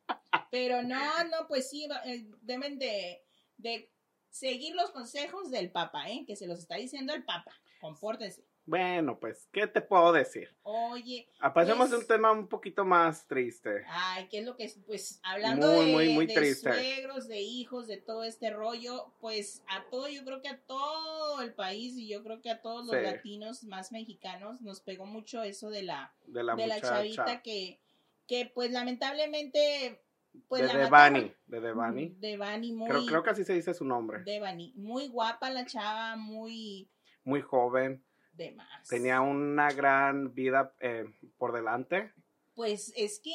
Pero 0.52 0.82
no, 0.84 1.24
no, 1.26 1.48
pues 1.48 1.70
sí, 1.70 1.88
eh, 2.06 2.26
deben 2.42 2.78
de, 2.80 3.24
de 3.58 3.90
seguir 4.30 4.76
los 4.76 4.92
consejos 4.92 5.50
del 5.52 5.72
Papa, 5.72 6.10
¿eh? 6.10 6.24
Que 6.28 6.36
se 6.36 6.48
los 6.48 6.60
está 6.60 6.76
diciendo 6.76 7.14
el 7.14 7.24
Papa. 7.26 7.52
Compórtense. 7.82 8.44
Bueno, 8.66 9.18
pues, 9.18 9.48
¿qué 9.54 9.66
te 9.66 9.80
puedo 9.80 10.12
decir? 10.12 10.54
Oye, 10.64 11.30
Ah, 11.40 11.54
Pasemos 11.54 11.88
Pues- 11.88 11.92
de 11.92 11.98
un 12.00 12.06
tema 12.08 12.32
un 12.34 12.50
poquito 12.50 12.84
más 12.84 13.26
triste. 13.26 13.86
ay, 13.88 14.28
¿qué 14.28 14.40
es 14.40 14.46
lo 14.46 14.58
que 14.58 14.66
es? 14.66 14.78
Pues 14.86 15.22
hablando 15.24 15.72
Muy, 15.72 15.86
de, 15.86 15.92
muy, 15.94 16.10
muy 16.10 16.26
de 16.28 16.34
triste. 16.34 16.74
suegros, 16.74 17.30
de 17.30 17.40
hijos, 17.40 17.88
de 17.88 17.96
todo 17.96 18.26
este 18.26 18.50
rollo, 18.50 19.14
pues 19.22 19.64
a 19.70 19.86
todo, 19.90 20.10
yo 20.10 20.26
creo 20.26 20.42
que 20.42 20.50
a 20.50 20.60
todo 20.66 21.42
el 21.44 21.54
país 21.54 21.96
y 21.98 22.10
yo 22.10 22.22
creo 22.26 22.42
que 22.42 22.50
a 22.50 22.62
todos 22.62 22.86
los 22.86 22.94
Sí. 22.98 23.02
latinos 23.04 23.64
más 23.64 23.94
mexicanos 23.94 24.60
nos 24.60 24.82
pegó 24.82 25.06
mucho 25.06 25.44
eso 25.44 25.70
de 25.70 25.84
la 25.84 26.14
De 26.26 26.44
la 26.44 26.56
de 26.56 26.68
la 26.68 26.82
chavita 26.82 27.42
que, 27.42 27.80
que 28.28 28.52
pues 28.54 28.72
lamentablemente 28.72 30.02
pues 30.48 30.72
de 30.72 30.78
Devani. 30.78 31.34
De 31.48 31.60
Devani. 31.62 32.10
Devani 32.20 32.74
muy 32.74 32.90
Creo, 32.90 33.06
creo 33.06 33.24
que 33.24 33.30
así 33.32 33.44
se 33.44 33.54
dice 33.54 33.74
su 33.74 33.86
nombre. 33.86 34.24
Devani, 34.24 34.74
muy 34.76 35.08
guapa 35.08 35.50
la 35.50 35.66
chava, 35.66 36.16
muy 36.16 36.90
Muy 37.24 37.42
joven. 37.42 38.04
de 38.34 38.52
más. 38.52 38.88
Tenía 38.88 39.22
una 39.22 39.72
gran 39.72 40.34
vida 40.34 40.74
eh, 40.80 41.06
por 41.38 41.54
delante. 41.54 42.12
Pues 42.56 42.94
es 42.96 43.20
que 43.20 43.34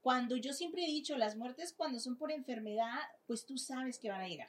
cuando 0.00 0.36
yo 0.36 0.52
siempre 0.52 0.84
he 0.84 0.86
dicho, 0.86 1.16
las 1.18 1.36
muertes 1.36 1.72
cuando 1.72 1.98
son 2.00 2.16
por 2.16 2.30
enfermedad, 2.32 2.98
pues 3.26 3.44
tú 3.46 3.58
sabes 3.58 3.98
que 3.98 4.08
van 4.10 4.20
a 4.22 4.28
llegar. 4.28 4.48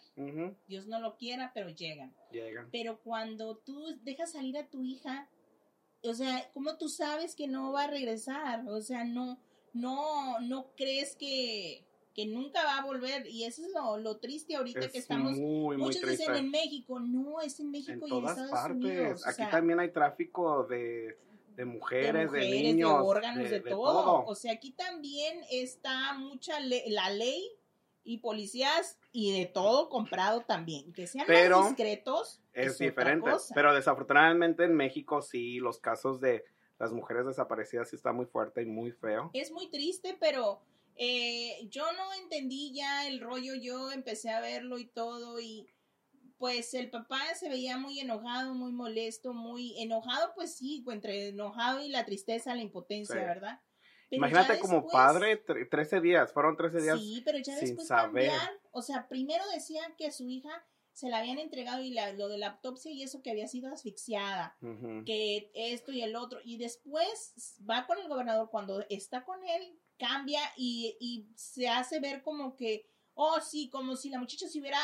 Dios 0.67 0.87
no 0.87 0.99
lo 0.99 1.17
quiera, 1.17 1.51
pero 1.53 1.69
llegan. 1.69 2.13
Llegan. 2.31 2.69
Pero 2.71 2.99
cuando 3.01 3.57
tú 3.57 3.97
dejas 4.03 4.31
salir 4.31 4.57
a 4.57 4.67
tu 4.67 4.83
hija, 4.83 5.27
o 6.03 6.13
sea, 6.13 6.49
¿cómo 6.53 6.77
tú 6.77 6.87
sabes 6.87 7.35
que 7.35 7.47
no 7.47 7.71
va 7.73 7.85
a 7.85 7.89
regresar? 7.89 8.63
O 8.67 8.79
sea, 8.81 9.03
no, 9.03 9.39
no, 9.73 10.39
no 10.41 10.71
crees 10.75 11.15
que, 11.15 11.85
que 12.13 12.25
nunca 12.25 12.63
va 12.63 12.77
a 12.79 12.85
volver. 12.85 13.27
Y 13.27 13.43
eso 13.45 13.61
es 13.65 13.71
lo, 13.73 13.97
lo 13.97 14.17
triste 14.17 14.55
ahorita 14.55 14.79
Es 14.81 14.91
que 14.91 14.97
estamos. 14.99 15.33
muy, 15.37 15.77
muchos 15.77 16.09
dicen 16.09 16.35
en 16.35 16.49
México, 16.51 16.99
no, 16.99 17.41
es 17.41 17.59
en 17.59 17.71
México 17.71 18.05
en 18.07 18.13
y 18.13 18.17
en 18.17 18.25
Estados 18.25 18.51
partes. 18.51 18.75
Unidos. 18.75 19.23
o 19.25 19.29
Aquí 19.29 19.35
sea, 19.37 19.49
también 19.49 19.79
hay 19.79 19.91
tráfico 19.91 20.63
de, 20.65 21.17
de 21.55 21.65
mujeres, 21.65 22.31
de, 22.31 22.39
mujeres, 22.39 22.49
niños, 22.63 22.93
órganos, 23.03 23.49
de, 23.49 23.61
todo. 23.61 24.25
O 24.25 24.35
sea, 24.35 24.53
aquí 24.53 24.71
también 24.71 25.41
está 25.51 26.13
mucha 26.13 26.59
le- 26.59 26.89
la 26.89 27.09
ley 27.09 27.51
y 28.03 28.19
policías 28.19 28.97
y 29.11 29.37
de 29.37 29.45
todo 29.45 29.87
comprado 29.89 30.41
también. 30.41 30.91
Que 30.93 31.05
sean 31.05 31.25
Pero 31.27 31.59
más 31.59 31.69
discretos. 31.75 32.41
es 32.53 32.73
otra 32.75 32.85
diferente. 32.87 33.29
cosa. 33.29 33.53
Pero 33.53 33.73
desafortunadamente 33.75 34.63
en 34.63 34.73
México 34.73 35.21
sí, 35.21 35.59
los 35.59 35.79
casos 35.79 36.19
de 36.19 36.43
las 36.79 36.91
mujeres 36.91 37.25
desaparecidas 37.25 37.89
sí 37.89 37.95
está 37.95 38.11
muy 38.13 38.25
fuerte 38.25 38.61
y 38.61 38.65
muy 38.65 38.91
feo. 38.91 39.29
es 39.33 39.51
muy 39.51 39.69
triste, 39.69 40.17
pero 40.19 40.61
eh, 40.95 41.67
yo 41.69 41.83
no 41.93 42.13
entendí 42.13 42.73
ya 42.73 43.07
el 43.07 43.19
rollo, 43.21 43.53
yo 43.55 43.91
empecé 43.91 44.29
a 44.31 44.39
verlo 44.41 44.77
y 44.79 44.85
todo 44.87 45.39
y 45.39 45.67
pues 46.37 46.73
el 46.73 46.89
papá 46.89 47.19
se 47.35 47.49
veía 47.49 47.77
muy 47.77 47.99
enojado, 47.99 48.53
muy 48.55 48.71
molesto, 48.71 49.33
muy 49.33 49.77
enojado, 49.81 50.31
pues 50.35 50.55
sí, 50.55 50.83
entre 50.89 51.29
enojado 51.29 51.81
y 51.83 51.89
la 51.89 52.05
tristeza, 52.05 52.55
la 52.55 52.61
impotencia, 52.61 53.15
Sí. 53.15 53.21
¿verdad? 53.21 53.59
Pero 54.09 54.17
Imagínate 54.19 54.53
ya 54.55 54.59
como 54.59 54.75
después- 54.75 54.93
padre, 54.93 55.45
tre- 55.45 55.69
13 55.69 55.99
días, 56.01 56.31
fueron 56.33 56.55
13 56.57 56.81
días. 56.81 56.97
Sí, 56.99 57.21
pero 57.25 57.37
ya 57.39 57.55
sin 57.57 57.65
después 57.67 57.87
saber. 57.87 58.29
cambiar, 58.29 58.59
o 58.71 58.81
sea, 58.81 59.07
primero 59.09 59.43
decían 59.53 59.93
que 59.97 60.11
su 60.11 60.29
hija 60.29 60.65
se 60.99 61.09
la 61.09 61.19
habían 61.19 61.39
entregado 61.39 61.81
y 61.81 61.91
la- 61.91 62.11
lo 62.13 62.27
de 62.27 62.37
la 62.37 62.47
autopsia 62.47 62.91
y 62.91 63.03
eso 63.03 63.21
que 63.21 63.31
había 63.31 63.47
sido 63.47 63.71
asfixiada 63.71 64.57
que 65.05 65.49
esto 65.53 65.91
y 65.91 66.01
el 66.01 66.15
otro, 66.15 66.39
y 66.43 66.57
después 66.57 67.57
va 67.69 67.85
con 67.87 67.97
el 67.99 68.07
gobernador, 68.07 68.49
cuando 68.49 68.83
está 68.89 69.23
con 69.23 69.43
él, 69.43 69.79
cambia 69.97 70.41
y, 70.57 70.97
y 70.99 71.27
se 71.35 71.67
hace 71.69 71.99
ver 71.99 72.21
como 72.21 72.55
que, 72.55 72.85
oh 73.13 73.39
sí, 73.41 73.69
como 73.69 73.95
si 73.95 74.09
la 74.09 74.19
muchacha 74.19 74.47
se 74.47 74.59
hubiera 74.59 74.79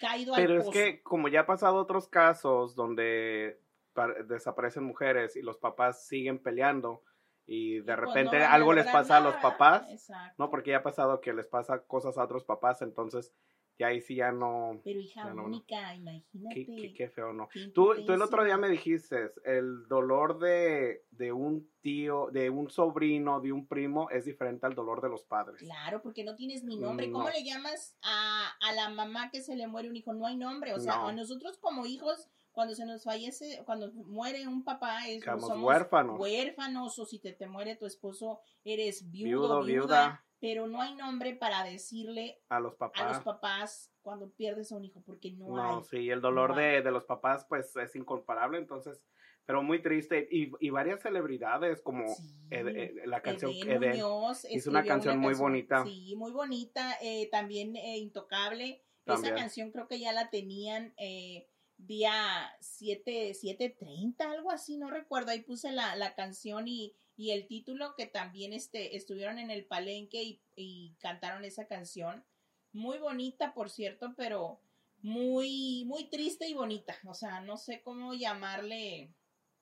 caído 0.00 0.34
al 0.34 0.40
Pero 0.42 0.54
es 0.58 0.64
pozo. 0.66 0.72
que 0.72 1.02
como 1.02 1.28
ya 1.28 1.40
ha 1.40 1.46
pasado 1.46 1.76
otros 1.76 2.08
casos 2.08 2.74
donde 2.74 3.60
pa- 3.92 4.14
desaparecen 4.24 4.84
mujeres 4.84 5.36
y 5.36 5.42
los 5.42 5.58
papás 5.58 6.06
siguen 6.06 6.42
peleando 6.42 7.02
y 7.46 7.80
de 7.80 7.92
no 7.92 7.96
repente 7.96 8.36
algo 8.38 8.72
les 8.72 8.86
pasa 8.86 9.16
a 9.16 9.20
los 9.20 9.34
papás, 9.36 9.82
Exacto. 9.90 10.34
no, 10.38 10.50
porque 10.50 10.70
ya 10.70 10.78
ha 10.78 10.82
pasado 10.82 11.20
que 11.20 11.32
les 11.32 11.46
pasa 11.48 11.82
cosas 11.84 12.16
a 12.18 12.24
otros 12.24 12.44
papás, 12.44 12.82
entonces 12.82 13.32
ya 13.80 13.86
ahí 13.88 14.00
sí 14.00 14.14
ya 14.14 14.30
no, 14.30 14.80
Pero 14.84 15.00
hija 15.00 15.32
no, 15.32 15.44
única, 15.44 15.94
imagínate. 15.94 16.54
qué, 16.54 16.66
qué- 16.66 16.94
qué 16.94 17.08
feo, 17.08 17.32
no. 17.32 17.48
qué 17.48 17.68
Tú, 17.68 17.94
tú 18.06 18.12
el 18.12 18.20
otro 18.22 18.44
día 18.44 18.56
me 18.58 18.68
dijiste, 18.68 19.32
el 19.44 19.88
dolor 19.88 20.38
de, 20.38 21.04
de 21.10 21.32
un 21.32 21.68
tío, 21.80 22.28
de 22.30 22.50
un 22.50 22.68
sobrino, 22.70 23.40
de 23.40 23.52
un 23.52 23.66
primo, 23.66 24.10
es 24.10 24.26
diferente 24.26 24.66
al 24.66 24.74
dolor 24.74 25.00
de 25.00 25.08
los 25.08 25.24
padres. 25.24 25.58
Claro, 25.60 26.02
porque 26.02 26.22
no 26.24 26.36
tienes 26.36 26.62
ni 26.62 26.76
nombre. 26.76 27.10
¿Cómo 27.10 27.30
le 27.30 27.42
llamas 27.42 27.96
a, 28.02 28.50
a 28.60 28.72
la 28.74 28.90
mamá 28.90 29.30
que 29.30 29.40
se 29.40 29.56
le 29.56 29.66
muere 29.66 29.88
un 29.88 29.96
hijo? 29.96 30.12
No 30.12 30.26
hay 30.26 30.36
nombre. 30.36 30.74
O 30.74 30.78
sea, 30.78 30.96
No. 30.96 31.08
a 31.08 31.12
nosotros 31.12 31.56
como 31.58 31.86
hijos, 31.86 32.28
cuando 32.52 32.74
se 32.74 32.84
nos 32.84 33.04
fallece, 33.04 33.62
cuando 33.64 33.90
muere 33.92 34.46
un 34.46 34.62
papá, 34.64 35.08
es, 35.08 35.24
somos 35.24 35.50
huérfanos. 35.62 36.18
huérfanos, 36.20 36.98
o 36.98 37.06
si 37.06 37.18
te, 37.18 37.32
te 37.32 37.46
muere 37.48 37.76
tu 37.76 37.86
esposo, 37.86 38.40
eres 38.64 39.10
viudo, 39.10 39.30
Viudo, 39.30 39.62
viuda, 39.64 39.80
viuda. 39.82 40.24
Pero 40.40 40.66
no 40.66 40.80
hay 40.80 40.94
nombre 40.94 41.34
para 41.34 41.62
decirle 41.64 42.40
A 42.48 42.60
los 42.60 42.74
papás. 42.74 43.02
a 43.02 43.08
los 43.14 43.22
papás 43.22 43.92
cuando 44.02 44.30
pierdes 44.30 44.72
a 44.72 44.76
un 44.76 44.84
hijo, 44.84 45.02
porque 45.04 45.30
no, 45.32 45.48
No, 45.48 45.78
hay. 45.78 45.84
sí, 45.84 46.10
el 46.10 46.20
dolor 46.20 46.50
No 46.50 46.56
de, 46.56 46.82
de 46.82 46.90
los 46.90 47.04
papás 47.04 47.44
pues 47.48 47.76
es 47.76 47.94
incomparable, 47.94 48.56
entonces, 48.58 49.02
pero 49.44 49.62
muy 49.62 49.82
triste. 49.82 50.26
Y, 50.30 50.50
y 50.60 50.70
varias 50.70 51.02
celebridades 51.02 51.82
como 51.82 52.06
Sí. 52.14 52.32
Ed- 52.50 52.68
Ed- 52.68 53.04
la 53.06 53.20
canción 53.20 53.50
Eden 53.52 53.70
Eden. 53.82 53.90
Muñoz 53.92 54.46
hizo 54.50 54.70
una 54.70 54.84
canción 54.84 55.18
muy 55.18 55.34
bonita. 55.34 55.84
Sí, 55.84 56.14
muy 56.16 56.30
bonita. 56.32 56.96
eh, 57.02 57.28
también 57.30 57.76
eh, 57.76 57.98
Intocable. 57.98 58.82
También. 59.04 59.34
Esa 59.34 59.42
canción 59.42 59.70
creo 59.72 59.88
que 59.88 59.98
ya 59.98 60.12
la 60.12 60.30
tenían 60.30 60.94
eh, 60.96 61.48
día 61.78 62.50
7, 62.60 63.32
7.30, 63.32 64.20
algo 64.20 64.50
así, 64.50 64.76
no 64.76 64.88
recuerdo. 64.90 65.30
Ahí 65.32 65.40
puse 65.42 65.72
la, 65.72 65.96
la 65.96 66.14
canción 66.14 66.68
y, 66.68 66.94
y 67.20 67.32
el 67.32 67.46
título 67.46 67.94
que 67.96 68.06
también 68.06 68.52
este, 68.52 68.96
estuvieron 68.96 69.38
en 69.38 69.50
el 69.50 69.64
palenque 69.66 70.22
y, 70.22 70.42
y 70.56 70.94
cantaron 71.00 71.44
esa 71.44 71.66
canción. 71.66 72.24
Muy 72.72 72.98
bonita, 72.98 73.52
por 73.52 73.68
cierto, 73.68 74.14
pero 74.16 74.60
muy, 75.02 75.84
muy 75.86 76.08
triste 76.08 76.46
y 76.48 76.54
bonita. 76.54 76.94
O 77.06 77.14
sea, 77.14 77.40
no 77.40 77.56
sé 77.56 77.82
cómo 77.82 78.14
llamarle, 78.14 79.12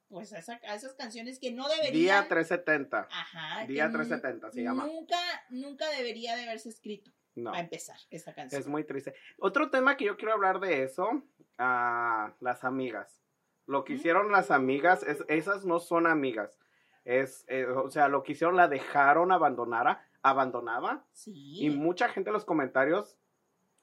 pues, 0.09 0.33
a, 0.33 0.39
esa- 0.39 0.61
a 0.69 0.75
esas 0.75 0.95
canciones 0.95 1.39
que 1.39 1.53
no 1.53 1.69
deberían. 1.69 1.93
Día 1.93 2.29
370. 2.29 3.09
Ajá. 3.11 3.67
Día 3.67 3.89
nu- 3.89 3.95
370 3.99 4.51
se 4.53 4.63
llama. 4.63 4.87
Nunca, 4.87 5.19
nunca 5.51 5.89
debería 5.91 6.37
de 6.37 6.43
haberse 6.45 6.69
escrito. 6.69 7.11
No. 7.35 7.51
Para 7.53 7.63
empezar, 7.63 7.97
esa 8.11 8.35
canción. 8.35 8.61
Es 8.61 8.67
muy 8.67 8.85
triste. 8.85 9.15
Otro 9.39 9.71
tema 9.71 9.97
que 9.97 10.05
yo 10.07 10.17
quiero 10.17 10.33
hablar 10.35 10.59
de 10.61 10.83
eso, 10.83 11.23
ah, 11.57 12.35
las 12.41 12.65
amigas. 12.65 13.23
Lo 13.67 13.85
que 13.85 13.93
hicieron 13.95 14.33
las 14.33 14.51
amigas, 14.51 15.03
es, 15.05 15.19
esas 15.29 15.65
no 15.65 15.79
son 15.79 16.07
amigas. 16.07 16.59
Es, 17.11 17.47
eh, 17.49 17.65
o 17.65 17.91
sea, 17.91 18.09
lo 18.09 18.23
que 18.23 18.33
hicieron 18.33 18.55
la 18.57 18.69
dejaron 18.69 19.33
abandonada, 19.33 20.07
abandonada. 20.21 21.07
Sí. 21.15 21.57
Y 21.65 21.71
mucha 21.71 22.11
gente 22.11 22.29
en 22.29 22.35
los 22.35 22.45
comentarios 22.45 23.17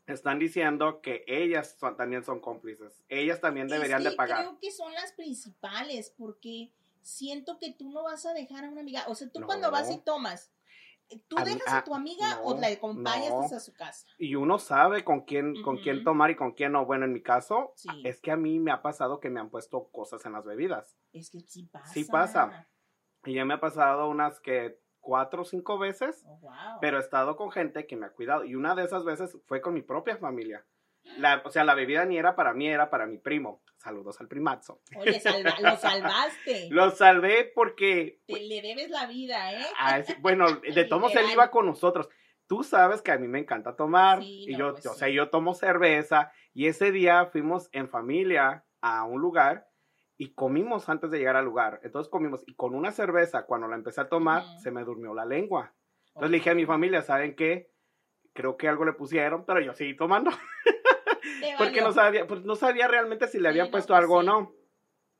están 0.06 0.38
diciendo 0.38 1.02
que 1.02 1.24
ellas 1.28 1.76
son- 1.80 1.98
también 1.98 2.24
son 2.24 2.40
cómplices. 2.40 3.04
Ellas 3.10 3.42
también 3.42 3.66
Es 3.66 3.72
deberían 3.72 4.04
de 4.04 4.12
que 4.12 4.16
pagar. 4.16 4.42
Creo 4.42 4.60
que 4.60 4.70
son 4.70 4.94
las 4.94 5.12
principales, 5.14 6.14
porque 6.16 6.72
siento 7.02 7.58
que 7.58 7.74
tú 7.74 7.90
no 7.92 8.04
vas 8.04 8.28
a 8.28 8.34
dejar 8.34 8.66
a 8.66 8.70
una 8.70 8.82
amiga. 8.82 9.06
O 9.08 9.16
sea, 9.16 9.28
tú 9.32 9.40
No. 9.40 9.48
cuando 9.48 9.72
vas 9.72 9.90
y 9.90 9.98
tomas, 9.98 10.52
¿tú 11.28 11.36
A 11.40 11.46
mí- 11.46 11.54
dejas 11.56 11.68
ah, 11.74 11.78
a 11.80 11.84
tu 11.84 11.96
amiga 11.96 12.42
o 12.44 12.56
la 12.60 12.68
acompañas 12.68 13.30
no. 13.32 13.42
hasta 13.42 13.60
su 13.60 13.74
casa? 13.74 14.06
Y 14.20 14.36
uno 14.36 14.60
sabe 14.60 15.04
con 15.04 15.22
quién, 15.22 15.64
con 15.64 15.78
quién 15.78 16.04
tomar 16.04 16.30
y 16.30 16.36
con 16.36 16.52
quién 16.52 16.74
no. 16.74 16.86
Bueno, 16.86 17.06
en 17.06 17.14
mi 17.14 17.24
caso, 17.24 17.74
Sí. 17.76 17.90
es 18.04 18.22
que 18.22 18.30
a 18.30 18.38
mí 18.38 18.60
me 18.60 18.72
ha 18.72 18.84
pasado 18.84 19.20
que 19.20 19.32
me 19.32 19.40
han 19.40 19.50
puesto 19.50 19.90
cosas 19.92 20.24
en 20.28 20.34
las 20.34 20.46
bebidas. 20.46 20.96
Es 21.12 21.32
que 21.32 21.40
sí 21.42 21.64
pasa. 21.64 21.92
Sí 21.92 22.04
pasa. 22.04 22.68
Y 23.26 23.34
ya 23.34 23.46
me 23.46 23.56
ha 23.56 23.60
pasado 23.60 24.08
unas 24.10 24.40
que 24.40 24.78
cuatro 25.00 25.44
o 25.44 25.46
cinco 25.46 25.78
veces, 25.78 26.24
Oh, 26.28 26.40
wow. 26.42 26.54
pero 26.82 26.98
he 26.98 27.02
estado 27.02 27.36
con 27.36 27.52
gente 27.52 27.86
que 27.86 27.96
me 27.96 28.06
ha 28.08 28.12
cuidado. 28.12 28.44
Y 28.44 28.56
una 28.56 28.76
de 28.76 28.84
esas 28.84 29.04
veces 29.06 29.38
fue 29.46 29.62
con 29.62 29.74
mi 29.74 29.82
propia 29.82 30.18
familia. 30.18 30.66
La, 31.20 31.44
o 31.46 31.52
sea, 31.52 31.64
la 31.64 31.76
bebida 31.76 32.04
ni 32.06 32.18
era 32.18 32.36
para 32.36 32.54
mí, 32.56 32.68
era 32.68 32.90
para 32.90 33.06
mi 33.06 33.20
primo. 33.20 33.62
Saludos 33.78 34.20
al 34.20 34.28
primazo. 34.28 34.82
Oye, 34.98 35.20
salva- 35.20 35.56
lo 35.62 35.76
salvaste. 35.78 36.68
Lo 36.72 36.90
salvé 36.90 37.52
porque, 37.54 38.22
Te 38.26 38.40
le 38.40 38.62
debes 38.64 38.90
la 38.90 39.06
vida, 39.06 39.54
¿eh? 39.54 39.66
ah, 39.80 40.02
bueno, 40.22 40.46
de 40.64 40.84
todos 40.86 41.16
él 41.16 41.26
iba 41.32 41.52
con 41.52 41.68
nosotros. 41.68 42.10
Tú 42.48 42.64
sabes 42.64 43.02
que 43.04 43.12
a 43.12 43.18
mí 43.20 43.28
me 43.28 43.40
encanta 43.40 43.76
tomar. 43.76 44.20
Sí, 44.22 44.46
y 44.48 44.54
no, 44.54 44.58
yo, 44.58 44.72
pues 44.74 44.86
o 44.88 44.94
sí. 44.94 45.00
sea, 45.00 45.10
yo 45.10 45.30
tomo 45.30 45.54
cerveza. 45.54 46.32
Y 46.54 46.68
ese 46.68 46.92
día 46.92 47.28
fuimos 47.28 47.70
en 47.72 47.88
familia 47.90 48.66
a 48.82 49.04
un 49.04 49.22
lugar 49.22 49.68
y 50.18 50.34
comimos 50.34 50.88
antes 50.90 51.12
de 51.12 51.18
llegar 51.20 51.36
al 51.36 51.46
lugar. 51.46 51.80
Entonces 51.84 52.10
comimos 52.10 52.44
y 52.48 52.56
con 52.56 52.74
una 52.74 52.92
cerveza, 52.92 53.46
cuando 53.46 53.68
la 53.68 53.76
empecé 53.76 54.02
a 54.02 54.10
tomar, 54.10 54.44
se 54.60 54.72
me 54.72 54.84
durmió 54.84 55.14
la 55.14 55.26
lengua. 55.26 55.74
Entonces 56.08 56.32
le 56.32 56.38
dije 56.38 56.50
a 56.52 56.56
mi 56.56 56.66
familia, 56.66 57.02
¿saben 57.02 57.36
qué? 57.36 57.72
Creo 58.34 58.58
que 58.58 58.68
algo 58.68 58.86
le 58.86 58.94
pusieron, 58.94 59.46
pero 59.46 59.60
yo 59.62 59.74
seguí 59.74 59.96
tomando. 59.96 60.32
Porque 61.58 61.82
no 61.82 61.92
sabía, 61.92 62.28
pues 62.28 62.44
no 62.44 62.56
sabía 62.56 62.88
realmente 62.88 63.28
si 63.28 63.40
le 63.40 63.50
habían 63.50 63.72
puesto 63.72 63.94
pues 63.94 64.02
algo 64.02 64.16
o 64.16 64.24
no. 64.24 64.54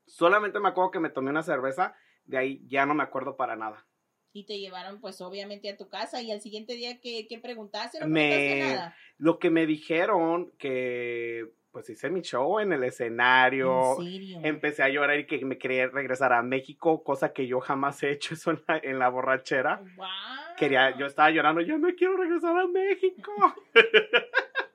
Solamente 0.06 0.60
me 0.60 0.68
acuerdo 0.68 0.90
que 0.90 1.00
me 1.00 1.10
tomé 1.10 1.30
una 1.30 1.42
cerveza, 1.42 1.94
de 2.24 2.38
ahí 2.38 2.62
ya 2.68 2.86
no 2.86 2.94
me 2.94 3.02
acuerdo 3.02 3.36
para 3.36 3.56
nada. 3.56 3.86
Y 4.32 4.44
te 4.44 4.58
llevaron, 4.58 5.00
pues, 5.00 5.20
obviamente 5.22 5.70
a 5.70 5.76
tu 5.78 5.88
casa. 5.88 6.20
Y 6.20 6.30
al 6.30 6.42
siguiente 6.42 6.74
día, 6.74 7.00
¿qué, 7.00 7.26
qué 7.26 7.38
preguntaste? 7.38 7.98
No 8.00 8.06
Me- 8.06 8.28
preguntaste 8.28 8.74
nada. 8.76 8.96
Lo 9.16 9.38
que 9.38 9.48
me 9.50 9.66
dijeron 9.66 10.52
que 10.58 11.50
pues 11.76 11.90
hice 11.90 12.08
mi 12.08 12.22
show 12.22 12.58
en 12.58 12.72
el 12.72 12.84
escenario, 12.84 14.00
¿En 14.00 14.06
serio? 14.06 14.40
empecé 14.44 14.82
a 14.82 14.88
llorar 14.88 15.18
y 15.18 15.26
que 15.26 15.44
me 15.44 15.58
quería 15.58 15.86
regresar 15.88 16.32
a 16.32 16.40
México, 16.40 17.04
cosa 17.04 17.34
que 17.34 17.46
yo 17.46 17.60
jamás 17.60 18.02
he 18.02 18.12
hecho 18.12 18.32
eso 18.34 18.52
en 18.52 18.62
la, 18.66 18.78
en 18.78 18.98
la 18.98 19.10
borrachera. 19.10 19.82
Wow. 19.94 20.06
Quería, 20.56 20.96
yo 20.96 21.04
estaba 21.04 21.30
llorando, 21.30 21.60
yo 21.60 21.78
me 21.78 21.94
quiero 21.94 22.16
regresar 22.16 22.56
a 22.56 22.66
México. 22.66 23.30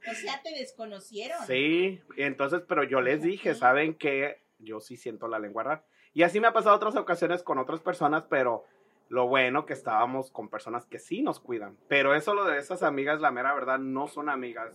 O 0.10 0.14
sea, 0.16 0.42
te 0.42 0.50
desconocieron. 0.50 1.38
Sí, 1.46 2.02
entonces, 2.18 2.64
pero 2.68 2.84
yo 2.84 3.02
les 3.02 3.22
dije. 3.22 3.54
¿saben 3.54 3.94
qué? 3.94 4.42
Yo 4.58 4.80
sí 4.80 4.98
siento 4.98 5.28
la 5.28 5.38
lengua 5.38 5.64
rara. 5.64 5.86
Y 6.14 6.24
así 6.24 6.40
me 6.40 6.48
ha 6.48 6.54
pasado 6.54 6.76
otras 6.76 6.96
ocasiones 6.96 7.44
con 7.44 7.60
otras 7.60 7.82
personas, 7.82 8.26
pero 8.28 8.66
lo 9.10 9.28
bueno 9.28 9.66
que 9.68 9.74
estábamos 9.74 10.32
con 10.32 10.50
personas 10.50 10.88
que 10.88 10.98
sí 10.98 11.22
nos 11.22 11.40
cuidan. 11.40 11.78
Pero 11.88 12.16
eso 12.16 12.34
lo 12.34 12.46
de 12.46 12.58
esas 12.58 12.82
amigas, 12.82 13.22
la 13.22 13.32
mera 13.32 13.54
verdad, 13.54 13.78
no 13.78 14.08
son 14.08 14.28
amigas. 14.28 14.74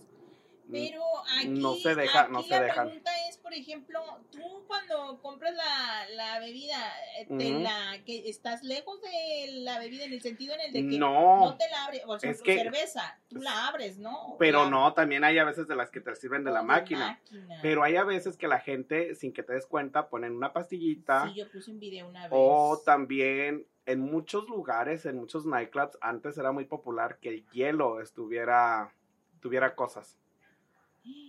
Pero 0.69 1.01
aquí, 1.37 1.47
No 1.47 1.75
se 1.75 1.95
deja- 1.95 2.21
aquí 2.23 2.31
no 2.33 2.43
se 2.43 2.49
la 2.49 2.61
dejan. 2.61 2.85
pregunta 2.87 3.11
es, 3.29 3.37
por 3.37 3.53
ejemplo, 3.53 4.01
tú 4.31 4.63
cuando 4.67 5.21
compras 5.21 5.53
la, 5.55 6.09
la 6.09 6.39
bebida, 6.39 6.77
eh, 7.17 7.25
te 7.25 7.51
la, 7.59 8.03
que 8.05 8.27
estás 8.29 8.63
lejos 8.63 8.99
de 9.01 9.47
la 9.61 9.79
bebida 9.79 10.03
en 10.03 10.13
el 10.13 10.21
sentido 10.21 10.53
en 10.55 10.59
el 10.61 10.73
de 10.73 10.79
que 10.89 10.99
No. 10.99 11.39
no 11.45 11.57
te 11.57 11.69
la 11.69 11.85
abres, 11.85 12.01
o 12.05 12.19
sea, 12.19 12.31
Es 12.31 12.41
que- 12.41 12.57
cerveza, 12.57 13.17
tú 13.29 13.37
la 13.41 13.67
abres, 13.67 13.97
¿no? 13.97 14.35
Pero 14.39 14.69
no, 14.69 14.93
también 14.93 15.23
hay 15.23 15.37
a 15.37 15.45
veces 15.45 15.67
de 15.67 15.75
las 15.75 15.89
que 15.89 16.01
te 16.01 16.15
sirven 16.15 16.43
de 16.43 16.51
o 16.51 16.53
la 16.53 16.63
máquina. 16.63 17.19
máquina. 17.23 17.59
Pero 17.61 17.83
hay 17.83 17.95
a 17.95 18.03
veces 18.03 18.35
que 18.35 18.47
la 18.49 18.59
gente, 18.59 19.15
sin 19.15 19.31
que 19.33 19.43
te 19.43 19.53
des 19.53 19.65
cuenta, 19.65 20.09
ponen 20.09 20.35
una 20.35 20.51
pastillita. 20.53 21.27
Sí, 21.29 21.35
yo 21.35 21.49
puse 21.49 21.71
un 21.71 21.79
video 21.79 22.07
una 22.09 22.23
vez. 22.23 22.31
O 22.33 22.81
también 22.85 23.65
en 23.85 24.01
muchos 24.01 24.49
lugares, 24.49 25.05
en 25.05 25.15
muchos 25.15 25.45
nightclubs, 25.45 25.97
antes 26.01 26.37
era 26.37 26.51
muy 26.51 26.65
popular 26.65 27.19
que 27.21 27.29
el 27.29 27.49
hielo 27.51 28.01
estuviera, 28.01 28.93
tuviera 29.39 29.75
cosas. 29.75 30.17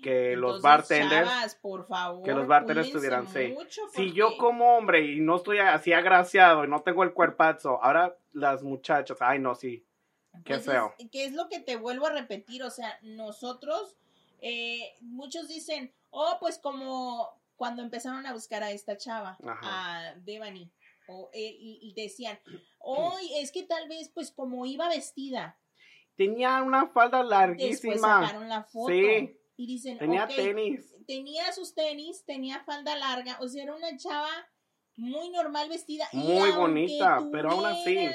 Que 0.03 0.37
los 0.37 0.63
bartenders- 0.63 1.25
chavas, 1.27 1.55
por 1.57 1.87
favor, 1.87 2.23
que 2.25 2.33
los 2.33 2.47
bartenders 2.47 2.91
tuvieran, 2.93 3.27
sí. 3.29 3.55
Si 3.95 4.13
yo 4.13 4.37
como 4.39 4.77
hombre 4.77 5.05
y 5.05 5.21
no 5.21 5.37
estoy 5.37 5.59
así 5.59 5.93
agraciado 5.93 6.65
y 6.65 6.69
no 6.69 6.83
tengo 6.83 7.03
el 7.03 7.13
cuerpazo, 7.13 7.83
ahora 7.83 8.17
las 8.33 8.63
muchachas, 8.63 9.19
ay 9.21 9.39
no, 9.39 9.55
sí. 9.55 9.85
Qué 10.45 10.55
Pues 10.55 10.67
feo. 10.67 10.95
que 11.11 11.25
es 11.25 11.33
lo 11.33 11.49
que 11.49 11.59
te 11.61 11.77
vuelvo 11.77 12.07
a 12.07 12.13
repetir, 12.13 12.63
o 12.63 12.71
sea, 12.71 12.97
nosotros, 13.03 13.97
eh, 14.41 14.95
muchos 15.01 15.49
dicen, 15.49 15.93
oh, 16.11 16.37
pues 16.39 16.59
como 16.59 17.29
cuando 17.57 17.83
empezaron 17.83 18.25
a 18.25 18.33
buscar 18.33 18.63
a 18.63 18.71
esta 18.71 18.97
chava, 18.97 19.37
Ajá. 19.45 19.61
a 20.11 20.15
Devani, 20.17 20.71
o, 21.09 21.29
eh, 21.33 21.57
y, 21.59 21.81
y 21.83 22.01
decían, 22.01 22.39
oh, 22.79 23.17
es 23.37 23.51
que 23.51 23.65
tal 23.65 23.89
vez, 23.89 24.11
pues 24.15 24.31
como 24.31 24.65
iba 24.67 24.89
vestida, 24.89 25.59
Tenía 26.17 26.63
una 26.65 26.89
falda 26.89 27.19
después 27.19 27.31
larguísima. 27.31 27.97
sacaron 28.27 28.49
la 28.49 28.65
foto. 28.65 28.93
Sí. 28.93 29.38
Y 29.59 29.67
dicen, 29.67 29.99
Tenía 29.99 30.25
"Ok, 30.25 30.37
tenis. 30.37 30.95
tenía 31.07 31.53
sus 31.53 31.75
tenis, 31.75 32.23
tenía 32.25 32.61
falda 32.65 32.97
larga, 32.97 33.39
o 33.41 33.49
sea, 33.49 33.65
era 33.65 33.75
una 33.75 33.97
chava 33.97 34.31
muy 34.99 35.31
normal 35.31 35.69
vestida. 35.69 36.05
y 36.13 36.19
Muy 36.19 36.51
aunque 36.51 36.57
bonita, 36.59 37.23
pero 37.33 37.51
aún 37.53 37.65
así- 37.67 38.09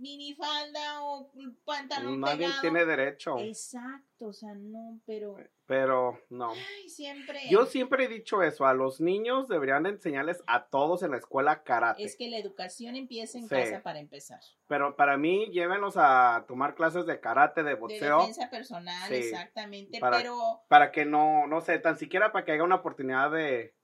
Minifalda 0.00 1.02
o 1.02 1.28
pantalón 1.64 2.20
Nadie 2.20 2.46
pegado. 2.46 2.60
tiene 2.60 2.84
derecho. 2.84 3.36
Exacto, 3.40 4.26
o 4.26 4.32
sea, 4.32 4.54
no, 4.54 5.00
pero 5.06 5.36
Pero 5.66 6.20
no. 6.30 6.52
ay, 6.52 6.88
siempre 6.88 7.40
Yo 7.50 7.66
siempre 7.66 8.04
he 8.04 8.08
dicho 8.08 8.42
eso, 8.44 8.64
a 8.64 8.74
los 8.74 9.00
niños 9.00 9.48
deberían 9.48 9.82
de 9.82 9.90
enseñarles 9.90 10.42
a 10.46 10.66
todos 10.68 11.02
en 11.02 11.10
la 11.10 11.16
escuela 11.16 11.64
karate. 11.64 12.04
es 12.04 12.16
que 12.16 12.30
la 12.30 12.38
educación 12.38 12.94
empieza 12.94 13.38
en 13.38 13.48
Sí. 13.48 13.54
casa 13.56 13.82
para 13.82 13.98
empezar. 13.98 14.38
Pero 14.68 14.94
para 14.94 15.16
mí, 15.16 15.46
llévenlos 15.50 15.94
a 15.96 16.44
tomar 16.46 16.76
clases 16.76 17.04
de 17.04 17.18
karate, 17.18 17.64
de 17.64 17.70
De 17.70 17.74
boxeo, 17.74 18.18
defensa 18.20 18.48
personal, 18.50 19.08
Sí, 19.08 19.16
exactamente, 19.16 19.98
para- 19.98 20.18
pero 20.18 20.62
para 20.68 20.92
que 20.92 21.06
no, 21.06 21.48
no 21.48 21.60
sé, 21.60 21.76
tan 21.80 21.98
siquiera 21.98 22.30
para 22.30 22.44
que 22.44 22.52
haya 22.52 22.62
una 22.62 22.76
oportunidad 22.76 23.32
de... 23.32 23.74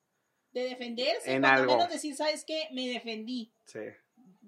de 0.55 0.65
defenderse, 0.65 1.35
En 1.35 1.43
cuando 1.43 1.61
algo. 1.63 1.77
menos 1.77 1.91
decir, 1.93 2.17
¿sabes 2.17 2.45
qué? 2.47 2.69
Me 2.73 2.89
defendí. 2.89 3.53
Sí. 3.67 3.81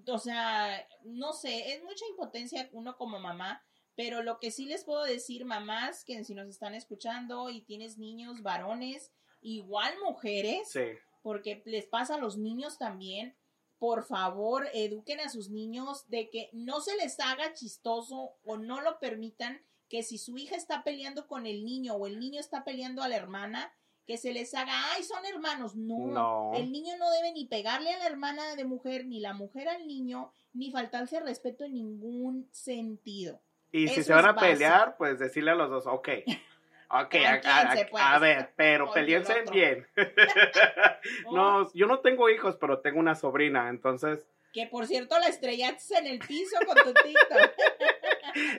o 0.08 0.18
sea, 0.18 0.86
no 1.02 1.32
sé, 1.32 1.72
es 1.74 1.82
mucha 1.82 2.06
impotencia 2.08 2.68
uno 2.72 2.96
como 2.96 3.18
mamá, 3.18 3.62
pero 3.96 4.22
lo 4.22 4.38
que 4.38 4.50
sí 4.52 4.66
les 4.66 4.84
puedo 4.84 5.02
decir, 5.02 5.44
mamás, 5.44 6.04
que 6.04 6.22
si 6.22 6.32
nos 6.34 6.46
están 6.48 6.74
escuchando 6.76 7.50
y 7.50 7.62
tienes 7.62 7.98
niños, 7.98 8.42
varones, 8.42 9.10
igual 9.40 9.92
mujeres, 10.04 10.68
Sí. 10.70 10.84
porque 11.22 11.62
les 11.66 11.86
pasa 11.86 12.14
a 12.14 12.18
los 12.18 12.36
niños 12.38 12.78
también, 12.78 13.34
por 13.78 14.04
favor, 14.04 14.68
eduquen 14.74 15.18
a 15.20 15.28
sus 15.28 15.50
niños 15.50 16.08
de 16.08 16.30
que 16.30 16.50
no 16.52 16.80
se 16.80 16.94
les 16.96 17.18
haga 17.18 17.52
chistoso 17.52 18.36
o 18.44 18.56
no 18.56 18.80
lo 18.80 18.98
permitan 19.00 19.60
que 19.88 20.02
si 20.04 20.18
su 20.18 20.38
hija 20.38 20.54
está 20.56 20.84
peleando 20.84 21.26
con 21.26 21.46
el 21.46 21.64
niño 21.64 21.94
o 21.94 22.06
el 22.06 22.18
niño 22.20 22.38
está 22.40 22.62
peleando 22.64 23.02
a 23.02 23.08
la 23.08 23.16
hermana, 23.16 23.72
que 24.06 24.16
se 24.18 24.32
les 24.32 24.54
haga, 24.54 24.72
ay, 24.94 25.02
son 25.02 25.24
hermanos. 25.26 25.74
No, 25.74 26.06
No. 26.06 26.52
el 26.54 26.70
niño 26.70 26.96
no 26.98 27.10
debe 27.10 27.32
ni 27.32 27.46
pegarle 27.46 27.92
a 27.92 27.98
la 27.98 28.06
hermana 28.06 28.54
de 28.54 28.64
mujer, 28.64 29.04
ni 29.06 29.20
la 29.20 29.32
mujer 29.32 29.68
al 29.68 29.86
niño, 29.86 30.30
ni 30.52 30.70
faltarse 30.70 31.16
al 31.18 31.24
respeto 31.26 31.64
en 31.64 31.74
ningún 31.74 32.48
sentido. 32.52 33.40
Y 33.72 33.88
si 33.88 34.02
se 34.04 34.12
van 34.14 34.26
a 34.26 34.36
pelear, 34.36 34.96
pues 34.96 35.18
decirle 35.18 35.50
a 35.50 35.54
los 35.56 35.70
dos, 35.70 35.86
ok. 35.86 36.08
Ok, 36.88 37.16
a, 37.16 38.14
a- 38.14 38.18
ver, 38.20 38.52
pero 38.54 38.92
peleense 38.92 39.42
bien. 39.50 39.88
no, 41.32 41.68
yo 41.72 41.86
no 41.86 41.98
tengo 41.98 42.30
hijos, 42.30 42.56
pero 42.60 42.78
tengo 42.78 43.00
una 43.00 43.16
sobrina, 43.16 43.68
entonces 43.70 44.24
Que 44.52 44.68
por 44.68 44.86
cierto 44.86 45.18
la 45.18 45.26
estrellaste 45.26 45.98
en 45.98 46.06
el 46.06 46.20
piso 46.20 46.56
con 46.64 46.76
tu 46.76 46.94
TikTok. 46.94 47.50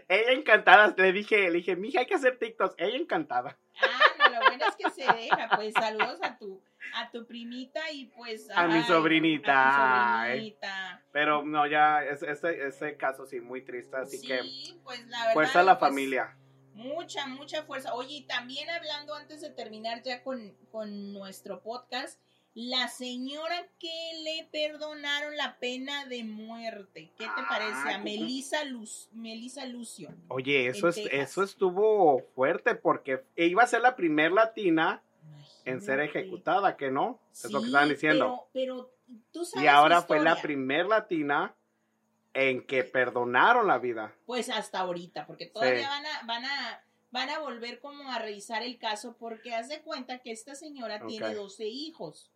ella 0.10 0.32
encantada, 0.34 0.94
le 0.98 1.14
dije, 1.14 1.38
le 1.50 1.58
dije, 1.60 1.78
mija, 1.78 2.02
hay 2.02 2.06
que 2.06 2.16
hacer 2.16 2.38
TikToks, 2.38 2.76
ella 2.78 2.98
encantada. 2.98 3.58
Ah, 3.82 4.02
lo 4.40 4.46
bueno 4.48 4.66
es 4.68 4.76
que 4.76 4.90
se 4.90 5.12
deja. 5.14 5.50
Pues 5.56 5.74
saludos 5.74 6.20
a 6.22 6.38
tu, 6.38 6.62
a 6.96 7.10
tu 7.12 7.26
primita 7.26 7.92
y 7.92 8.06
pues 8.08 8.50
A 8.56 8.68
mi 8.68 8.82
sobrinita, 8.84 10.24
A. 10.24 11.02
Pero 11.12 11.44
no, 11.44 11.68
ya, 11.68 12.04
es- 12.04 12.24
ese, 12.24 12.68
ese 12.68 12.98
caso 12.98 13.26
sí, 13.26 13.40
muy 13.40 13.64
triste, 13.64 13.96
así 13.98 14.22
que 14.26 14.40
pues 14.84 15.06
la 15.08 15.20
verdad. 15.20 15.34
fuerza 15.34 15.60
a 15.60 15.64
la 15.64 15.80
pues, 15.80 15.90
familia. 15.90 16.38
Mucha, 16.74 17.26
mucha 17.26 17.64
fuerza. 17.64 17.94
Oye, 17.96 18.18
y 18.18 18.28
también 18.28 18.70
hablando 18.70 19.16
antes 19.16 19.42
de 19.42 19.50
terminar 19.50 20.04
ya 20.04 20.22
con, 20.22 20.56
con 20.72 21.12
nuestro 21.12 21.62
podcast, 21.64 22.22
la 22.60 22.88
señora 22.88 23.68
que 23.78 24.12
le 24.24 24.48
perdonaron 24.52 25.38
la 25.38 25.60
pena 25.60 26.06
de 26.08 26.24
muerte. 26.24 27.12
¿Qué 27.16 27.26
te 27.26 27.30
Ah, 27.30 27.46
parece? 27.48 27.90
A 27.90 27.92
¿cómo? 27.94 28.04
Melissa, 28.06 28.64
Luz, 28.64 29.10
Melissa 29.12 29.64
Lucio. 29.68 30.10
Oye, 30.30 30.66
eso, 30.66 30.88
es, 30.90 30.98
eso 30.98 31.44
estuvo 31.44 32.20
fuerte 32.34 32.74
porque 32.74 33.24
iba 33.36 33.62
a 33.62 33.68
ser 33.68 33.82
la 33.82 33.96
primer 33.96 34.32
latina 34.32 35.04
en 35.66 35.82
ser 35.82 36.00
ejecutada, 36.00 36.78
que 36.78 36.90
no? 36.90 37.20
es 37.32 37.52
lo 37.52 37.60
que 37.60 37.68
estaban 37.68 37.90
diciendo. 37.90 38.48
Pero, 38.54 38.90
pero 39.06 39.22
tú 39.32 39.46
sabes. 39.46 39.64
Y 39.64 39.68
ahora 39.68 40.02
fue 40.02 40.20
la 40.20 40.42
primer 40.42 40.88
latina 40.88 41.54
en 42.34 42.66
que 42.66 42.84
perdonaron 42.84 43.68
la 43.68 43.78
vida. 43.78 44.16
Pues 44.26 44.50
hasta 44.50 44.80
ahorita, 44.80 45.28
porque 45.28 45.46
todavía 45.46 45.82
Sí. 45.82 45.86
van 45.88 46.06
a, 46.08 46.22
van 46.26 46.46
a, 46.46 46.84
van 47.12 47.30
a 47.30 47.38
volver 47.40 47.80
como 47.80 48.10
a 48.12 48.18
revisar 48.18 48.64
el 48.64 48.80
caso, 48.80 49.16
porque 49.20 49.54
haz 49.54 49.70
de 49.70 49.82
cuenta 49.84 50.18
que 50.20 50.32
esta 50.32 50.56
señora 50.56 51.06
tiene 51.06 51.28
Ok. 51.28 51.36
12 51.36 51.68
hijos. 51.68 52.32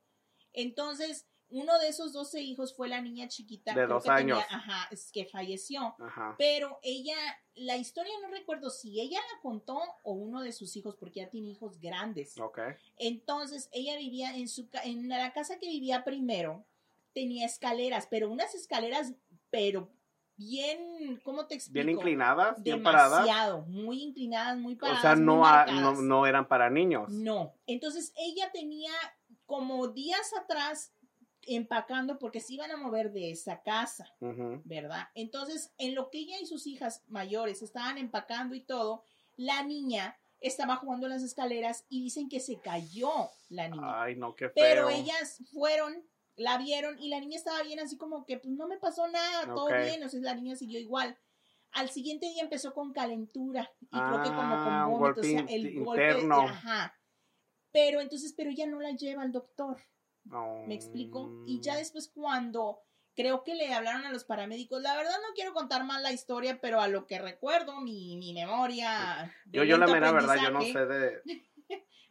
Entonces, 0.54 1.28
uno 1.50 1.78
de 1.80 1.90
esos 1.90 2.14
12 2.14 2.40
hijos 2.42 2.74
fue 2.76 2.88
la 2.88 3.02
niña 3.02 3.28
chiquita 3.28 3.74
De 3.74 3.86
dos 3.86 4.04
que 4.04 4.10
tenía- 4.10 4.36
años. 4.36 4.46
ajá, 4.50 4.88
es 4.90 5.12
que 5.12 5.26
falleció. 5.26 5.96
Ajá. 6.00 6.36
Pero 6.38 6.80
ella, 6.82 7.16
la 7.56 7.76
historia 7.76 8.14
no 8.22 8.30
recuerdo 8.30 8.70
si 8.70 9.02
ella 9.02 9.20
la 9.34 9.42
contó 9.42 9.78
o 10.04 10.14
uno 10.14 10.42
de 10.42 10.54
sus 10.54 10.76
hijos, 10.78 10.96
porque 10.96 11.20
ya 11.20 11.30
tiene 11.30 11.50
hijos 11.50 11.80
grandes. 11.82 12.38
Ok. 12.40 12.60
Entonces, 12.98 13.68
ella 13.74 13.98
vivía 13.98 14.34
en 14.36 14.48
su 14.48 14.70
en 14.86 15.10
la 15.10 15.34
casa 15.34 15.60
que 15.60 15.68
vivía 15.68 16.06
primero, 16.06 16.66
tenía 17.14 17.46
escaleras, 17.46 18.08
pero 18.10 18.30
unas 18.32 18.56
escaleras, 18.56 19.14
pero 19.50 19.92
bien, 20.38 21.20
¿cómo 21.24 21.46
te 21.48 21.56
explico? 21.56 21.86
Bien 21.86 21.90
inclinadas, 21.98 22.64
bien 22.64 22.82
paradas. 22.82 23.28
Muy 23.68 24.02
inclinadas, 24.02 24.58
muy 24.58 24.76
paradas. 24.76 25.00
O 25.00 25.02
sea, 25.02 25.16
muy 25.16 25.26
no, 25.26 25.46
a- 25.46 25.66
no, 25.66 26.02
no 26.02 26.26
eran 26.26 26.48
para 26.48 26.70
niños. 26.70 27.10
No. 27.12 27.54
Entonces, 27.68 28.14
ella 28.16 28.50
tenía 28.54 28.92
como 29.52 29.90
días 29.90 30.32
atrás 30.42 30.94
empacando 31.44 32.18
porque 32.20 32.40
se 32.40 32.54
iban 32.54 32.72
a 32.72 32.78
mover 32.78 33.12
de 33.12 33.32
esa 33.32 33.62
casa. 33.64 34.06
¿verdad? 34.64 35.08
Entonces, 35.14 35.74
en 35.78 35.94
lo 35.94 36.10
que 36.10 36.20
ella 36.20 36.40
y 36.40 36.46
sus 36.46 36.68
hijas 36.68 37.04
mayores 37.08 37.62
estaban 37.62 37.98
empacando 37.98 38.56
y 38.56 38.62
todo, 38.62 39.04
la 39.36 39.62
niña 39.64 40.18
estaba 40.40 40.78
jugando 40.78 41.08
en 41.08 41.12
las 41.14 41.24
escaleras 41.24 41.86
y 41.90 42.02
dicen 42.02 42.30
que 42.30 42.40
se 42.40 42.60
cayó 42.62 43.12
la 43.50 43.68
niña. 43.68 44.02
Ay, 44.04 44.16
no, 44.16 44.36
qué 44.36 44.46
feo. 44.50 44.54
Pero 44.56 44.90
ellas 44.90 45.40
fueron, 45.52 46.02
la 46.38 46.58
vieron 46.58 46.98
y 46.98 47.10
la 47.10 47.20
niña 47.20 47.38
estaba 47.38 47.62
bien 47.64 47.80
así 47.82 47.98
como 47.98 48.26
que 48.26 48.38
pues 48.38 48.54
no 48.54 48.68
me 48.68 48.78
pasó 48.78 49.08
nada, 49.10 49.54
todo 49.54 49.68
bien, 49.68 50.02
o 50.04 50.10
sea, 50.10 50.22
la 50.22 50.36
niña 50.36 50.56
siguió 50.56 50.80
igual. 50.80 51.18
Al 51.74 51.90
siguiente 51.90 52.28
día 52.28 52.44
empezó 52.44 52.74
con 52.74 52.94
calentura 52.94 53.70
y 53.82 53.88
creo 54.00 54.24
que 54.24 54.30
como 54.30 54.56
Ah, 54.56 54.64
con 54.86 54.94
un 54.94 55.00
vómito, 55.00 55.22
o 55.22 55.24
sea, 55.24 55.46
el 55.50 55.74
in- 55.74 55.84
golpe, 55.86 56.04
interno. 56.12 56.40
ajá. 56.42 56.94
Pero 57.72 58.02
entonces, 58.02 58.34
pero 58.36 58.50
ella 58.50 58.68
no 58.68 58.80
la 58.80 58.92
lleva 58.92 59.24
al 59.24 59.32
doctor. 59.32 59.82
No. 60.24 60.64
¿Me 60.68 60.76
explico? 60.76 61.44
Y 61.48 61.62
ya 61.62 61.76
después 61.78 62.12
cuando 62.14 62.82
creo 63.16 63.44
que 63.44 63.56
le 63.56 63.74
hablaron 63.74 64.06
a 64.06 64.12
los 64.12 64.24
paramédicos, 64.24 64.82
la 64.82 64.96
verdad 64.96 65.18
no 65.28 65.34
quiero 65.36 65.54
contar 65.54 65.84
más 65.84 66.02
la 66.02 66.12
historia, 66.12 66.60
pero 66.62 66.82
a 66.82 66.88
lo 66.88 67.08
que 67.08 67.20
recuerdo, 67.20 67.82
mi, 67.82 68.18
mi 68.18 68.34
memoria... 68.34 69.36
Yo, 69.46 69.64
yo 69.64 69.78
la 69.78 69.88
mera 69.88 70.12
verdad, 70.12 70.38
yo 70.42 70.52
no 70.52 70.62
sé 70.62 70.86
de... 70.86 71.22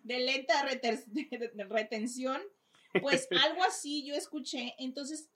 De 0.03 0.19
lenta 0.19 0.65
de 0.65 1.65
retención, 1.69 2.41
pues 3.03 3.29
algo 3.45 3.63
así 3.65 4.03
yo 4.07 4.15
escuché, 4.15 4.75
entonces 4.79 5.31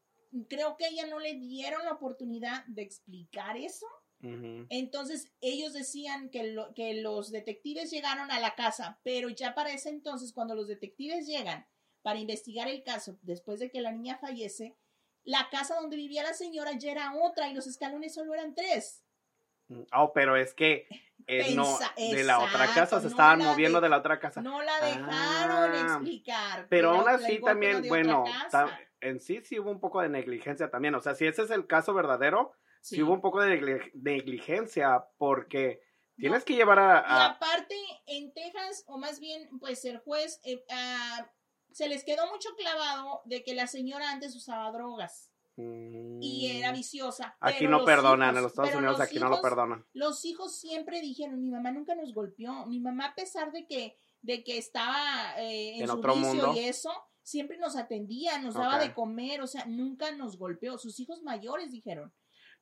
creo 0.49 0.77
que 0.79 0.87
a 0.87 0.89
ella 0.89 1.07
no 1.07 1.19
le 1.19 1.35
dieron 1.35 1.85
la 1.85 1.93
oportunidad 1.93 2.65
de 2.67 2.81
explicar 2.81 3.59
eso. 3.59 3.87
Entonces 4.71 5.33
ellos 5.41 5.73
decían 5.73 6.31
que, 6.31 6.45
lo- 6.53 6.73
que 6.75 6.95
los 6.95 7.31
detectives 7.31 7.91
llegaron 7.91 8.31
a 8.31 8.41
la 8.41 8.55
casa, 8.55 8.99
pero 9.03 9.29
ya 9.29 9.55
para 9.55 9.73
ese 9.73 9.91
entonces, 9.91 10.33
cuando 10.33 10.55
los 10.55 10.67
detectives 10.69 11.27
llegan 11.27 11.67
para 12.03 12.19
investigar 12.19 12.69
el 12.69 12.83
caso, 12.83 13.19
después 13.23 13.61
de 13.61 13.71
que 13.71 13.81
la 13.81 13.93
niña 13.93 14.19
fallece, 14.19 14.77
la 15.25 15.49
casa 15.51 15.75
donde 15.81 15.97
vivía 15.97 16.23
la 16.23 16.35
señora 16.35 16.73
ya 16.73 16.93
era 16.93 17.15
otra 17.15 17.49
y 17.49 17.55
los 17.55 17.67
escalones 17.67 18.15
solo 18.15 18.35
eran 18.35 18.55
tres. 18.55 19.03
Oh, 19.95 20.13
pero 20.13 20.37
es 20.37 20.53
que 20.53 20.87
eh, 21.27 21.55
no, 21.55 21.79
de 21.97 22.23
la 22.25 22.39
otra 22.41 22.67
casa 22.75 22.99
se 22.99 23.05
no 23.05 23.09
estaban 23.11 23.39
moviendo 23.39 23.81
de- 23.81 23.87
de 23.87 23.89
la 23.89 23.97
otra 23.99 24.21
casa. 24.21 24.43
No 24.43 24.61
la 24.63 24.79
dejaron 24.85 25.71
Ah, 25.75 25.83
explicar. 25.95 26.67
Pero 26.69 26.91
aún 26.91 27.09
así 27.09 27.41
también, 27.41 27.89
bueno, 27.89 28.25
ta- 28.51 28.79
en 29.01 29.21
sí 29.21 29.41
sí 29.43 29.59
hubo 29.59 29.71
un 29.71 29.81
poco 29.81 30.03
de 30.03 30.11
negligencia 30.11 30.71
también. 30.71 30.95
O 30.95 31.01
sea, 31.01 31.15
si 31.15 31.27
ese 31.27 31.43
es 31.43 31.51
el 31.51 31.67
caso 31.67 31.95
verdadero, 31.95 32.53
sí, 32.85 32.97
Sí. 32.97 33.03
hubo 33.03 33.13
un 33.15 33.21
poco 33.21 33.41
de 33.41 33.59
negli- 33.59 33.91
negligencia 33.95 35.05
porque 35.19 35.81
No, 36.17 36.23
tienes 36.23 36.45
que 36.45 36.55
llevar 36.55 36.79
a... 36.79 37.01
Y 37.09 37.31
aparte, 37.35 37.75
en 38.07 38.33
Texas, 38.35 38.85
o 38.87 38.99
más 38.99 39.21
bien, 39.21 39.49
pues 39.59 39.85
el 39.85 39.99
juez, 39.99 40.41
eh, 40.45 40.65
ah, 40.71 41.31
se 41.73 41.89
les 41.89 42.05
quedó 42.05 42.31
mucho 42.31 42.51
clavado 42.57 43.23
de 43.25 43.43
que 43.43 43.55
la 43.55 43.67
señora 43.67 44.11
antes 44.13 44.37
usaba 44.37 44.71
drogas 44.71 45.31
y 45.57 46.51
era 46.59 46.73
Mm, 46.73 46.75
viciosa. 46.75 47.37
Aquí 47.41 47.67
no 47.69 47.85
perdonan, 47.85 48.31
hijos- 48.31 48.37
en 48.39 48.43
los 48.43 48.53
Estados 48.53 48.75
Unidos 48.75 48.99
los 48.99 49.01
aquí 49.09 49.19
no 49.19 49.29
lo 49.29 49.35
hijos- 49.37 49.43
perdonan. 49.43 49.87
Los 49.93 50.25
hijos 50.25 50.59
siempre 50.61 51.01
dijeron, 51.01 51.41
mi 51.41 51.51
mamá 51.51 51.71
nunca 51.73 51.95
nos 51.95 52.13
golpeó. 52.13 52.67
Mi 52.67 52.81
mamá, 52.81 53.07
a 53.07 53.15
pesar 53.15 53.51
de 53.53 53.67
que, 53.67 53.97
de 54.23 54.43
que 54.45 54.59
estaba 54.59 55.35
eh, 55.39 55.77
en, 55.77 55.83
En 55.83 55.89
su 55.89 55.95
otro 55.95 56.15
vicio 56.15 56.29
mundo. 56.29 56.53
y 56.55 56.61
eso, 56.61 56.91
siempre 57.23 57.57
nos 57.59 57.77
atendía, 57.77 58.39
nos 58.41 58.55
daba 58.55 58.79
de 58.79 58.93
comer, 58.95 59.41
o 59.43 59.47
sea, 59.47 59.65
nunca 59.67 60.11
nos 60.13 60.37
golpeó. 60.39 60.77
Sus 60.79 60.99
hijos 61.01 61.23
mayores 61.23 61.71
dijeron. 61.73 62.13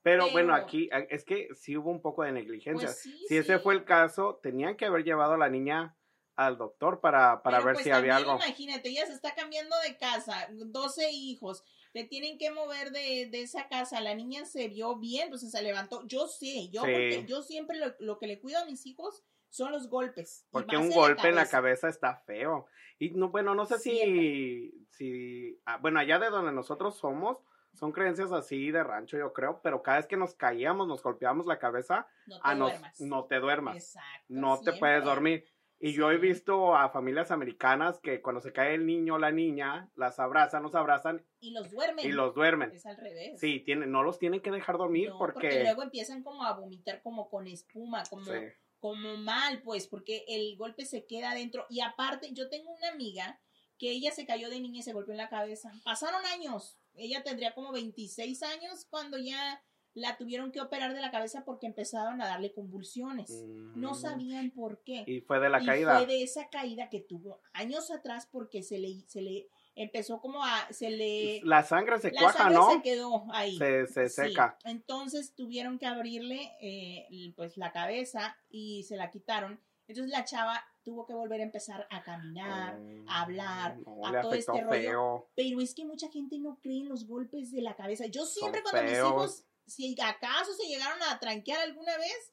Pero, 0.02 0.30
bueno, 0.30 0.54
aquí 0.54 0.88
es 1.10 1.24
que 1.24 1.48
sí 1.54 1.76
hubo 1.76 1.90
un 1.90 2.02
poco 2.02 2.24
de 2.24 2.32
negligencia. 2.32 2.88
Pues 2.88 3.00
sí, 3.00 3.24
si 3.28 3.36
ese 3.36 3.58
fue 3.58 3.74
el 3.74 3.84
caso, 3.84 4.40
tenían 4.42 4.76
que 4.76 4.86
haber 4.86 5.04
llevado 5.04 5.34
a 5.34 5.38
la 5.38 5.48
niña 5.48 5.96
al 6.34 6.58
doctor 6.58 7.00
para, 7.00 7.42
para 7.42 7.58
Pero, 7.58 7.66
ver 7.66 7.74
pues, 7.74 7.84
si 7.84 7.90
había 7.90 8.16
algo. 8.16 8.34
Imagínate, 8.34 8.88
ella 8.88 9.06
se 9.06 9.12
está 9.12 9.34
cambiando 9.34 9.76
de 9.86 9.96
casa, 9.96 10.48
12 10.50 11.10
hijos, 11.12 11.62
te 11.92 12.04
tienen 12.04 12.38
que 12.38 12.50
mover 12.50 12.90
de, 12.90 13.28
de 13.30 13.42
esa 13.42 13.68
casa. 13.68 14.00
La 14.00 14.14
niña 14.14 14.44
se 14.46 14.68
vio 14.68 14.96
bien, 14.96 15.28
pues 15.28 15.48
se 15.48 15.62
levantó. 15.62 16.06
Yo 16.06 16.26
sé, 16.26 16.68
yo, 16.70 16.82
Sí. 16.84 16.90
porque 16.90 17.24
yo 17.28 17.42
siempre 17.42 17.78
lo, 17.78 17.94
lo 18.00 18.18
que 18.18 18.26
le 18.26 18.40
cuido 18.40 18.58
a 18.60 18.64
mis 18.64 18.86
hijos 18.86 19.22
son 19.50 19.70
los 19.72 19.88
golpes. 19.88 20.46
Porque 20.50 20.78
un 20.78 20.90
golpe 20.90 21.28
en 21.28 21.34
la 21.34 21.42
cabeza. 21.42 21.50
cabeza 21.50 21.88
está 21.90 22.16
feo. 22.26 22.66
Y 22.98 23.10
no, 23.10 23.28
bueno, 23.28 23.54
no 23.54 23.66
sé 23.66 23.78
si, 23.78 24.86
si, 24.90 25.60
ah, 25.66 25.76
bueno, 25.78 26.00
allá 26.00 26.18
de 26.18 26.30
donde 26.30 26.52
nosotros 26.52 26.96
somos, 26.96 27.38
son 27.74 27.92
creencias 27.92 28.32
así 28.32 28.70
de 28.70 28.82
rancho, 28.84 29.16
yo 29.18 29.32
creo, 29.32 29.60
pero 29.62 29.82
cada 29.82 29.96
vez 29.98 30.06
que 30.06 30.16
nos 30.16 30.34
caíamos, 30.34 30.86
nos 30.86 31.02
golpeamos 31.02 31.46
la 31.46 31.58
cabeza, 31.58 32.06
No 32.26 32.36
te 32.36 32.40
ah, 32.44 32.54
nos- 32.54 32.70
duermas. 32.70 33.00
no 33.00 33.24
te 33.24 33.40
duermas, 33.40 33.76
Exacto. 33.76 34.24
no 34.28 34.60
te 34.60 34.72
puedes 34.74 35.04
dormir. 35.04 35.44
Y 35.84 35.94
yo 35.94 36.12
he 36.12 36.16
visto 36.16 36.76
a 36.76 36.90
familias 36.90 37.32
americanas 37.32 37.98
que 37.98 38.22
cuando 38.22 38.40
se 38.40 38.52
cae 38.52 38.74
el 38.74 38.86
niño 38.86 39.14
o 39.14 39.18
la 39.18 39.32
niña, 39.32 39.90
las 39.96 40.20
abrazan, 40.20 40.62
los 40.62 40.76
abrazan 40.76 41.26
Y 41.40 41.50
los 41.50 41.72
duermen. 41.72 42.06
y 42.06 42.12
los 42.12 42.34
duermen. 42.36 42.70
Es 42.70 42.86
al 42.86 42.96
revés. 42.98 43.40
Sí, 43.40 43.58
tienen, 43.60 43.90
no 43.90 44.04
los 44.04 44.20
tienen 44.20 44.40
que 44.40 44.52
dejar 44.52 44.78
dormir 44.78 45.08
No, 45.08 45.18
porque... 45.18 45.62
luego 45.64 45.82
empiezan 45.82 46.22
como 46.22 46.44
a 46.44 46.52
vomitar 46.52 47.02
como 47.02 47.28
con 47.28 47.48
espuma, 47.48 48.04
como, 48.08 48.24
Sí. 48.26 48.30
como 48.78 49.16
mal, 49.16 49.60
pues, 49.64 49.88
porque 49.88 50.24
el 50.28 50.56
golpe 50.56 50.84
se 50.84 51.04
queda 51.04 51.32
adentro. 51.32 51.66
Y 51.68 51.80
aparte, 51.80 52.28
yo 52.32 52.48
tengo 52.48 52.70
una 52.70 52.90
amiga 52.90 53.40
que 53.76 53.90
ella 53.90 54.12
se 54.12 54.24
cayó 54.24 54.50
de 54.50 54.60
niña 54.60 54.78
y 54.78 54.82
se 54.82 54.92
golpeó 54.92 55.10
en 55.14 55.18
la 55.18 55.28
cabeza. 55.30 55.72
Pasaron 55.84 56.24
años. 56.26 56.78
Ella 56.94 57.22
tendría 57.22 57.54
como 57.54 57.72
26 57.72 58.42
años 58.42 58.86
cuando 58.90 59.18
ya 59.18 59.62
la 59.94 60.16
tuvieron 60.16 60.52
que 60.52 60.60
operar 60.62 60.94
de 60.94 61.00
la 61.02 61.10
cabeza 61.10 61.44
porque 61.44 61.66
empezaban 61.66 62.22
a 62.22 62.26
darle 62.26 62.52
convulsiones. 62.54 63.30
No 63.74 63.90
Mm. 63.92 63.94
sabían 63.94 64.50
por 64.50 64.82
qué. 64.82 65.04
Y 65.06 65.20
fue 65.20 65.38
de 65.38 65.50
la 65.50 65.62
Y 65.62 65.66
caída. 65.66 65.96
fue 65.98 66.06
de 66.06 66.22
esa 66.22 66.48
caída 66.48 66.88
que 66.88 67.00
tuvo 67.00 67.40
años 67.52 67.90
atrás 67.90 68.26
porque 68.30 68.62
se 68.62 68.78
le, 68.78 69.02
se 69.06 69.20
le 69.20 69.48
empezó 69.74 70.20
como 70.20 70.42
a, 70.44 70.66
se 70.70 70.90
le, 70.90 71.40
La 71.44 71.62
sangre 71.62 71.98
se 72.00 72.10
la 72.10 72.20
cuaja, 72.22 72.38
sangre 72.38 72.54
¿no? 72.54 72.70
se 72.72 72.82
quedó 72.82 73.24
ahí. 73.32 73.58
Se, 73.58 73.86
se 73.86 74.08
Sí, 74.08 74.14
seca. 74.28 74.56
Entonces 74.64 75.34
tuvieron 75.34 75.78
que 75.78 75.84
abrirle 75.86 76.52
eh, 76.62 77.32
pues 77.36 77.58
la 77.58 77.70
cabeza 77.72 78.36
y 78.48 78.84
se 78.84 78.96
la 78.96 79.10
quitaron. 79.10 79.60
Entonces 79.88 80.10
la 80.10 80.24
chava 80.24 80.64
tuvo 80.84 81.04
que 81.06 81.12
volver 81.14 81.40
a 81.40 81.44
empezar 81.44 81.86
a 81.90 82.02
caminar, 82.02 82.80
a 83.08 83.22
hablar, 83.22 83.78
No, 83.78 84.06
a 84.06 84.20
todo 84.20 84.32
este 84.34 84.52
rollo. 84.60 84.70
feo. 84.70 85.30
Pero 85.36 85.60
es 85.60 85.74
que 85.74 85.84
mucha 85.84 86.08
gente 86.10 86.38
no 86.38 86.58
cree 86.60 86.80
en 86.80 86.88
los 86.88 87.06
golpes 87.06 87.50
de 87.52 87.62
la 87.62 87.76
cabeza. 87.76 88.06
Yo 88.06 88.24
siempre 88.24 88.62
Son 88.62 88.70
cuando 88.70 88.90
mis 88.90 88.98
hijos, 88.98 89.44
si 89.66 89.94
acaso 90.00 90.52
se 90.54 90.66
llegaron 90.66 90.98
a 91.10 91.18
tranquear 91.20 91.60
alguna 91.60 91.96
vez, 91.98 92.32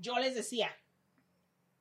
yo 0.00 0.18
les 0.18 0.34
decía, 0.34 0.70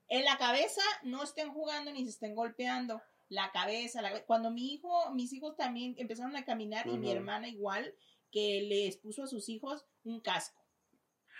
en 0.09 0.23
la 0.25 0.37
cabeza 0.37 0.81
no 1.03 1.23
estén 1.23 1.51
jugando 1.51 1.91
ni 1.91 2.03
se 2.03 2.09
estén 2.11 2.35
golpeando. 2.35 3.01
La 3.29 3.51
cabeza, 3.51 4.01
la- 4.01 4.23
cuando 4.25 4.51
mi 4.51 4.73
hijo, 4.73 5.11
mis 5.13 5.33
hijos 5.33 5.55
también 5.57 5.95
empezaron 5.97 6.35
a 6.35 6.45
caminar 6.45 6.87
y 6.87 6.97
mi 6.97 7.11
hermana 7.11 7.47
igual, 7.47 7.93
que 8.31 8.61
les 8.61 8.97
puso 8.97 9.23
a 9.23 9.27
sus 9.27 9.49
hijos 9.49 9.85
un 10.03 10.19
casco. 10.21 10.61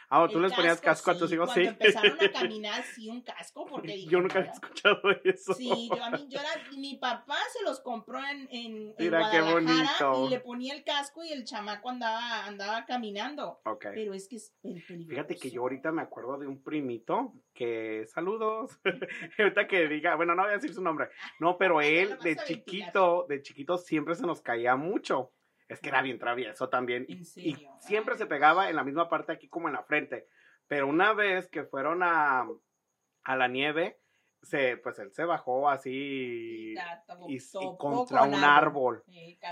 Ah, 0.09 0.25
tú 0.31 0.39
les 0.39 0.53
ponías 0.53 0.79
casco 0.79 1.11
a 1.11 1.17
tus 1.17 1.31
hijos, 1.33 1.47
Cuando 1.51 1.61
sí. 1.63 1.67
empezaron 1.67 2.17
a 2.21 2.31
caminar, 2.31 2.83
sí, 2.83 3.09
un 3.09 3.21
casco, 3.21 3.65
porque 3.65 3.93
dije, 3.93 4.09
Yo 4.09 4.21
nunca 4.21 4.39
había 4.39 4.51
escuchado 4.51 5.01
eso. 5.23 5.53
Sí, 5.53 5.89
yo 5.93 6.01
a 6.03 6.09
mí, 6.11 6.25
yo 6.29 6.39
era, 6.39 6.49
mi 6.77 6.95
papá 6.95 7.35
se 7.51 7.61
los 7.63 7.81
compró 7.81 8.19
en, 8.19 8.47
en, 8.49 8.49
en 8.51 8.95
Mira 8.97 9.29
qué 9.31 9.41
Guadalajara 9.41 10.07
bonito. 10.09 10.25
y 10.25 10.29
le 10.29 10.39
ponía 10.39 10.73
el 10.75 10.83
casco 10.85 11.23
y 11.25 11.31
el 11.33 11.43
chamaco 11.43 11.89
andaba, 11.89 12.45
andaba 12.45 12.85
caminando. 12.85 13.59
Ok. 13.65 13.87
Pero 13.93 14.13
es 14.13 14.27
que 14.29 14.37
es 14.37 14.53
pel- 14.63 14.85
peligroso. 14.87 15.09
Fíjate 15.09 15.35
que 15.35 15.51
yo 15.51 15.61
ahorita 15.61 15.91
me 15.91 16.01
acuerdo 16.03 16.37
de 16.37 16.47
un 16.47 16.63
primito 16.63 17.33
que, 17.53 18.05
saludos, 18.07 18.79
ahorita 19.37 19.67
que 19.67 19.87
diga, 19.87 20.15
bueno, 20.15 20.35
no 20.35 20.43
voy 20.43 20.51
a 20.51 20.55
decir 20.55 20.73
su 20.73 20.81
nombre, 20.81 21.09
no, 21.39 21.57
pero 21.57 21.81
ya 21.81 21.87
él 21.87 22.17
de 22.23 22.37
chiquito, 22.37 23.25
de 23.27 23.41
chiquito 23.41 23.77
siempre 23.77 24.15
se 24.15 24.25
nos 24.25 24.41
caía 24.41 24.75
mucho. 24.77 25.31
Es 25.67 25.81
que 25.81 25.89
era 25.89 26.01
bien 26.01 26.19
travieso 26.19 26.69
también. 26.69 27.05
y- 27.51 27.53
siempre 27.79 28.15
se 28.17 28.25
pegaba 28.25 28.69
en 28.69 28.75
la 28.75 28.83
misma 28.83 29.09
parte 29.09 29.31
aquí 29.33 29.47
como 29.49 29.67
en 29.67 29.73
la 29.73 29.83
frente. 29.83 30.27
Pero 30.67 30.87
una 30.87 31.13
vez 31.13 31.47
que 31.49 31.63
fueron 31.63 32.03
a, 32.03 32.47
a 33.23 33.35
la 33.35 33.47
nieve, 33.47 33.99
se, 34.41 34.77
pues 34.77 34.99
él 34.99 35.11
se 35.13 35.25
bajó 35.25 35.69
así 35.69 36.73
y, 37.27 37.37
contra 37.77 38.19
con 38.19 38.29
un 38.29 38.43
árbol. 38.43 39.03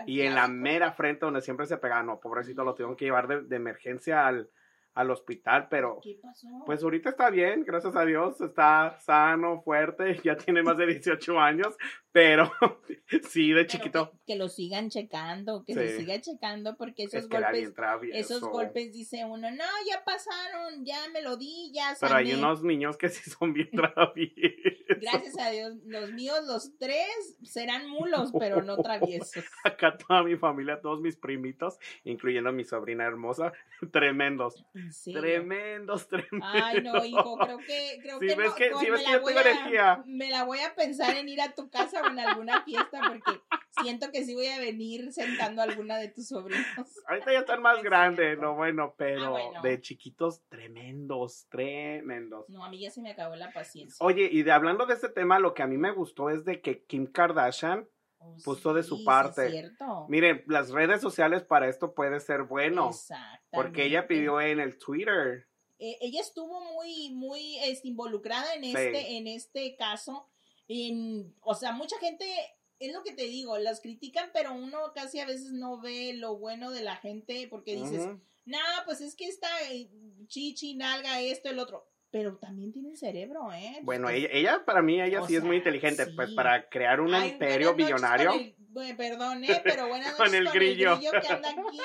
Y 0.05 0.22
en 0.22 0.36
la 0.36 0.47
mera 0.47 0.91
frente 0.93 1.26
donde 1.26 1.41
siempre 1.41 1.66
se 1.66 1.78
pegaba, 1.78 2.03
no, 2.03 2.20
pobrecito, 2.20 2.63
lo 2.63 2.74
tuvieron 2.76 2.95
que 2.95 3.05
llevar 3.05 3.28
de, 3.28 3.41
de 3.43 3.55
emergencia 3.55 4.28
al, 4.28 4.49
al 4.95 5.11
hospital, 5.11 5.67
pero 5.69 5.99
¿Qué 6.01 6.17
pasó? 6.21 6.47
pues 6.65 6.81
ahorita 6.81 7.09
está 7.11 7.29
bien, 7.29 7.63
gracias 7.65 7.95
a 7.95 8.03
Dios, 8.05 8.41
está 8.41 8.97
sano, 9.01 9.61
fuerte, 9.61 10.19
ya 10.23 10.35
tiene 10.37 10.63
más 10.63 10.77
de 10.77 10.87
18 10.87 11.39
años, 11.39 11.75
pero 12.11 12.51
sí, 13.29 13.49
de 13.49 13.65
Pero 13.65 13.67
chiquito, 13.67 14.11
Que, 14.25 14.33
que 14.33 14.35
lo 14.39 14.47
sigan 14.49 14.89
checando, 14.89 15.63
que 15.65 15.73
Sí. 15.73 15.79
se 15.79 15.97
siga 15.97 16.19
checando, 16.21 16.77
porque 16.77 17.03
esos 17.03 17.23
es 17.23 17.27
que 17.27 17.37
golpes, 17.37 17.73
esos 18.13 18.41
golpes 18.41 18.93
dice 18.93 19.25
uno, 19.25 19.51
no, 19.51 19.65
ya 19.89 20.03
pasaron, 20.05 20.85
ya 20.85 20.97
me 21.13 21.21
lo 21.21 21.35
di, 21.37 21.71
ya 21.73 21.95
Pero 21.99 22.15
hay 22.15 22.27
sané". 22.31 22.37
unos 22.39 22.63
niños 22.63 22.97
que 22.97 23.09
sí 23.09 23.29
son 23.29 23.53
bien 23.53 23.69
traviesos. 23.73 24.97
Gracias 25.01 25.37
a 25.39 25.49
Dios, 25.49 25.73
los 25.85 26.11
míos, 26.13 26.39
los 26.47 26.77
tres, 26.77 27.37
serán 27.43 27.89
mulos, 27.89 28.31
pero 28.39 28.61
no 28.63 28.77
traviesos. 28.77 29.43
Acá 29.65 29.97
toda 29.97 30.23
mi 30.23 30.37
familia, 30.37 30.79
todos 30.79 31.01
mis 31.01 31.17
primitos, 31.17 31.77
incluyendo 32.05 32.51
mi 32.53 32.63
sobrina 32.63 33.03
hermosa, 33.05 33.51
tremendos. 33.91 34.65
Tremendos, 35.13 36.07
tremendos. 36.07 36.41
Ay, 36.53 36.81
no, 36.81 37.03
hijo, 37.05 37.38
creo 37.38 37.57
que, 37.59 37.99
creo 38.01 38.19
Sí, 38.19 38.27
que, 38.27 38.36
ves 38.36 38.49
no, 38.49 38.55
que- 38.55 38.69
no, 38.71 38.79
sí, 38.79 38.86
me 38.86 38.91
ves 38.91 39.01
la 39.03 39.07
que 39.07 39.13
yo 39.13 39.21
voy 39.21 39.33
tengo 39.33 39.47
a- 39.47 39.51
energía. 39.51 40.03
Me 40.05 40.29
la 40.29 40.43
voy 40.43 40.59
a 40.59 40.75
pensar 40.75 41.15
en 41.17 41.29
ir 41.29 41.41
a 41.41 41.53
tu 41.53 41.69
casa 41.69 42.01
o 42.01 42.07
en 42.07 42.19
alguna 42.19 42.63
fiesta, 42.63 42.99
porque 43.07 43.41
siento 43.81 44.11
que 44.11 44.23
sí 44.25 44.33
voy 44.36 44.47
a 44.47 44.59
venir 44.59 45.11
sentando 45.11 45.61
a 45.61 45.65
alguna 45.65 45.97
de 45.97 46.09
tus 46.09 46.27
sobrinos. 46.27 46.65
Ahorita 47.07 47.31
ya 47.33 47.39
están 47.39 47.61
más 47.61 47.77
Es 47.77 47.83
grandes, 47.83 48.38
lo 48.38 48.55
bueno, 48.55 48.93
pero 48.97 49.25
Ah, 49.25 49.29
bueno. 49.29 49.61
de 49.61 49.81
chiquitos 49.81 50.41
tremendos, 50.49 51.47
tremendos. 51.49 52.49
No, 52.49 52.63
a 52.63 52.69
mí 52.69 52.79
ya 52.79 52.91
se 52.91 53.01
me 53.01 53.11
acabó 53.11 53.36
la 53.36 53.51
paciencia. 53.51 53.97
Oye, 54.05 54.27
y 54.31 54.43
de 54.43 54.51
hablando 54.51 54.86
de 54.86 54.93
este 54.93 55.09
tema, 55.09 55.39
lo 55.39 55.53
que 55.53 55.63
a 55.63 55.67
mí 55.67 55.77
me 55.77 55.91
gustó 55.91 56.29
es 56.29 56.45
de 56.45 56.61
que 56.61 56.83
Kim 56.86 57.05
Kardashian, 57.07 57.88
Oh, 58.26 58.38
puso 58.43 58.73
de 58.73 58.84
su 58.84 58.97
sí 58.97 59.03
parte. 59.05 59.45
es 59.45 59.51
cierto. 59.51 60.05
miren, 60.09 60.43
las 60.47 60.71
redes 60.71 61.01
sociales 61.01 61.43
para 61.43 61.69
esto 61.69 61.93
puede 61.93 62.19
ser 62.19 62.43
bueno, 62.43 62.91
porque 63.51 63.86
ella 63.86 64.07
pidió 64.07 64.41
en 64.41 64.59
el 64.59 64.78
Twitter. 64.78 65.47
Eh, 65.78 65.97
ella 66.01 66.21
estuvo 66.21 66.59
muy, 66.73 67.11
muy 67.11 67.57
este, 67.59 67.88
involucrada 67.89 68.53
en 68.55 68.63
Sí. 68.63 68.73
este, 68.76 69.17
en 69.17 69.28
este 69.28 69.76
caso. 69.76 70.30
En, 70.67 71.36
o 71.41 71.53
sea, 71.53 71.73
mucha 71.73 71.97
gente, 71.99 72.26
es 72.80 72.93
lo 72.93 73.03
que 73.03 73.13
te 73.13 73.23
digo, 73.23 73.57
las 73.57 73.82
critican, 73.82 74.30
pero 74.34 74.53
uno 74.53 74.93
casi 74.93 75.19
a 75.19 75.26
veces 75.26 75.51
no 75.51 75.80
ve 75.80 76.13
lo 76.13 76.38
bueno 76.38 76.71
de 76.71 76.82
la 76.82 76.95
gente 76.95 77.47
porque 77.49 77.76
dices, 77.76 78.05
Ujú. 78.05 78.19
no, 78.45 78.57
pues 78.86 79.01
es 79.01 79.15
que 79.15 79.28
está 79.28 79.47
eh, 79.71 79.89
chichi, 80.28 80.76
nalga, 80.76 81.21
esto, 81.21 81.49
el 81.49 81.59
otro. 81.59 81.88
Pero 82.16 82.38
también 82.38 82.72
tiene 82.72 82.95
cerebro, 82.95 83.51
¿eh? 83.51 83.80
Bueno, 83.84 84.07
ella, 84.07 84.30
ella 84.32 84.63
para 84.66 84.82
mí, 84.82 85.01
ella 85.01 85.22
O 85.22 85.28
sí 85.28 85.36
es 85.36 85.43
muy 85.43 85.57
inteligente, 85.57 86.05
sí. 86.05 86.11
pues 86.16 86.32
para 86.32 86.70
crear 86.70 87.01
un 87.01 87.13
Ay, 87.13 87.32
imperio 87.32 87.74
buenas 87.74 87.91
noches 87.91 88.01
billonario. 88.01 88.32
con 88.32 88.39
el- 88.39 88.55
bueno, 88.70 88.97
perdón, 88.97 89.43
¿eh? 89.43 89.61
Pero 89.66 89.88
buenas 89.89 90.13
Con 90.18 90.28
noches 90.28 90.39
el 90.39 90.47
grillo. 90.49 90.97
que 90.97 91.07
anda 91.28 91.49
aquí. 91.49 91.78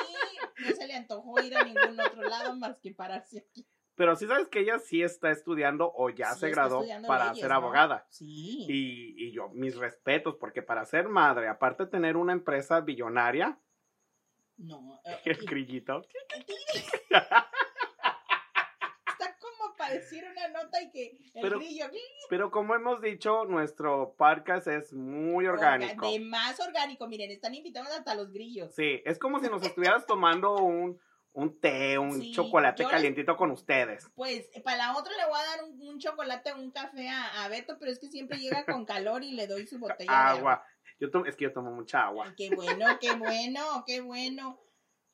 No 0.60 0.70
se 0.76 0.86
le 0.86 0.94
antojó 0.94 1.42
ir 1.42 1.56
a 1.56 1.64
ningún 1.64 1.98
otro 2.00 2.22
lado 2.22 2.54
más 2.54 2.76
que 2.78 2.94
pararse 2.94 3.40
aquí. 3.50 3.66
Pero 3.96 4.14
sí 4.14 4.28
sabes 4.28 4.46
que 4.46 4.60
ella 4.60 4.78
sí 4.78 5.02
está 5.02 5.32
estudiando 5.32 5.90
o 5.96 6.10
ya 6.10 6.32
Sí, 6.34 6.40
se 6.40 6.50
graduó 6.50 6.84
para 7.08 7.24
leyes, 7.30 7.40
ser 7.40 7.50
¿no? 7.50 7.56
abogada. 7.56 8.06
Sí. 8.10 8.66
Y, 8.68 9.26
y 9.26 9.32
yo, 9.32 9.48
mis 9.48 9.74
respetos, 9.76 10.36
porque 10.38 10.62
para 10.62 10.84
ser 10.84 11.08
madre, 11.08 11.48
aparte 11.48 11.86
de 11.86 11.90
tener 11.90 12.16
una 12.16 12.32
empresa 12.34 12.80
billonaria, 12.82 13.58
No. 14.58 15.00
eh, 15.04 15.18
el 15.24 15.38
grillito, 15.44 16.02
decir 19.92 20.24
una 20.30 20.48
nota 20.48 20.80
y 20.82 20.90
que 20.90 21.18
el 21.34 21.42
Pero- 21.42 21.58
grillo. 21.58 21.86
pero 22.28 22.50
como 22.50 22.74
hemos 22.74 23.00
dicho, 23.00 23.44
nuestro 23.44 24.14
podcast 24.16 24.66
es 24.66 24.92
muy 24.92 25.46
orgánico. 25.46 26.10
De 26.10 26.20
más 26.20 26.58
orgánico. 26.60 27.06
Miren, 27.08 27.30
están 27.30 27.54
invitados 27.54 27.90
hasta 27.90 28.14
los 28.14 28.32
grillos. 28.32 28.74
Sí, 28.74 29.02
es 29.04 29.18
como 29.18 29.40
si 29.40 29.48
nos 29.48 29.62
estuvieras 29.62 30.06
tomando 30.06 30.56
un, 30.56 30.98
un 31.32 31.60
té, 31.60 31.98
un 31.98 32.20
Sí, 32.20 32.32
chocolate 32.32 32.84
calientito 32.86 33.36
con 33.36 33.50
ustedes. 33.50 34.08
Pues 34.14 34.48
para 34.64 34.76
la 34.78 34.96
otra 34.96 35.12
le 35.16 35.24
voy 35.26 35.38
a 35.40 35.56
dar 35.56 35.64
un, 35.64 35.80
un 35.88 35.98
chocolate 35.98 36.52
o 36.52 36.56
un 36.56 36.70
café 36.70 37.08
a, 37.08 37.44
a 37.44 37.48
Beto, 37.48 37.76
pero 37.78 37.90
es 37.92 37.98
que 37.98 38.08
siempre 38.08 38.38
llega 38.38 38.64
con 38.64 38.84
calor 38.84 39.22
y 39.22 39.32
le 39.32 39.46
doy 39.46 39.66
su 39.66 39.78
botella 39.78 40.10
de 40.10 40.16
agua. 40.16 40.32
Agua. 40.54 40.64
Yo 40.98 41.10
tomo, 41.10 41.24
es 41.26 41.34
que 41.36 41.44
yo 41.44 41.52
tomo 41.52 41.70
mucha 41.70 42.04
agua. 42.04 42.34
Qué 42.36 42.50
bueno, 42.54 42.86
qué 43.00 43.12
bueno, 43.14 43.84
qué 43.86 44.00
bueno. 44.02 44.60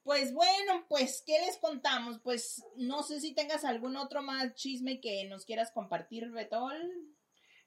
Pues 0.06 0.32
bueno, 0.32 0.86
pues, 0.88 1.24
¿qué 1.26 1.36
les 1.44 1.58
contamos? 1.58 2.20
Pues 2.22 2.64
no 2.76 3.02
sé 3.02 3.18
si 3.20 3.34
tengas 3.34 3.64
algún 3.64 3.96
otro 3.96 4.22
más 4.22 4.54
chisme 4.54 5.00
que 5.00 5.24
nos 5.28 5.44
quieras 5.44 5.72
compartir, 5.72 6.30
Betol. 6.30 6.80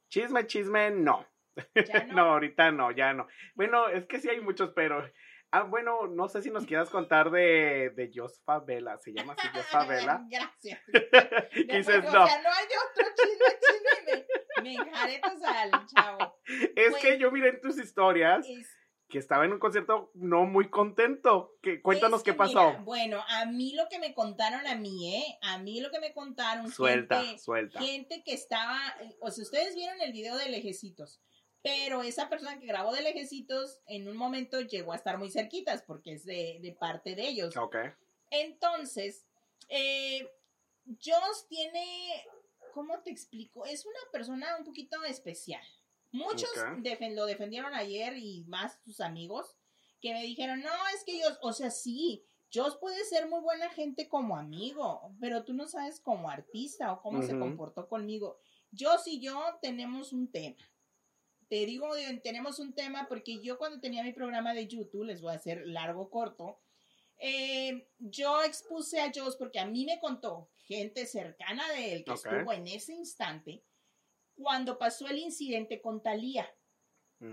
Chisme, 0.07 0.47
chisme, 0.47 0.89
no. 0.89 1.27
Ya 1.75 2.05
No, 2.07 2.13
no. 2.13 2.21
ahorita 2.31 2.71
no, 2.71 2.91
ya 2.91 3.11
no. 3.13 3.27
Bueno, 3.55 3.89
es 3.89 4.05
que 4.07 4.19
sí 4.21 4.29
hay 4.29 4.39
muchos, 4.39 4.71
pero. 4.73 5.03
Ah, 5.51 5.63
bueno, 5.63 6.07
no 6.07 6.29
sé 6.29 6.41
si 6.41 6.49
nos 6.49 6.65
quieras 6.65 6.89
contar 6.89 7.29
de, 7.29 7.89
de 7.95 8.09
Josfa 8.15 8.59
Vela. 8.59 8.97
¿Se 8.99 9.11
llama 9.11 9.33
así 9.37 9.47
Josfa 9.49 9.83
Vela? 9.85 10.23
Gracias. 10.31 10.79
Dices, 11.67 12.05
o 12.05 12.11
no. 12.11 12.25
sea, 12.27 12.41
no 12.41 12.49
hay 12.49 12.67
otro 12.89 13.05
chisme, 13.17 13.45
chisme. 13.59 14.25
Me, 14.57 14.63
me 14.63 14.73
enjaretas 14.75 15.41
al 15.43 15.71
chavo. 15.87 16.39
Es 16.75 16.91
Pues- 16.91 17.01
que 17.01 17.17
yo 17.17 17.31
miré 17.31 17.49
en 17.49 17.59
tus 17.61 17.77
historias 17.79 18.47
Es- 18.47 18.78
que 19.09 19.17
estaba 19.17 19.43
en 19.45 19.51
un 19.53 19.59
concierto 19.59 20.11
no 20.13 20.45
muy 20.45 20.69
contento. 20.69 21.55
Que, 21.61 21.81
cuéntanos 21.81 22.19
es 22.19 22.23
qué 22.23 22.31
que 22.31 22.37
pasó. 22.37 22.69
mira, 22.69 22.81
bueno, 22.83 23.23
a 23.27 23.45
mí 23.45 23.73
lo 23.73 23.89
que 23.89 23.99
me 23.99 24.13
contaron 24.13 24.65
a 24.67 24.75
mí, 24.75 25.15
¿eh? 25.17 25.37
A 25.41 25.57
mí 25.57 25.81
lo 25.81 25.89
que 25.91 25.99
me 25.99 26.13
contaron. 26.13 26.71
suelta, 26.71 27.21
gente- 27.23 27.39
suelta. 27.39 27.81
gente 27.81 28.23
que 28.23 28.33
estaba, 28.33 28.79
o 29.19 29.31
sea, 29.31 29.43
ustedes 29.43 29.75
vieron 29.75 29.99
el 30.01 30.11
video 30.13 30.35
de 30.37 30.49
lejecitos, 30.49 31.19
pero 31.63 32.03
esa 32.03 32.29
persona 32.29 32.59
que 32.59 32.67
grabó 32.67 32.93
de 32.93 33.01
lejecitos 33.01 33.79
en 33.87 34.07
un 34.07 34.15
momento 34.15 34.61
llegó 34.61 34.93
a 34.93 34.95
estar 34.95 35.17
muy 35.17 35.29
cerquitas 35.31 35.81
porque 35.81 36.13
es 36.13 36.23
de, 36.25 36.59
de 36.61 36.71
parte 36.71 37.15
de 37.15 37.27
ellos. 37.27 37.57
Ok. 37.57 37.75
Entonces, 38.29 39.25
eh, 39.69 40.29
Joss 41.03 41.47
tiene, 41.47 42.25
¿cómo 42.73 42.99
te 42.99 43.09
explico? 43.09 43.65
Es 43.65 43.85
una 43.85 43.99
persona 44.11 44.55
un 44.57 44.65
poquito 44.65 45.03
especial. 45.03 45.63
Muchos 46.11 46.49
defen- 46.81 47.15
lo 47.15 47.25
defendieron 47.25 47.73
ayer 47.73 48.17
y 48.17 48.43
más 48.47 48.79
sus 48.83 48.99
amigos 49.01 49.55
que 50.01 50.13
me 50.13 50.23
dijeron, 50.23 50.61
no, 50.61 50.69
es 50.95 51.03
que 51.03 51.21
Joss, 51.21 51.37
o 51.41 51.53
sea, 51.53 51.69
sí, 51.69 52.23
Joss 52.53 52.77
puede 52.77 53.03
ser 53.05 53.27
muy 53.27 53.41
buena 53.41 53.69
gente 53.69 54.07
como 54.07 54.35
amigo, 54.37 55.13
pero 55.19 55.43
tú 55.43 55.53
no 55.53 55.67
sabes 55.67 55.99
como 55.99 56.29
artista 56.29 56.91
o 56.93 57.01
cómo 57.01 57.21
se 57.21 57.33
comportó 57.39 57.87
conmigo. 57.87 58.39
Joss 58.77 59.07
y 59.07 59.19
yo 59.19 59.39
tenemos 59.61 60.13
un 60.13 60.31
tema. 60.31 60.57
Te 61.47 61.65
digo, 61.65 61.95
eh, 61.95 62.19
tenemos 62.23 62.59
un 62.59 62.73
tema 62.73 63.07
porque 63.07 63.39
yo 63.41 63.57
cuando 63.57 63.79
tenía 63.79 64.03
mi 64.03 64.13
programa 64.13 64.53
de 64.53 64.67
YouTube, 64.67 65.03
les 65.03 65.21
voy 65.21 65.33
a 65.33 65.35
hacer 65.35 65.65
largo 65.67 66.09
corto, 66.09 66.59
eh, 67.17 67.87
yo 67.99 68.43
expuse 68.43 68.99
a 69.01 69.11
Joss 69.13 69.35
porque 69.35 69.59
a 69.59 69.65
mí 69.65 69.85
me 69.85 69.99
contó 69.99 70.49
gente 70.59 71.05
cercana 71.05 71.67
de 71.73 71.93
él 71.93 72.03
que 72.03 72.11
estuvo 72.37 72.53
en 72.53 72.67
ese 72.67 72.93
instante 72.93 73.63
cuando 74.41 74.77
pasó 74.77 75.07
el 75.07 75.17
incidente 75.19 75.81
con 75.81 76.01
Talía, 76.01 76.49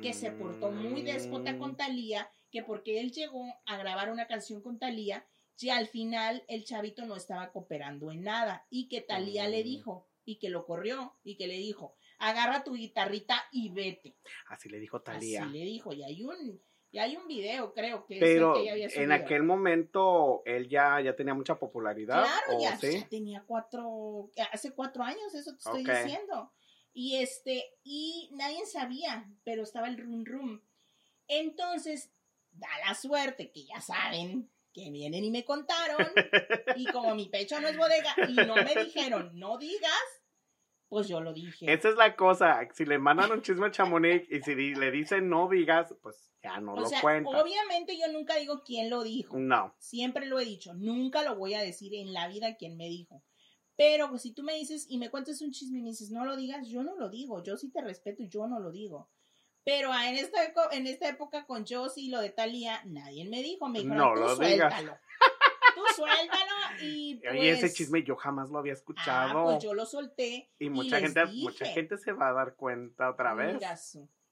que 0.02 0.12
se 0.12 0.32
portó 0.32 0.72
muy 0.72 1.02
déspota 1.02 1.52
Mm. 1.52 1.58
con 1.60 1.76
Talía, 1.76 2.28
que 2.50 2.64
porque 2.64 3.00
él 3.00 3.12
llegó 3.12 3.44
a 3.66 3.76
grabar 3.76 4.10
una 4.10 4.26
canción 4.26 4.60
con 4.60 4.78
Talía, 4.80 5.24
y 5.60 5.70
al 5.70 5.86
final 5.86 6.44
el 6.48 6.64
chavito 6.64 7.06
no 7.06 7.14
estaba 7.16 7.52
cooperando 7.52 8.10
en 8.10 8.22
nada 8.22 8.66
y 8.68 8.88
que 8.88 9.00
Talía 9.00 9.48
le 9.48 9.60
Mm. 9.60 9.64
dijo 9.64 10.08
y 10.24 10.38
que 10.40 10.48
lo 10.50 10.66
corrió 10.66 11.14
y 11.22 11.36
que 11.36 11.46
le 11.46 11.54
dijo, 11.54 11.94
agarra 12.18 12.64
tu 12.64 12.74
guitarrita 12.74 13.44
y 13.52 13.70
vete. 13.70 14.16
Así 14.48 14.68
le 14.68 14.80
dijo 14.80 15.00
Talía. 15.00 15.44
Así 15.44 15.52
le 15.52 15.64
dijo, 15.64 15.92
y 15.92 16.02
hay 16.02 16.24
un, 16.24 16.60
y 16.90 16.98
hay 16.98 17.16
un 17.16 17.28
video, 17.28 17.72
creo 17.72 18.04
que 18.06 18.14
es 18.16 18.20
Pero 18.20 18.54
que 18.54 18.62
ella 18.62 18.72
había 18.72 18.88
en 18.92 19.12
aquel 19.12 19.44
momento 19.44 20.42
él 20.44 20.68
ya, 20.68 21.00
ya 21.00 21.14
tenía 21.14 21.34
mucha 21.34 21.58
popularidad. 21.58 22.24
Claro, 22.24 22.58
¿o 22.58 22.60
ya, 22.60 22.76
sí? 22.76 22.98
ya 23.00 23.08
tenía 23.08 23.44
cuatro, 23.46 24.30
hace 24.52 24.72
cuatro 24.72 25.04
años, 25.04 25.32
eso 25.34 25.52
te 25.52 25.58
estoy 25.58 25.84
diciendo. 25.84 26.52
Y 26.98 27.16
este, 27.16 27.62
y 27.84 28.30
nadie 28.32 28.64
sabía, 28.64 29.30
pero 29.44 29.64
estaba 29.64 29.86
el 29.86 29.98
rum 29.98 30.24
rum. 30.24 30.62
Entonces, 31.28 32.10
da 32.52 32.68
la 32.86 32.94
suerte 32.94 33.52
que 33.52 33.66
ya 33.66 33.82
saben 33.82 34.50
que 34.72 34.90
vienen 34.90 35.22
y 35.22 35.30
me 35.30 35.44
contaron. 35.44 36.06
Y 36.74 36.86
como 36.86 37.14
mi 37.14 37.28
pecho 37.28 37.60
no 37.60 37.68
es 37.68 37.76
bodega 37.76 38.14
y 38.26 38.32
no 38.32 38.54
me 38.54 38.74
dijeron, 38.82 39.30
no 39.34 39.58
digas, 39.58 39.92
pues 40.88 41.06
yo 41.06 41.20
lo 41.20 41.34
dije. 41.34 41.70
Esa 41.70 41.90
es 41.90 41.96
la 41.96 42.16
cosa. 42.16 42.66
Si 42.72 42.86
le 42.86 42.98
mandan 42.98 43.30
un 43.30 43.42
chisme 43.42 43.66
a 43.66 43.70
Chamonix 43.70 44.26
y 44.30 44.40
si 44.40 44.54
le 44.54 44.90
dicen 44.90 45.28
no 45.28 45.50
digas, 45.50 45.94
pues 46.00 46.32
ya 46.42 46.60
no 46.60 46.72
o 46.72 46.80
lo 46.80 46.86
sea, 46.86 47.02
cuenta. 47.02 47.28
obviamente 47.28 47.98
yo 47.98 48.10
nunca 48.10 48.36
digo 48.36 48.62
quién 48.64 48.88
lo 48.88 49.02
dijo. 49.02 49.36
No. 49.38 49.74
Siempre 49.78 50.24
lo 50.24 50.38
he 50.38 50.46
dicho, 50.46 50.72
nunca 50.72 51.22
lo 51.22 51.36
voy 51.36 51.52
a 51.52 51.60
decir 51.60 51.94
en 51.94 52.14
la 52.14 52.26
vida 52.26 52.56
quién 52.56 52.78
me 52.78 52.88
dijo. 52.88 53.22
Pero 53.76 54.08
pues, 54.08 54.22
si 54.22 54.32
tú 54.32 54.42
me 54.42 54.54
dices 54.54 54.86
y 54.88 54.98
me 54.98 55.10
cuentas 55.10 55.40
un 55.42 55.52
chisme 55.52 55.78
y 55.78 55.82
me 55.82 55.90
dices, 55.90 56.10
no 56.10 56.24
lo 56.24 56.36
digas, 56.36 56.66
yo 56.68 56.82
no 56.82 56.96
lo 56.96 57.08
digo. 57.08 57.42
Yo 57.42 57.56
sí 57.56 57.70
te 57.70 57.82
respeto 57.82 58.22
y 58.22 58.28
yo 58.28 58.46
no 58.46 58.58
lo 58.58 58.72
digo. 58.72 59.10
Pero 59.64 59.92
ah, 59.92 60.08
en 60.08 60.16
esta, 60.16 60.38
en 60.72 60.86
esta 60.86 61.08
época 61.08 61.44
con 61.44 61.66
Josie 61.66 62.04
y 62.04 62.08
lo 62.08 62.20
de 62.20 62.30
Talía, 62.30 62.82
nadie 62.84 63.24
me 63.28 63.42
dijo. 63.42 63.68
Me 63.68 63.80
dijeron, 63.80 63.98
No 63.98 64.14
tú 64.14 64.20
lo 64.20 64.36
digas". 64.36 64.72
suéltalo. 64.72 64.98
Tú 65.74 65.82
suéltalo 65.94 66.82
y 66.82 67.16
pues... 67.16 67.32
Oye, 67.32 67.50
ese 67.50 67.72
chisme 67.72 68.02
yo 68.02 68.16
jamás 68.16 68.48
lo 68.48 68.58
había 68.58 68.72
ah, 68.72 68.76
escuchado. 68.76 69.44
pues 69.44 69.62
yo 69.62 69.74
lo 69.74 69.84
solté. 69.84 70.50
y 70.58 70.70
mucha 70.70 71.00
gente, 71.00 71.26
dije. 71.26 71.42
mucha 71.42 71.66
gente 71.66 71.98
se 71.98 72.12
va 72.12 72.28
a 72.28 72.32
dar 72.32 72.54
cuenta 72.54 73.10
otra 73.10 73.34
vez. 73.34 73.58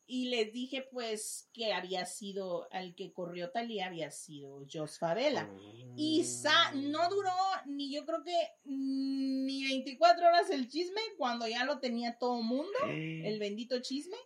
Y 0.07 0.29
les 0.29 0.53
dije, 0.53 0.83
pues, 0.93 1.49
que 1.55 1.73
había 1.73 2.05
sido, 2.05 2.69
al 2.71 2.95
que 2.95 3.13
corrió 3.13 3.51
Talía 3.51 3.87
había 3.87 4.11
sido 4.11 4.67
Jos 4.71 4.99
Favela. 4.99 5.49
Y 5.97 6.25
sa- 6.25 6.73
no 6.75 7.09
duró 7.09 7.31
ni 7.67 7.91
yo 7.95 8.05
creo 8.05 8.23
que 8.23 8.37
mm, 8.65 9.47
ni 9.47 9.65
24 9.65 10.27
horas 10.27 10.51
el 10.51 10.69
chisme 10.69 11.01
cuando 11.17 11.47
ya 11.49 11.65
lo 11.65 11.79
tenía 11.81 12.19
todo 12.19 12.43
mundo, 12.43 12.79
el 12.87 13.39
bendito 13.39 13.81
chisme, 13.81 14.17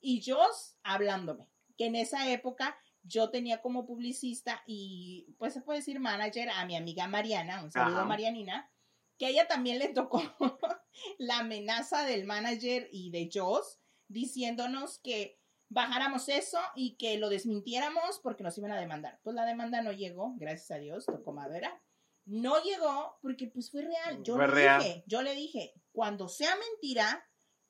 y 0.00 0.22
Jos 0.28 0.76
hablándome, 0.82 1.48
que 1.78 1.86
en 1.86 1.94
esa 1.94 2.28
época 2.32 2.76
yo 3.04 3.30
tenía 3.30 3.60
como 3.62 3.86
publicista 3.86 4.62
y 4.66 5.34
pues 5.38 5.52
se 5.54 5.60
puede 5.60 5.78
decir 5.80 6.00
manager 6.00 6.48
a 6.50 6.64
mi 6.66 6.74
amiga 6.76 7.06
Mariana, 7.06 7.62
un 7.62 7.70
saludo 7.70 7.96
Ajá. 7.98 8.04
a 8.04 8.08
Marianina, 8.08 8.70
que 9.18 9.26
a 9.26 9.28
ella 9.28 9.46
también 9.46 9.78
le 9.78 9.88
tocó 9.88 10.20
la 11.18 11.38
amenaza 11.38 12.04
del 12.04 12.24
manager 12.24 12.88
y 12.90 13.10
de 13.10 13.30
Jos 13.32 13.78
diciéndonos 14.12 14.98
que 14.98 15.38
bajáramos 15.68 16.28
eso 16.28 16.58
y 16.74 16.96
que 16.96 17.18
lo 17.18 17.28
desmintiéramos 17.30 18.20
porque 18.22 18.42
nos 18.42 18.56
iban 18.58 18.72
a 18.72 18.80
demandar. 18.80 19.18
Pues 19.22 19.34
la 19.34 19.46
demanda 19.46 19.82
no 19.82 19.92
llegó, 19.92 20.34
gracias 20.36 20.70
a 20.70 20.78
Dios, 20.78 21.06
tocó 21.06 21.32
madera. 21.32 21.80
No 22.24 22.62
llegó 22.62 23.18
porque 23.20 23.48
pues 23.48 23.70
fue 23.70 23.82
real. 23.82 24.22
Yo 24.22 24.36
Fue 24.36 24.46
le 24.46 24.52
real. 24.54 24.82
dije, 24.82 25.04
yo 25.06 25.22
le 25.22 25.34
dije, 25.34 25.74
cuando 25.90 26.28
sea 26.28 26.54
mentira, 26.56 27.26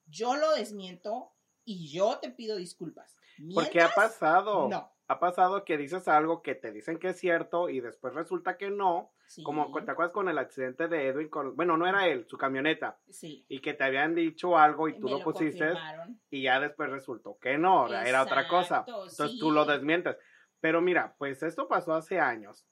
yo 0.07 0.37
lo 0.37 0.51
desmiento 0.53 1.33
y 1.65 1.89
yo 1.91 2.19
te 2.19 2.31
pido 2.31 2.57
disculpas. 2.57 3.17
Porque 3.55 3.81
ha 3.81 3.95
pasado. 3.95 4.69
No. 4.69 4.93
Ha 5.13 5.21
pasado 5.21 5.65
que 5.65 5.77
dices 5.77 6.09
algo 6.09 6.43
que 6.43 6.55
te 6.55 6.73
dicen 6.73 6.99
que 6.99 7.09
es 7.11 7.19
cierto 7.19 7.69
y 7.69 7.81
después 7.81 8.15
resulta 8.15 8.57
que 8.57 8.71
no. 8.71 9.13
Sí, 9.27 9.43
Como 9.43 9.71
¿te 9.85 9.91
acuerdas 9.91 10.13
con 10.13 10.29
el 10.29 10.39
accidente 10.39 10.89
de 10.89 11.07
Edwin? 11.09 11.29
Con, 11.29 11.55
bueno, 11.55 11.77
no 11.77 11.87
era 11.87 12.07
él, 12.09 12.27
su 12.27 12.39
camioneta. 12.39 12.99
sí. 13.11 13.45
Y 13.49 13.61
que 13.61 13.75
te 13.75 13.85
habían 13.85 14.15
dicho 14.15 14.57
algo 14.59 14.89
y 14.89 14.99
tú 14.99 15.07
Me 15.07 15.13
lo, 15.13 15.21
pusiste 15.21 15.75
y 16.31 16.43
ya 16.43 16.61
después 16.61 16.91
resultó 16.91 17.39
que 17.39 17.59
no, 17.59 17.93
era 17.93 18.23
otra 18.23 18.49
cosa. 18.49 18.79
Exacto, 18.81 19.03
Entonces 19.03 19.31
sí. 19.33 19.39
tú 19.39 19.51
lo 19.51 19.65
desmientes. 19.67 20.17
Pero 20.61 20.81
mira, 20.81 21.15
pues 21.19 21.43
esto 21.43 21.69
pasó 21.69 21.93
hace 21.95 22.19
años. 22.19 22.67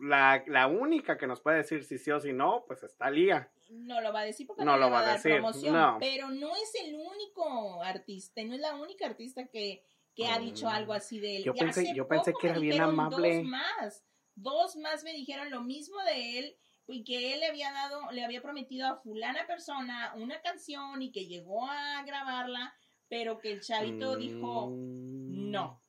La, 0.00 0.42
la 0.46 0.66
única 0.66 1.16
que 1.16 1.26
nos 1.26 1.40
puede 1.40 1.58
decir 1.58 1.84
si 1.84 1.98
sí 1.98 2.10
o 2.10 2.20
si 2.20 2.32
no, 2.32 2.64
pues 2.66 2.82
está 2.82 3.10
Lía. 3.10 3.50
No 3.70 4.00
lo 4.00 4.12
va 4.12 4.20
a 4.20 4.24
decir 4.24 4.46
porque 4.46 4.64
No 4.64 4.72
no, 4.72 4.78
lo 4.78 4.90
va 4.90 5.00
a 5.00 5.02
dar 5.02 5.16
decir, 5.16 5.32
promoción. 5.32 5.74
no. 5.74 5.96
Pero 6.00 6.28
no 6.30 6.54
es 6.54 6.72
el 6.84 6.94
único 6.94 7.82
artista, 7.82 8.42
no 8.44 8.54
es 8.54 8.60
la 8.60 8.74
única 8.76 9.06
artista 9.06 9.46
que, 9.48 9.84
que 10.16 10.26
ha 10.26 10.38
dicho 10.40 10.64
Mm. 10.66 10.70
algo 10.70 10.92
así 10.94 11.20
de 11.20 11.36
él. 11.36 11.44
Yo 11.44 11.52
Y 11.54 11.58
pensé- 11.60 11.82
hace 11.82 11.94
yo 11.94 12.08
pensé 12.08 12.32
poco 12.32 12.40
que 12.40 12.48
era 12.48 12.58
bien 12.58 12.80
amable. 12.80 13.36
Dos 13.36 13.44
más, 13.46 14.04
dos 14.34 14.76
más 14.76 15.04
me 15.04 15.12
dijeron 15.12 15.50
lo 15.50 15.60
mismo 15.62 15.96
de 16.04 16.38
él 16.38 16.56
y 16.88 17.04
que 17.04 17.34
él 17.34 17.40
le 17.40 17.46
había 17.46 17.70
dado, 17.72 18.10
le 18.12 18.24
había 18.24 18.40
prometido 18.42 18.86
a 18.88 18.96
fulana 18.96 19.46
persona 19.46 20.14
una 20.16 20.40
canción 20.40 21.02
y 21.02 21.12
que 21.12 21.26
llegó 21.26 21.66
a 21.68 22.02
grabarla, 22.04 22.74
pero 23.08 23.38
que 23.38 23.52
el 23.52 23.60
chavito 23.60 24.16
dijo 24.16 24.70
Mm. 24.70 25.50
no. 25.50 25.82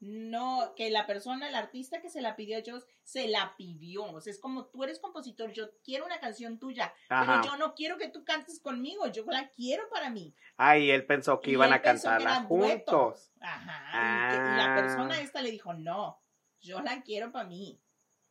No, 0.00 0.72
que 0.76 0.88
la 0.90 1.06
persona, 1.06 1.48
el 1.48 1.54
artista 1.54 2.00
que 2.00 2.08
se 2.08 2.22
la 2.22 2.34
pidió 2.34 2.56
a 2.58 2.62
Joss, 2.66 2.86
se 3.02 3.28
la 3.28 3.54
pidió. 3.58 4.04
O 4.04 4.20
sea, 4.20 4.32
es 4.32 4.40
como 4.40 4.64
tú 4.66 4.82
eres 4.82 4.98
compositor, 4.98 5.52
yo 5.52 5.70
quiero 5.84 6.06
una 6.06 6.18
canción 6.20 6.58
tuya, 6.58 6.94
Ajá. 7.10 7.42
pero 7.42 7.52
yo 7.52 7.58
no 7.58 7.74
quiero 7.74 7.98
que 7.98 8.08
tú 8.08 8.24
cantes 8.24 8.60
conmigo, 8.60 9.06
yo 9.08 9.24
la 9.26 9.50
quiero 9.50 9.88
para 9.90 10.08
mí. 10.08 10.34
Ay, 10.56 10.90
él 10.90 11.04
pensó 11.04 11.40
que 11.40 11.50
Y 11.50 11.52
iban 11.52 11.72
a 11.74 11.82
cantarla 11.82 12.44
juntos. 12.44 13.30
Ajá. 13.40 14.34
Y 14.54 14.56
la 14.56 14.72
Ah. 14.72 14.76
persona 14.80 15.20
esta 15.20 15.42
le 15.42 15.50
dijo, 15.50 15.74
no, 15.74 16.18
yo 16.60 16.80
la 16.80 17.02
quiero 17.02 17.30
para 17.30 17.46
mí. 17.48 17.78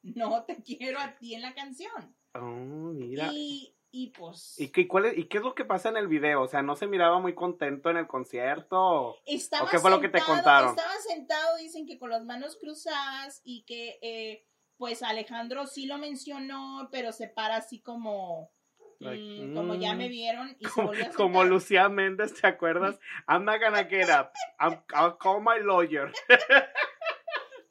No 0.01 0.43
te 0.45 0.63
quiero 0.63 0.99
a 0.99 1.17
ti 1.17 1.35
en 1.35 1.41
la 1.43 1.53
canción. 1.53 2.15
Oh, 2.33 2.93
mira. 2.93 3.29
Y, 3.31 3.75
y 3.91 4.07
pues 4.11 4.59
¿Y 4.59 4.69
qué, 4.69 4.87
cuál 4.87 5.05
es, 5.05 5.17
¿Y 5.17 5.25
qué 5.25 5.37
es 5.37 5.43
lo 5.43 5.55
que 5.55 5.65
pasa 5.65 5.89
en 5.89 5.97
el 5.97 6.07
video? 6.07 6.41
O 6.41 6.47
sea, 6.47 6.61
¿no 6.61 6.75
se 6.75 6.87
miraba 6.87 7.19
muy 7.19 7.33
contento 7.33 7.89
en 7.89 7.97
el 7.97 8.07
concierto? 8.07 9.15
estaba 9.25 9.65
¿O 9.65 9.69
qué 9.69 9.79
fue 9.79 9.89
lo 9.89 9.99
que 9.99 10.09
te 10.09 10.21
contaron? 10.21 10.69
Estaba 10.69 10.95
sentado, 11.07 11.57
dicen 11.57 11.87
que 11.87 11.97
con 11.97 12.09
las 12.09 12.23
manos 12.23 12.57
cruzadas 12.57 13.41
y 13.43 13.63
que 13.63 13.99
eh, 14.01 14.45
pues 14.77 15.01
Alejandro 15.03 15.65
sí 15.65 15.85
lo 15.85 15.97
mencionó, 15.97 16.89
pero 16.91 17.11
se 17.11 17.27
para 17.27 17.57
así 17.57 17.79
como... 17.79 18.51
Like, 18.99 19.45
mm, 19.45 19.55
como 19.55 19.75
ya 19.75 19.93
mm. 19.93 19.97
me 19.97 20.09
vieron 20.09 20.57
y 20.59 20.65
se 20.65 20.71
Como, 20.71 20.91
a 20.91 20.95
como. 21.15 21.43
Lucía 21.45 21.87
Méndez, 21.87 22.33
¿te 22.33 22.45
acuerdas? 22.45 22.99
I'm 23.29 23.45
not 23.45 23.61
gonna 23.61 23.85
get 23.85 24.09
up. 24.09 24.31
I'm- 24.59 24.83
I'll 24.93 25.17
call 25.17 25.39
my 25.41 25.63
lawyer. 25.63 26.11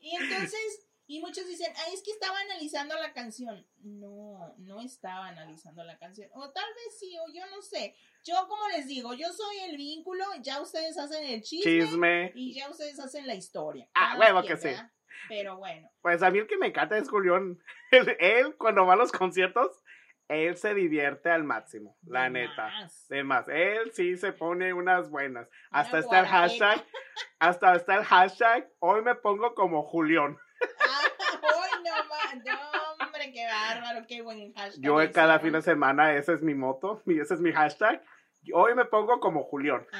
Y 0.09 0.15
entonces, 0.15 0.78
y 1.09 1.21
muchos 1.21 1.47
dicen, 1.47 1.73
ay, 1.75 1.95
es 1.95 2.03
que 2.03 2.11
estaba 2.11 2.39
analizando 2.39 2.95
la 2.97 3.13
canción. 3.15 3.67
No, 3.79 4.55
no 4.59 4.81
estaba 4.83 5.27
analizando 5.29 5.83
la 5.83 5.99
canción. 5.99 6.29
O 6.35 6.51
tal 6.51 6.69
vez 6.75 6.99
sí, 7.01 7.17
o 7.19 7.33
yo 7.33 7.45
no 7.47 7.63
sé. 7.63 7.97
Yo, 8.25 8.35
como 8.47 8.69
les 8.69 8.87
digo, 8.87 9.15
yo 9.15 9.33
soy 9.33 9.57
el 9.71 9.77
vínculo, 9.79 10.25
ya 10.43 10.61
ustedes 10.61 10.99
hacen 10.99 11.25
el 11.27 11.43
chisme, 11.43 11.81
Chisme. 11.87 12.33
y 12.35 12.55
ya 12.55 12.69
ustedes 12.71 13.01
hacen 13.01 13.27
la 13.27 13.35
historia. 13.35 13.89
Ah, 13.95 14.11
Cada 14.13 14.21
huevo 14.21 14.41
quien, 14.43 14.59
que 14.59 14.69
sí. 14.69 14.83
Pero 15.31 15.57
bueno, 15.57 15.91
Pues 16.03 16.23
a 16.23 16.31
mí 16.31 16.39
el 16.41 16.47
que 16.47 16.59
me 16.59 16.67
encanta 16.69 16.97
es 16.99 17.09
Julián. 17.09 17.59
Él, 17.91 18.17
él, 18.21 18.57
cuando 18.57 18.85
va 18.85 18.93
a 18.93 18.97
los 18.97 19.11
conciertos, 19.11 19.83
él 20.29 20.59
se 20.59 20.75
divierte 20.75 21.31
al 21.31 21.43
máximo, 21.43 21.97
la 22.03 22.29
neta. 22.29 22.65
más. 22.69 23.09
De 23.09 23.25
más, 23.25 23.49
él 23.49 23.91
sí 23.95 24.19
se 24.19 24.33
pone 24.35 24.75
unas 24.75 25.09
buenas. 25.09 25.49
Una 25.71 25.81
Hasta 25.81 25.99
está 26.01 26.21
el 26.21 26.27
hashtag, 26.27 26.85
hasta 27.39 27.75
está 27.77 27.95
el 27.97 28.05
hashtag, 28.05 28.71
hoy 28.79 29.01
me 29.01 29.15
pongo 29.15 29.55
como 29.55 29.83
Julián. 29.85 30.39
Ah, 32.29 32.33
¡Ay, 32.35 32.41
no, 32.47 33.05
hombre, 33.05 33.33
qué 33.33 33.47
bárbaro, 33.47 34.07
qué 34.07 34.23
buen 34.23 34.53
hashtag. 34.55 34.83
Yo 34.83 34.97
cada 35.13 35.39
fin 35.41 35.53
de 35.53 35.63
semana, 35.63 36.15
ese 36.15 36.35
es 36.35 36.43
mi 36.43 36.55
moto, 36.55 37.03
mi- 37.07 37.19
ese 37.19 37.35
es 37.35 37.41
mi 37.41 37.53
hashtag. 37.53 38.03
Hoy 38.55 38.75
me 38.75 38.85
pongo 38.85 39.21
como 39.21 39.45
Julián. 39.45 39.87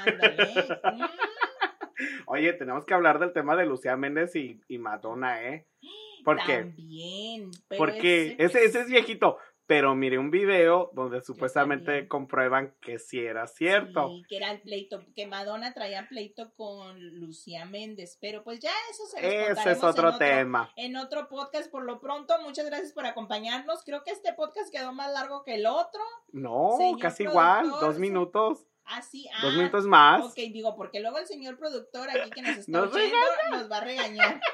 Mm, 2.01 2.21
Oye, 2.27 2.53
tenemos 2.53 2.85
que 2.85 2.93
hablar 2.93 3.19
del 3.19 3.33
tema 3.33 3.57
de 3.57 3.65
Lucía 3.65 3.97
Méndez 3.97 4.33
y, 4.35 4.61
y 4.69 4.77
Madonna, 4.77 5.43
¿eh? 5.43 5.67
¿Por 6.23 6.37
qué? 6.45 6.59
También. 6.59 7.51
pero 7.67 7.77
Porque 7.79 8.35
ese, 8.39 8.43
ese, 8.45 8.65
ese 8.65 8.79
es 8.81 8.87
viejito. 8.87 9.37
Pero 9.69 9.93
miré 9.93 10.17
un 10.17 10.31
video 10.31 10.89
donde 10.95 11.21
supuestamente 11.21 12.07
comprueban 12.07 12.73
que 12.81 12.97
sí 12.97 13.19
era 13.19 13.45
cierto. 13.45 14.07
Sí, 14.07 14.23
que 14.27 14.37
era 14.37 14.49
el 14.49 14.61
pleito, 14.61 15.05
que 15.15 15.27
Madonna 15.27 15.75
traía 15.75 16.07
pleito 16.09 16.51
con 16.55 16.99
Lucía 17.19 17.65
Méndez, 17.65 18.17
pero 18.19 18.43
pues 18.43 18.59
ya 18.59 18.71
eso 18.89 19.05
se 19.05 19.21
los 19.21 19.59
Ese 19.59 19.71
es 19.73 19.83
otro 19.83 20.13
en 20.13 20.17
tema. 20.17 20.73
En 20.75 20.95
otro 20.95 21.29
podcast, 21.29 21.69
por 21.69 21.83
lo 21.83 21.99
pronto, 21.99 22.33
muchas 22.41 22.65
gracias 22.65 22.93
por 22.93 23.05
acompañarnos. 23.05 23.83
Creo 23.83 24.03
que 24.03 24.09
este 24.09 24.33
podcast 24.33 24.73
quedó 24.73 24.91
más 24.91 25.13
largo 25.13 25.43
que 25.43 25.53
el 25.53 25.67
otro. 25.67 26.01
No, 26.31 26.73
Señor 26.75 26.99
casi 26.99 27.23
igual. 27.25 27.69
Dos 27.69 27.97
sí. 27.97 28.65
Minutos. 28.89 29.05
Así, 29.05 29.27
ah, 29.33 29.39
Dos 29.43 29.55
minutos 29.55 29.85
más. 29.85 30.25
Ok, 30.25 30.35
digo, 30.35 30.75
porque 30.75 30.99
luego 30.99 31.17
el 31.19 31.27
señor 31.27 31.57
productor 31.57 32.09
aquí 32.09 32.29
que 32.31 32.41
nos 32.41 32.57
está 32.57 32.71
Nos 32.71 32.93
oyendo 32.93 33.17
nos 33.51 33.71
va 33.71 33.77
a 33.77 33.83
regañar. 33.83 34.39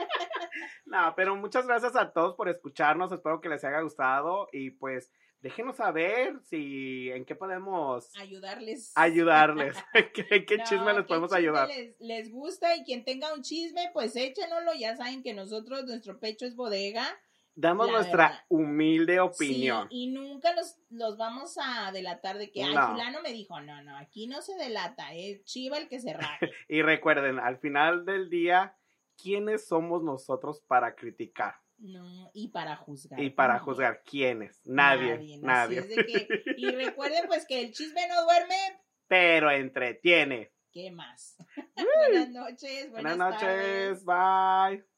No, 0.86 1.14
pero 1.16 1.36
muchas 1.36 1.68
gracias 1.68 1.96
a 1.96 2.14
todos 2.14 2.36
por 2.36 2.48
escucharnos. 2.48 3.12
Espero 3.12 3.42
que 3.42 3.50
les 3.50 3.64
haya 3.66 3.82
gustado. 3.82 4.48
Y 4.54 4.70
pues, 4.72 5.12
déjenos 5.42 5.76
saber 5.76 6.40
si 6.44 7.10
en 7.12 7.26
qué 7.26 7.36
podemos 7.36 8.16
Ayudarles. 8.18 8.94
ayudarles. 8.96 9.76
¿En 9.94 10.12
qué, 10.14 10.46
qué 10.46 10.58
No, 10.58 10.64
chisme 10.64 10.94
les 10.94 11.06
podemos 11.06 11.30
chisme 11.32 11.40
ayudar? 11.40 11.68
Les, 11.68 11.96
les 12.00 12.32
gusta 12.32 12.76
y 12.76 12.84
quien 12.86 13.04
tenga 13.04 13.34
un 13.34 13.42
chisme, 13.42 13.90
pues 13.94 14.16
échenoslo. 14.16 14.74
Ya 14.76 14.96
saben 14.96 15.24
que 15.24 15.34
nosotros, 15.34 15.84
nuestro 15.86 16.20
pecho 16.20 16.46
es 16.46 16.56
bodega. 16.56 17.06
Damos 17.58 17.88
la 17.88 17.94
nuestra 17.94 18.28
verdad. 18.28 18.46
humilde 18.50 19.20
opinión. 19.22 19.88
Sí, 19.90 19.96
y 20.04 20.08
nunca 20.12 20.54
los, 20.54 20.78
los 20.90 21.18
vamos 21.18 21.58
a 21.62 21.92
delatar 21.94 22.38
de 22.38 22.52
que, 22.52 22.64
ay, 22.64 22.74
No. 22.76 22.92
fulano 22.92 23.22
me 23.22 23.32
dijo, 23.32 23.60
no, 23.62 23.82
no, 23.82 23.98
aquí 23.98 24.28
no 24.28 24.42
se 24.42 24.56
delata, 24.56 25.14
es 25.14 25.44
chiva 25.46 25.78
el 25.78 25.88
que 25.88 26.00
se 26.00 26.14
raja. 26.14 26.38
Y 26.70 26.82
recuerden, 26.82 27.40
al 27.40 27.58
final 27.58 28.06
del 28.06 28.30
día, 28.30 28.78
¿quiénes 29.22 29.68
somos 29.68 30.04
nosotros 30.04 30.62
para 30.68 30.96
criticar? 30.96 31.56
No, 31.78 32.30
y 32.34 32.50
para 32.50 32.76
juzgar. 32.76 33.20
Y 33.20 33.30
para 33.30 33.60
juzgar, 33.60 34.02
¿quiénes? 34.04 34.62
Nadie, 34.66 35.16
Nadie, 35.16 35.38
nadie. 35.42 35.80
así 35.80 35.90
es 35.92 35.96
de 35.96 36.06
que- 36.06 36.28
y 36.58 36.70
recuerden 36.72 37.26
pues 37.28 37.46
que 37.46 37.62
el 37.62 37.72
chisme 37.74 38.08
no 38.08 38.24
duerme, 38.24 38.56
Pero 39.08 39.50
entretiene. 39.52 40.52
¿qué 40.72 40.92
más? 40.92 41.38
buenas 41.98 42.30
noches, 42.32 42.92
buenas, 42.92 43.18
Buenas 43.18 43.40
tardes. 43.40 44.04
noches, 44.04 44.06
bye. 44.06 44.95